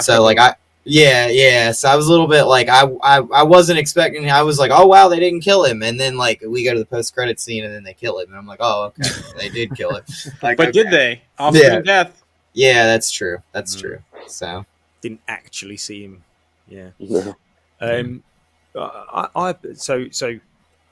So 0.00 0.22
like 0.22 0.38
I, 0.38 0.54
yeah, 0.84 1.26
yeah. 1.28 1.72
So 1.72 1.88
I 1.90 1.96
was 1.96 2.06
a 2.06 2.10
little 2.10 2.26
bit 2.28 2.44
like 2.44 2.68
I, 2.70 2.84
I, 3.02 3.16
I 3.18 3.42
wasn't 3.42 3.78
expecting. 3.78 4.30
I 4.30 4.42
was 4.42 4.58
like, 4.58 4.70
oh 4.72 4.86
wow, 4.86 5.08
they 5.08 5.20
didn't 5.20 5.40
kill 5.42 5.64
him, 5.64 5.82
and 5.82 6.00
then 6.00 6.16
like 6.16 6.42
we 6.46 6.64
go 6.64 6.72
to 6.72 6.78
the 6.78 6.86
post 6.86 7.12
credit 7.14 7.38
scene, 7.38 7.64
and 7.64 7.74
then 7.74 7.82
they 7.84 7.92
kill 7.92 8.18
him, 8.18 8.28
and 8.30 8.36
I'm 8.38 8.46
like, 8.46 8.60
oh 8.62 8.84
okay, 8.98 9.10
they 9.36 9.48
did 9.50 9.74
kill 9.76 9.94
him. 9.96 10.04
Like, 10.42 10.56
but 10.56 10.72
did 10.72 10.90
they? 10.90 11.22
Officer 11.38 11.64
Yeah. 11.64 11.80
death. 11.80 12.22
Yeah, 12.54 12.86
that's 12.86 13.10
true. 13.10 13.38
That's 13.52 13.76
Mm. 13.76 13.80
true. 13.80 13.98
So 14.26 14.64
didn't 15.02 15.20
actually 15.28 15.76
see 15.76 16.04
him. 16.04 16.24
Yeah. 16.68 16.90
Yeah. 16.98 17.32
Um, 17.80 18.22
I, 18.74 19.28
I 19.34 19.54
so 19.74 20.08
so, 20.10 20.38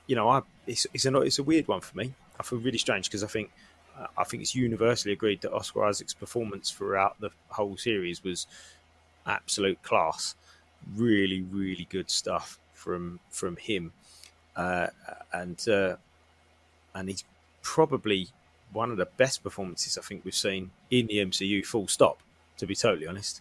you 0.09 0.16
know, 0.16 0.28
I 0.28 0.42
it's 0.66 0.86
it's 0.92 1.06
a 1.06 1.16
it's 1.20 1.38
a 1.38 1.44
weird 1.44 1.68
one 1.68 1.80
for 1.80 1.96
me. 1.96 2.12
I 2.40 2.42
feel 2.42 2.59
really 2.59 2.78
strange 2.78 3.09
because 3.09 3.22
I 3.22 3.28
think 3.28 3.52
uh, 3.96 4.06
I 4.16 4.24
think 4.24 4.42
it's 4.42 4.54
universally 4.54 5.12
agreed 5.12 5.42
that 5.42 5.52
Oscar 5.52 5.84
Isaac's 5.84 6.14
performance 6.14 6.70
throughout 6.72 7.20
the 7.20 7.30
whole 7.50 7.76
series 7.76 8.24
was 8.24 8.48
absolute 9.26 9.80
class. 9.82 10.34
Really, 10.96 11.42
really 11.42 11.86
good 11.90 12.11
stuff 12.11 12.59
from 12.72 13.20
from 13.30 13.56
him, 13.56 13.92
uh, 14.56 14.88
and 15.32 15.68
uh, 15.68 15.96
and 16.94 17.09
he's 17.09 17.24
probably 17.62 18.28
one 18.72 18.90
of 18.90 18.96
the 18.96 19.09
best 19.18 19.42
performances 19.42 19.98
I 19.98 20.02
think 20.02 20.24
we've 20.24 20.34
seen 20.34 20.70
in 20.90 21.06
the 21.06 21.18
MCU. 21.18 21.64
Full 21.64 21.86
stop. 21.86 22.22
To 22.56 22.66
be 22.66 22.74
totally 22.74 23.06
honest, 23.06 23.40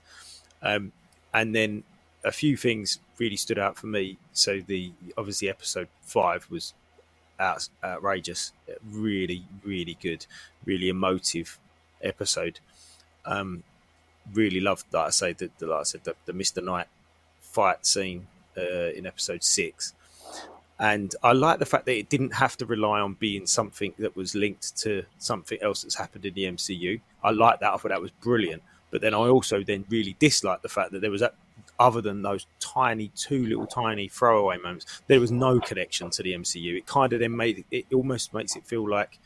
um, 0.61 0.91
and 1.33 1.55
then 1.55 1.83
a 2.27 2.31
few 2.31 2.57
things 2.57 2.99
really 3.17 3.37
stood 3.37 3.57
out 3.57 3.77
for 3.77 3.87
me. 3.87 4.17
So 4.33 4.59
the 4.59 4.91
obviously 5.17 5.49
episode 5.49 5.87
five 6.01 6.47
was 6.49 6.73
out, 7.39 7.69
outrageous, 7.83 8.51
really, 8.89 9.45
really 9.63 9.97
good, 10.01 10.25
really 10.65 10.89
emotive 10.89 11.57
episode. 12.01 12.59
Um, 13.25 13.63
really 14.33 14.59
loved, 14.59 14.85
like 14.91 15.07
I 15.07 15.09
say, 15.09 15.33
the, 15.33 15.49
the 15.57 15.67
like 15.67 15.79
I 15.79 15.83
said, 15.83 16.03
the, 16.03 16.15
the 16.25 16.33
Mister 16.33 16.61
Knight 16.61 16.87
fight 17.39 17.85
scene 17.85 18.27
uh, 18.57 18.91
in 18.91 19.05
episode 19.05 19.43
six. 19.43 19.93
And 20.79 21.15
I 21.23 21.31
like 21.31 21.57
the 21.57 21.65
fact 21.65 21.85
that 21.85 21.97
it 21.97 22.07
didn't 22.07 22.35
have 22.35 22.55
to 22.57 22.65
rely 22.65 22.99
on 22.99 23.13
being 23.13 23.47
something 23.47 23.93
that 23.97 24.15
was 24.15 24.35
linked 24.35 24.77
to 24.79 25.05
something 25.17 25.57
else 25.59 25.81
that's 25.81 25.95
happened 25.95 26.25
in 26.25 26.35
the 26.35 26.43
MCU. 26.43 27.01
I 27.23 27.31
like 27.31 27.61
that. 27.61 27.73
I 27.73 27.77
thought 27.77 27.89
that 27.89 28.01
was 28.01 28.11
brilliant. 28.11 28.61
But 28.91 29.01
then 29.01 29.15
I 29.15 29.17
also 29.17 29.63
then 29.63 29.85
really 29.89 30.15
disliked 30.19 30.61
the 30.61 30.69
fact 30.69 30.91
that 30.91 31.01
there 31.01 31.09
was 31.09 31.21
that 31.21 31.33
other 31.79 32.01
than 32.01 32.21
those 32.21 32.47
tiny 32.59 33.11
two 33.15 33.45
little 33.45 33.67
tiny 33.67 34.07
throwaway 34.07 34.57
moments, 34.57 35.01
there 35.07 35.19
was 35.19 35.31
no 35.31 35.59
connection 35.59 36.09
to 36.11 36.23
the 36.23 36.33
MCU. 36.33 36.77
It 36.77 36.85
kind 36.85 37.13
of 37.13 37.19
then 37.19 37.35
made 37.35 37.65
it, 37.71 37.85
almost 37.93 38.33
makes 38.33 38.55
it 38.55 38.65
feel 38.65 38.89
like, 38.89 39.19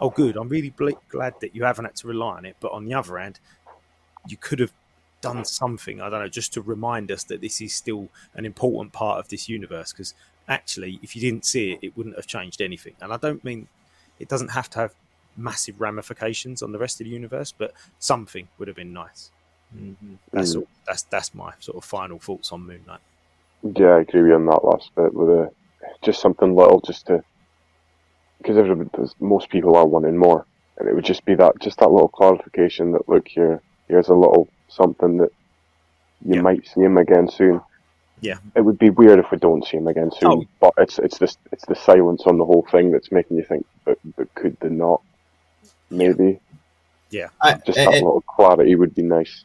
oh, 0.00 0.10
good. 0.10 0.36
I'm 0.36 0.48
really 0.48 0.72
glad 1.08 1.34
that 1.40 1.54
you 1.54 1.64
haven't 1.64 1.86
had 1.86 1.96
to 1.96 2.08
rely 2.08 2.36
on 2.36 2.44
it. 2.44 2.56
But 2.60 2.72
on 2.72 2.84
the 2.84 2.94
other 2.94 3.18
hand, 3.18 3.40
you 4.26 4.36
could 4.36 4.60
have 4.60 4.72
done 5.20 5.44
something. 5.44 6.00
I 6.00 6.08
don't 6.08 6.20
know, 6.20 6.28
just 6.28 6.52
to 6.54 6.62
remind 6.62 7.10
us 7.10 7.24
that 7.24 7.40
this 7.40 7.60
is 7.60 7.74
still 7.74 8.08
an 8.34 8.46
important 8.46 8.92
part 8.92 9.18
of 9.18 9.28
this 9.28 9.48
universe. 9.48 9.92
Because 9.92 10.14
actually, 10.48 10.98
if 11.02 11.14
you 11.14 11.20
didn't 11.20 11.44
see 11.44 11.72
it, 11.72 11.80
it 11.82 11.96
wouldn't 11.96 12.16
have 12.16 12.26
changed 12.26 12.62
anything. 12.62 12.94
And 13.00 13.12
I 13.12 13.16
don't 13.16 13.44
mean 13.44 13.68
it 14.18 14.28
doesn't 14.28 14.52
have 14.52 14.70
to 14.70 14.78
have 14.78 14.94
massive 15.36 15.80
ramifications 15.80 16.62
on 16.62 16.72
the 16.72 16.78
rest 16.78 17.00
of 17.00 17.04
the 17.04 17.12
universe, 17.12 17.52
but 17.56 17.72
something 17.98 18.48
would 18.58 18.68
have 18.68 18.76
been 18.76 18.92
nice. 18.92 19.30
Mm-hmm. 19.76 20.14
That's 20.32 20.54
all, 20.56 20.66
that's 20.86 21.02
that's 21.04 21.34
my 21.34 21.52
sort 21.60 21.76
of 21.76 21.84
final 21.84 22.18
thoughts 22.18 22.52
on 22.52 22.66
Moon 22.66 22.80
Knight. 22.86 23.00
Yeah, 23.62 23.96
I 23.96 24.00
agree 24.00 24.22
with 24.22 24.30
you 24.30 24.34
on 24.36 24.46
that 24.46 24.64
last 24.64 24.90
bit. 24.94 25.12
With 25.14 25.28
a, 25.28 25.50
just 26.02 26.20
something 26.20 26.54
little, 26.54 26.80
just 26.80 27.06
to 27.06 27.22
because 28.38 28.56
everybody, 28.56 28.90
most 29.20 29.50
people 29.50 29.76
are 29.76 29.86
wanting 29.86 30.16
more, 30.16 30.46
and 30.78 30.88
it 30.88 30.94
would 30.94 31.04
just 31.04 31.24
be 31.24 31.34
that, 31.34 31.58
just 31.60 31.78
that 31.78 31.90
little 31.90 32.08
clarification 32.08 32.92
that 32.92 33.08
look 33.08 33.26
here, 33.26 33.60
here's 33.88 34.08
a 34.08 34.14
little 34.14 34.48
something 34.68 35.16
that 35.18 35.32
you 36.24 36.36
Yeah. 36.36 36.42
might 36.42 36.66
see 36.66 36.80
him 36.82 36.96
again 36.98 37.28
soon. 37.28 37.60
Yeah. 38.20 38.38
it 38.56 38.62
would 38.62 38.78
be 38.78 38.90
weird 38.90 39.20
if 39.20 39.30
we 39.30 39.38
don't 39.38 39.64
see 39.64 39.76
him 39.76 39.86
again 39.86 40.10
soon. 40.10 40.30
Oh. 40.30 40.44
But 40.60 40.74
it's 40.78 40.98
it's 40.98 41.18
this 41.18 41.36
it's 41.52 41.64
the 41.66 41.76
silence 41.76 42.22
on 42.26 42.38
the 42.38 42.44
whole 42.44 42.66
thing 42.70 42.90
that's 42.90 43.12
making 43.12 43.36
you 43.36 43.44
think, 43.44 43.66
but 43.84 43.98
but 44.16 44.32
could 44.34 44.56
they 44.60 44.70
not? 44.70 45.02
Maybe 45.90 46.40
I, 47.40 47.54
just 47.54 47.78
and- 47.78 47.88
that 47.88 47.94
little 47.94 48.22
clarity 48.22 48.74
would 48.74 48.94
be 48.94 49.02
nice. 49.02 49.44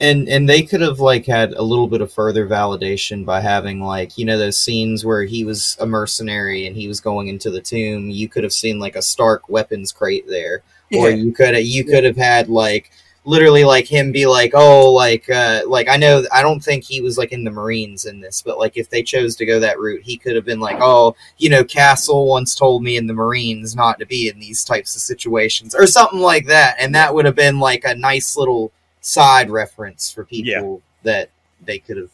And 0.00 0.28
and 0.28 0.48
they 0.48 0.62
could 0.62 0.80
have 0.80 1.00
like 1.00 1.26
had 1.26 1.52
a 1.52 1.62
little 1.62 1.86
bit 1.86 2.00
of 2.00 2.12
further 2.12 2.46
validation 2.46 3.24
by 3.24 3.40
having 3.40 3.80
like 3.80 4.18
you 4.18 4.24
know 4.24 4.38
those 4.38 4.58
scenes 4.58 5.04
where 5.04 5.24
he 5.24 5.44
was 5.44 5.76
a 5.80 5.86
mercenary 5.86 6.66
and 6.66 6.76
he 6.76 6.88
was 6.88 7.00
going 7.00 7.28
into 7.28 7.50
the 7.50 7.60
tomb. 7.60 8.10
You 8.10 8.28
could 8.28 8.42
have 8.42 8.52
seen 8.52 8.78
like 8.78 8.96
a 8.96 9.02
stark 9.02 9.48
weapons 9.48 9.92
crate 9.92 10.26
there. 10.26 10.62
Or 10.96 11.10
you 11.10 11.32
could 11.32 11.54
have 11.54 11.64
you 11.64 11.84
could 11.84 12.04
have 12.04 12.16
had 12.16 12.48
like 12.48 12.90
literally 13.24 13.64
like 13.64 13.86
him 13.86 14.12
be 14.12 14.26
like 14.26 14.52
oh 14.54 14.92
like 14.92 15.28
uh 15.30 15.62
like 15.66 15.88
i 15.88 15.96
know 15.96 16.22
i 16.30 16.42
don't 16.42 16.62
think 16.62 16.84
he 16.84 17.00
was 17.00 17.16
like 17.16 17.32
in 17.32 17.42
the 17.42 17.50
marines 17.50 18.04
in 18.04 18.20
this 18.20 18.42
but 18.42 18.58
like 18.58 18.76
if 18.76 18.90
they 18.90 19.02
chose 19.02 19.34
to 19.34 19.46
go 19.46 19.58
that 19.58 19.78
route 19.80 20.02
he 20.02 20.18
could 20.18 20.36
have 20.36 20.44
been 20.44 20.60
like 20.60 20.76
oh 20.80 21.16
you 21.38 21.48
know 21.48 21.64
castle 21.64 22.26
once 22.28 22.54
told 22.54 22.82
me 22.82 22.98
in 22.98 23.06
the 23.06 23.14
marines 23.14 23.74
not 23.74 23.98
to 23.98 24.04
be 24.04 24.28
in 24.28 24.38
these 24.38 24.62
types 24.62 24.94
of 24.94 25.00
situations 25.00 25.74
or 25.74 25.86
something 25.86 26.20
like 26.20 26.46
that. 26.46 26.76
And 26.78 26.94
that 26.94 27.14
would 27.14 27.24
have 27.24 27.34
been 27.34 27.58
like 27.58 27.84
a 27.84 27.94
nice 27.94 28.36
little 28.36 28.72
side 29.04 29.50
reference 29.50 30.10
for 30.10 30.24
people 30.24 30.80
that 31.02 31.28
they 31.62 31.78
could 31.78 31.98
have 31.98 32.10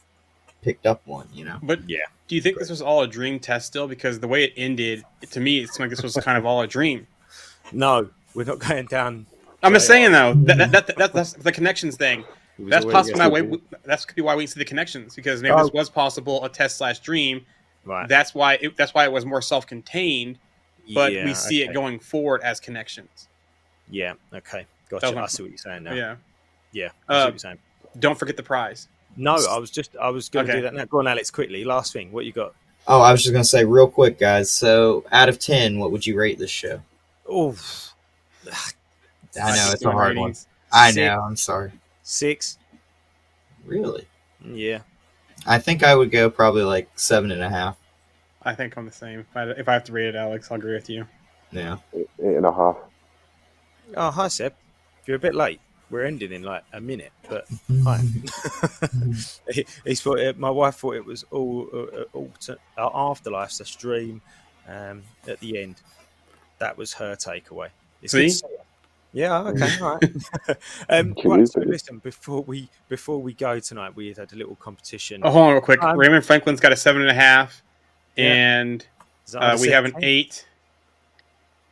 picked 0.63 0.87
up 0.87 1.01
one, 1.07 1.29
you 1.33 1.45
know 1.45 1.59
But 1.63 1.89
Yeah. 1.89 2.01
do 2.27 2.35
you 2.35 2.41
think 2.43 2.59
this 2.59 2.69
was 2.69 2.83
all 2.83 3.03
a 3.03 3.07
dream 3.07 3.39
test 3.39 3.67
still? 3.69 3.87
Because 3.87 4.19
the 4.19 4.27
way 4.29 4.43
it 4.45 4.53
ended, 4.57 5.05
to 5.31 5.39
me, 5.41 5.61
it 5.61 5.69
seemed 5.69 5.89
like 5.89 5.91
this 5.91 6.03
was 6.03 6.17
kind 6.25 6.37
of 6.37 6.45
all 6.45 6.61
a 6.63 6.67
dream. 6.67 7.07
No, 7.73 8.11
we're 8.35 8.45
not 8.45 8.59
going 8.59 8.87
down. 8.87 9.27
I'm 9.63 9.73
just 9.73 9.87
saying 9.87 10.11
though, 10.11 10.35
that, 10.35 10.59
that, 10.59 10.73
that, 10.73 10.97
that 10.97 11.13
that's 11.13 11.35
the 11.35 11.53
connections 11.53 11.97
thing. 11.97 12.25
That's 12.59 12.85
already 12.85 13.13
possible. 13.13 13.37
a- 13.37 13.43
Now, 13.43 13.59
that's 13.85 14.05
could 14.05 14.17
be 14.17 14.23
why 14.23 14.35
we 14.35 14.47
see 14.47 14.59
the 14.59 14.65
connections 14.65 15.15
because 15.15 15.41
maybe 15.43 15.55
Oh. 15.55 15.63
this 15.63 15.73
was 15.73 15.89
possible 15.89 16.45
a 16.45 16.49
test 16.49 16.77
slash 16.77 16.99
dream. 16.99 17.47
Right. 17.85 18.09
That's 18.09 18.35
why. 18.35 18.55
It, 18.61 18.77
that's 18.77 18.93
why 18.93 19.05
it 19.05 19.13
was 19.13 19.25
more 19.25 19.41
self 19.41 19.67
contained. 19.67 20.39
But 20.93 21.13
Yeah, 21.13 21.25
we 21.25 21.35
see 21.35 21.63
okay. 21.63 21.71
it 21.71 21.75
going 21.75 22.01
forward 22.01 22.43
as 22.43 22.59
connections. 22.61 23.29
Yeah. 23.91 24.15
Okay. 24.35 24.67
That 24.91 25.01
Gotcha. 25.03 25.15
was 25.17 25.17
I 25.17 25.27
see 25.37 25.43
what 25.45 25.51
you're 25.51 25.59
saying 25.59 25.85
now. 25.85 25.95
Yeah. 25.95 26.17
Yeah. 26.73 26.91
I 27.09 27.31
see 27.31 27.47
Uh, 27.47 27.51
what. 27.51 28.01
Don't 28.01 28.19
forget 28.19 28.37
the 28.37 28.43
prize. 28.43 28.89
No, 29.17 29.35
I 29.51 29.59
was 29.59 29.71
just 29.71 29.97
I 30.01 30.09
was 30.11 30.29
going 30.29 30.47
to 30.47 30.53
Okay. 30.53 30.59
do 30.61 30.63
that 30.65 30.75
now. 30.75 30.85
Go 30.85 31.01
on, 31.01 31.07
Alex. 31.09 31.31
Quickly. 31.31 31.65
Last 31.65 31.93
thing. 31.93 32.13
What 32.13 32.25
you 32.27 32.33
got? 32.33 32.55
Oh, 32.87 33.01
I 33.01 33.13
was 33.13 33.23
just 33.23 33.33
gonna 33.33 33.45
say 33.45 33.65
real 33.65 33.89
quick, 33.89 34.19
guys. 34.19 34.51
So, 34.51 35.05
out 35.13 35.29
of 35.29 35.39
ten, 35.39 35.79
what 35.79 35.91
would 35.93 36.07
you 36.07 36.17
rate 36.17 36.39
this 36.39 36.51
show? 36.51 36.81
Oh, 37.29 37.55
I 39.41 39.55
know 39.57 39.71
it's 39.73 39.85
a 39.85 39.91
hard 39.91 40.17
one. 40.17 40.35
I 40.73 40.91
Six. 40.91 40.97
know. 40.97 41.21
I'm 41.21 41.37
sorry. 41.37 41.73
six. 42.03 42.59
Really? 43.65 44.07
Yeah. 44.45 44.81
I 45.47 45.59
think 45.59 45.83
I 45.83 45.95
would 45.95 46.11
go 46.11 46.31
probably 46.31 46.63
like 46.63 46.89
seven 46.97 47.31
and 47.31 47.43
a 47.43 47.49
half. 47.49 47.77
I 48.43 48.55
think 48.55 48.77
I'm 48.77 48.87
the 48.87 48.93
same. 48.93 49.21
If 49.21 49.37
I, 49.37 49.43
if 49.51 49.69
I 49.69 49.75
have 49.75 49.85
to 49.85 49.93
rate 49.93 50.07
it, 50.09 50.15
Alex, 50.17 50.51
I'll 50.51 50.57
agree 50.57 50.73
with 50.75 50.89
you. 50.89 51.07
Yeah. 51.53 51.77
Eight, 51.95 52.09
eight 52.23 52.37
and 52.37 52.47
a 52.47 52.53
half. 52.53 52.77
Oh, 53.97 54.11
hi 54.11 54.29
Seb. 54.29 54.55
You're 55.07 55.17
a 55.17 55.21
bit 55.21 55.35
late. 55.35 55.61
We're 55.91 56.05
ending 56.05 56.33
in 56.33 56.43
like 56.43 56.63
a 56.73 56.81
minute, 56.81 57.13
but 57.29 57.47
hi. 57.85 58.01
he, 59.51 59.67
he's 59.85 60.01
thought 60.01 60.21
it, 60.21 60.39
my 60.39 60.51
wife 60.51 60.77
thought 60.77 60.95
it 60.97 61.05
was 61.05 61.25
all 61.31 61.69
uh, 61.73 62.03
all 62.13 62.31
to, 62.41 62.57
uh, 62.79 62.91
afterlife, 62.95 63.57
the 63.59 63.65
stream 63.65 64.23
um, 64.69 65.03
at 65.27 65.41
the 65.41 65.61
end. 65.63 65.77
That 66.59 66.77
was 66.77 66.93
her 66.95 67.17
takeaway. 67.17 67.69
It's 68.03 68.13
See? 68.13 68.29
see. 68.31 68.47
Yeah. 69.13 69.41
Okay. 69.49 69.69
All 69.83 69.95
right. 69.99 70.57
um, 70.89 71.15
right, 71.25 71.49
so 71.49 71.61
listen. 71.63 71.99
Before 71.99 72.43
we 72.43 72.69
before 72.89 73.21
we 73.21 73.33
go 73.35 73.59
tonight, 73.59 73.97
we 73.97 74.13
had 74.13 74.33
a 74.33 74.37
little 74.37 74.55
competition. 74.57 75.23
Oh, 75.25 75.31
hold 75.31 75.47
on 75.47 75.53
real 75.55 75.61
quick. 75.61 75.83
Um, 75.83 75.99
Raymond 75.99 76.25
Franklin's 76.25 76.61
got 76.61 76.73
a 76.73 76.77
seven 76.77 77.03
and 77.03 77.11
a 77.11 77.15
half, 77.15 77.63
Yeah. 78.17 78.33
and 78.33 78.87
uh, 79.35 79.59
we 79.61 79.69
have 79.71 79.85
an 79.85 79.93
same? 79.95 80.05
eight. 80.05 80.47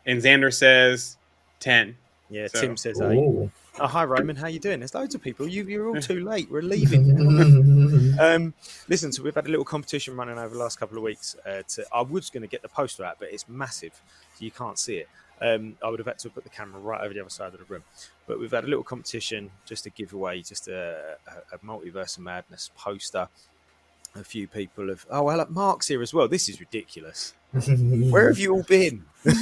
And 0.07 0.21
Xander 0.23 0.53
says 0.53 1.17
ten. 1.61 1.97
Yeah. 2.31 2.49
so- 2.49 2.61
Tim 2.61 2.77
says 2.77 3.01
eight. 3.01 3.17
Ooh. 3.19 3.51
Oh, 3.81 3.87
hi 3.87 4.05
Roman. 4.05 4.35
How 4.35 4.49
you 4.49 4.59
doing? 4.59 4.81
There's 4.81 4.95
loads 4.95 5.15
of 5.15 5.23
people. 5.23 5.47
You, 5.47 5.63
you're 5.65 5.89
all 5.89 6.01
too 6.01 6.25
late. 6.25 6.51
We're 6.51 6.63
leaving. 6.63 8.09
Um, 8.19 8.53
listen, 8.89 9.13
so 9.13 9.23
we've 9.23 9.35
had 9.37 9.47
a 9.47 9.49
little 9.51 9.65
competition 9.65 10.17
running 10.17 10.39
over 10.39 10.53
the 10.53 10.59
last 10.61 10.81
couple 10.81 10.97
of 10.97 11.05
weeks. 11.05 11.37
Uh, 11.47 11.63
to, 11.69 11.87
I 11.93 12.01
was 12.01 12.31
going 12.31 12.43
to 12.43 12.49
get 12.49 12.63
the 12.63 12.69
poster 12.69 13.05
out, 13.05 13.19
but 13.21 13.29
it's 13.31 13.49
massive, 13.49 13.93
so 14.37 14.45
you 14.45 14.51
can't 14.51 14.77
see 14.77 14.97
it. 14.97 15.09
Um, 15.41 15.77
I 15.85 15.89
would 15.89 16.01
have 16.01 16.09
had 16.09 16.19
to 16.21 16.31
put 16.31 16.43
the 16.43 16.51
camera 16.51 16.81
right 16.81 17.01
over 17.01 17.15
the 17.15 17.21
other 17.21 17.31
side 17.31 17.53
of 17.55 17.61
the 17.61 17.65
room. 17.73 17.85
But 18.27 18.41
we've 18.41 18.51
had 18.51 18.65
a 18.65 18.67
little 18.67 18.83
competition 18.83 19.53
just 19.67 19.85
to 19.85 19.91
give 19.91 20.13
away 20.13 20.43
just 20.43 20.67
a, 20.67 21.17
a, 21.53 21.55
a 21.55 21.59
Multiverse 21.59 22.17
of 22.17 22.25
Madness 22.25 22.73
poster. 22.77 23.29
A 24.19 24.25
few 24.25 24.49
people 24.49 24.89
have. 24.89 25.07
Oh, 25.11 25.23
well, 25.25 25.47
Mark's 25.49 25.87
here 25.87 26.03
as 26.03 26.13
well. 26.13 26.27
This 26.27 26.49
is 26.49 26.59
ridiculous. 26.59 27.35
Where 27.53 28.29
have 28.29 28.39
you 28.39 28.53
all 28.53 28.65
been? 28.65 29.05
Do 29.25 29.33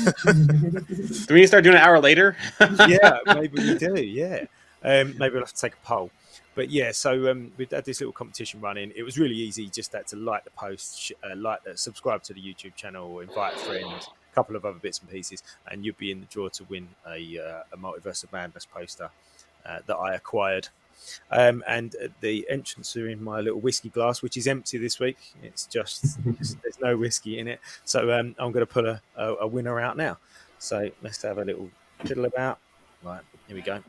we 1.30 1.36
need 1.36 1.42
to 1.42 1.46
start 1.46 1.64
doing 1.64 1.76
an 1.76 1.82
hour 1.82 1.98
later? 1.98 2.36
yeah, 2.60 3.18
maybe 3.26 3.58
we 3.58 3.78
do. 3.78 3.94
Yeah, 4.02 4.44
um, 4.82 5.16
maybe 5.18 5.34
we'll 5.34 5.42
have 5.42 5.52
to 5.52 5.60
take 5.60 5.74
a 5.74 5.86
poll. 5.86 6.10
But 6.54 6.70
yeah, 6.70 6.92
so 6.92 7.30
um, 7.30 7.52
we 7.56 7.66
had 7.70 7.84
this 7.84 8.00
little 8.00 8.12
competition 8.12 8.60
running. 8.60 8.92
It 8.94 9.02
was 9.02 9.18
really 9.18 9.34
easy. 9.34 9.68
Just 9.68 9.92
had 9.92 10.06
to 10.08 10.16
like 10.16 10.44
the 10.44 10.50
post, 10.50 11.00
sh- 11.00 11.12
uh, 11.24 11.36
like, 11.36 11.60
uh, 11.68 11.74
subscribe 11.74 12.22
to 12.24 12.34
the 12.34 12.40
YouTube 12.40 12.74
channel, 12.74 13.20
invite 13.20 13.54
a 13.54 13.58
friend, 13.58 13.86
a 13.86 14.34
couple 14.34 14.56
of 14.56 14.64
other 14.64 14.78
bits 14.78 14.98
and 14.98 15.08
pieces, 15.08 15.42
and 15.70 15.84
you'd 15.84 15.98
be 15.98 16.10
in 16.10 16.20
the 16.20 16.26
draw 16.26 16.48
to 16.48 16.64
win 16.64 16.88
a, 17.06 17.38
uh, 17.38 17.62
a 17.72 17.76
Multiverse 17.76 18.24
of 18.24 18.32
Madness 18.32 18.66
poster 18.66 19.10
uh, 19.64 19.80
that 19.86 19.96
I 19.96 20.14
acquired. 20.14 20.68
Um, 21.30 21.62
and 21.66 21.94
the 22.20 22.46
entrance 22.48 22.96
are 22.96 23.08
in 23.08 23.22
my 23.22 23.40
little 23.40 23.60
whiskey 23.60 23.88
glass, 23.88 24.22
which 24.22 24.36
is 24.36 24.46
empty 24.46 24.78
this 24.78 24.98
week. 24.98 25.18
It's 25.42 25.66
just 25.66 26.18
there's 26.24 26.80
no 26.80 26.96
whiskey 26.96 27.38
in 27.38 27.48
it. 27.48 27.60
So 27.84 28.12
um, 28.12 28.34
I'm 28.38 28.52
going 28.52 28.66
to 28.66 28.72
put 28.72 28.84
a, 28.84 29.00
a, 29.16 29.34
a 29.36 29.46
winner 29.46 29.80
out 29.80 29.96
now. 29.96 30.18
So 30.58 30.90
let's 31.02 31.22
have 31.22 31.38
a 31.38 31.44
little 31.44 31.68
fiddle 32.04 32.24
about. 32.24 32.58
Right, 33.02 33.20
here 33.46 33.56
we 33.56 33.62
go. 33.62 33.80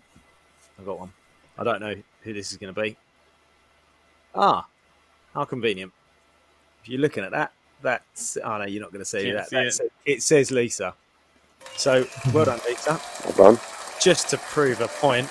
I've 0.77 0.85
got 0.85 0.99
one. 0.99 1.13
I 1.57 1.63
don't 1.63 1.79
know 1.79 1.95
who 2.21 2.33
this 2.33 2.51
is 2.51 2.57
going 2.57 2.73
to 2.73 2.81
be. 2.81 2.97
Ah, 4.35 4.67
how 5.33 5.45
convenient. 5.45 5.91
If 6.83 6.89
you're 6.89 7.01
looking 7.01 7.23
at 7.23 7.31
that, 7.31 7.51
that's. 7.81 8.37
Oh 8.43 8.57
no, 8.57 8.65
you're 8.65 8.81
not 8.81 8.91
going 8.91 9.01
to 9.01 9.05
see 9.05 9.31
that. 9.31 9.49
see 9.49 9.55
That's, 9.55 9.81
it. 10.05 10.23
says 10.23 10.51
Lisa. 10.51 10.93
So 11.75 12.05
well 12.33 12.45
done, 12.45 12.59
Lisa. 12.67 12.99
Well 13.25 13.53
done. 13.53 13.61
Just 13.99 14.29
to 14.29 14.37
prove 14.37 14.81
a 14.81 14.87
point, 14.87 15.27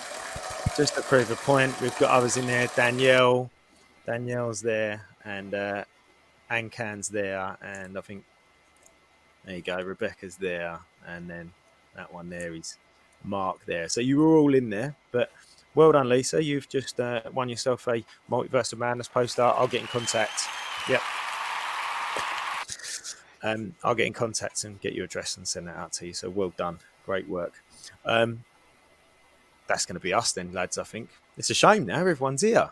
just 0.76 0.94
to 0.94 1.00
prove 1.00 1.30
a 1.30 1.36
point, 1.36 1.80
we've 1.80 1.98
got 1.98 2.10
others 2.10 2.36
in 2.36 2.46
there. 2.46 2.68
Danielle, 2.76 3.50
Danielle's 4.04 4.60
there, 4.60 5.06
and 5.24 5.54
uh, 5.54 5.84
Ankan's 6.50 7.08
there, 7.08 7.56
and 7.62 7.96
I 7.96 8.00
think 8.02 8.24
there 9.44 9.56
you 9.56 9.62
go. 9.62 9.80
Rebecca's 9.80 10.36
there, 10.36 10.78
and 11.06 11.30
then 11.30 11.50
that 11.94 12.12
one 12.12 12.28
there 12.28 12.52
is 12.52 12.76
Mark 13.24 13.64
there. 13.64 13.88
So 13.88 14.02
you 14.02 14.18
were 14.18 14.36
all 14.36 14.54
in 14.54 14.68
there, 14.68 14.94
but 15.12 15.32
well 15.74 15.92
done, 15.92 16.10
Lisa. 16.10 16.44
You've 16.44 16.68
just 16.68 17.00
uh, 17.00 17.22
won 17.32 17.48
yourself 17.48 17.86
a 17.88 18.04
Multiverse 18.30 18.74
of 18.74 18.78
Madness 18.78 19.08
poster. 19.08 19.42
I'll 19.42 19.68
get 19.68 19.80
in 19.80 19.86
contact. 19.86 20.42
Yep. 20.90 21.02
Um, 23.42 23.74
I'll 23.82 23.94
get 23.94 24.06
in 24.06 24.12
contact 24.12 24.64
and 24.64 24.78
get 24.80 24.92
your 24.92 25.06
address 25.06 25.38
and 25.38 25.48
send 25.48 25.68
that 25.68 25.76
out 25.76 25.92
to 25.94 26.06
you. 26.06 26.12
So 26.12 26.28
well 26.28 26.52
done, 26.58 26.80
great 27.06 27.28
work. 27.28 27.54
Um, 28.04 28.44
that's 29.66 29.86
going 29.86 29.94
to 29.94 30.00
be 30.00 30.12
us 30.12 30.32
then, 30.32 30.52
lads. 30.52 30.78
I 30.78 30.84
think 30.84 31.10
it's 31.36 31.50
a 31.50 31.54
shame 31.54 31.86
now 31.86 32.00
everyone's 32.00 32.42
here. 32.42 32.70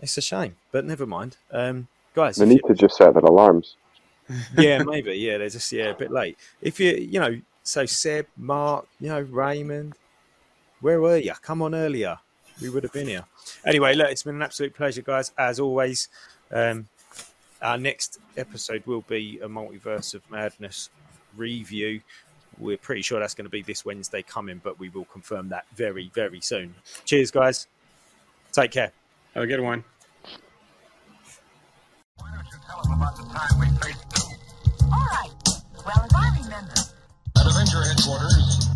It's 0.00 0.16
a 0.16 0.20
shame, 0.20 0.56
but 0.70 0.84
never 0.84 1.06
mind. 1.06 1.36
Um, 1.50 1.88
guys, 2.14 2.36
They 2.36 2.46
need 2.46 2.62
to 2.68 2.74
just 2.74 2.96
set 2.96 3.14
their 3.14 3.22
alarms. 3.22 3.76
yeah, 4.56 4.82
maybe. 4.86 5.14
Yeah, 5.14 5.38
they're 5.38 5.48
just 5.48 5.72
yeah 5.72 5.86
a 5.86 5.94
bit 5.94 6.10
late. 6.10 6.38
If 6.62 6.78
you 6.78 6.92
you 6.92 7.20
know, 7.20 7.40
so 7.62 7.84
Seb, 7.86 8.26
Mark, 8.36 8.86
you 9.00 9.08
know, 9.08 9.20
Raymond, 9.20 9.94
where 10.80 11.00
were 11.00 11.16
you? 11.16 11.32
Come 11.42 11.62
on 11.62 11.74
earlier. 11.74 12.18
We 12.60 12.70
would 12.70 12.82
have 12.82 12.92
been 12.92 13.06
here. 13.06 13.24
Anyway, 13.64 13.94
look, 13.94 14.10
it's 14.10 14.24
been 14.24 14.36
an 14.36 14.42
absolute 14.42 14.74
pleasure, 14.74 15.02
guys. 15.02 15.32
As 15.38 15.60
always, 15.60 16.08
um, 16.50 16.88
our 17.62 17.78
next 17.78 18.18
episode 18.36 18.84
will 18.86 19.02
be 19.02 19.38
a 19.42 19.48
multiverse 19.48 20.14
of 20.14 20.28
madness 20.30 20.90
review 21.36 22.00
we're 22.58 22.76
pretty 22.76 23.02
sure 23.02 23.20
that's 23.20 23.34
going 23.34 23.46
to 23.46 23.50
be 23.50 23.62
this 23.62 23.84
Wednesday 23.84 24.22
coming, 24.22 24.60
but 24.62 24.78
we 24.78 24.88
will 24.88 25.04
confirm 25.04 25.48
that 25.50 25.64
very, 25.74 26.10
very 26.14 26.40
soon. 26.40 26.74
Cheers, 27.04 27.30
guys. 27.30 27.66
Take 28.52 28.70
care. 28.72 28.92
Have 29.34 29.44
a 29.44 29.46
good 29.46 29.60
one. 29.60 29.84
Why 32.16 32.30
don't 32.34 32.46
you 32.46 32.58
tell 32.68 32.82
them 32.82 32.92
about 32.94 33.16
the 33.16 33.22
time 33.24 33.60
we 33.60 33.66
faced 33.78 34.82
All 34.82 34.90
right. 34.90 35.30
Well, 35.84 36.04
as 36.04 36.12
I 36.14 36.38
remember, 36.42 36.74
at 37.36 37.46
Avenger 37.46 37.82
headquarters. 37.84 38.67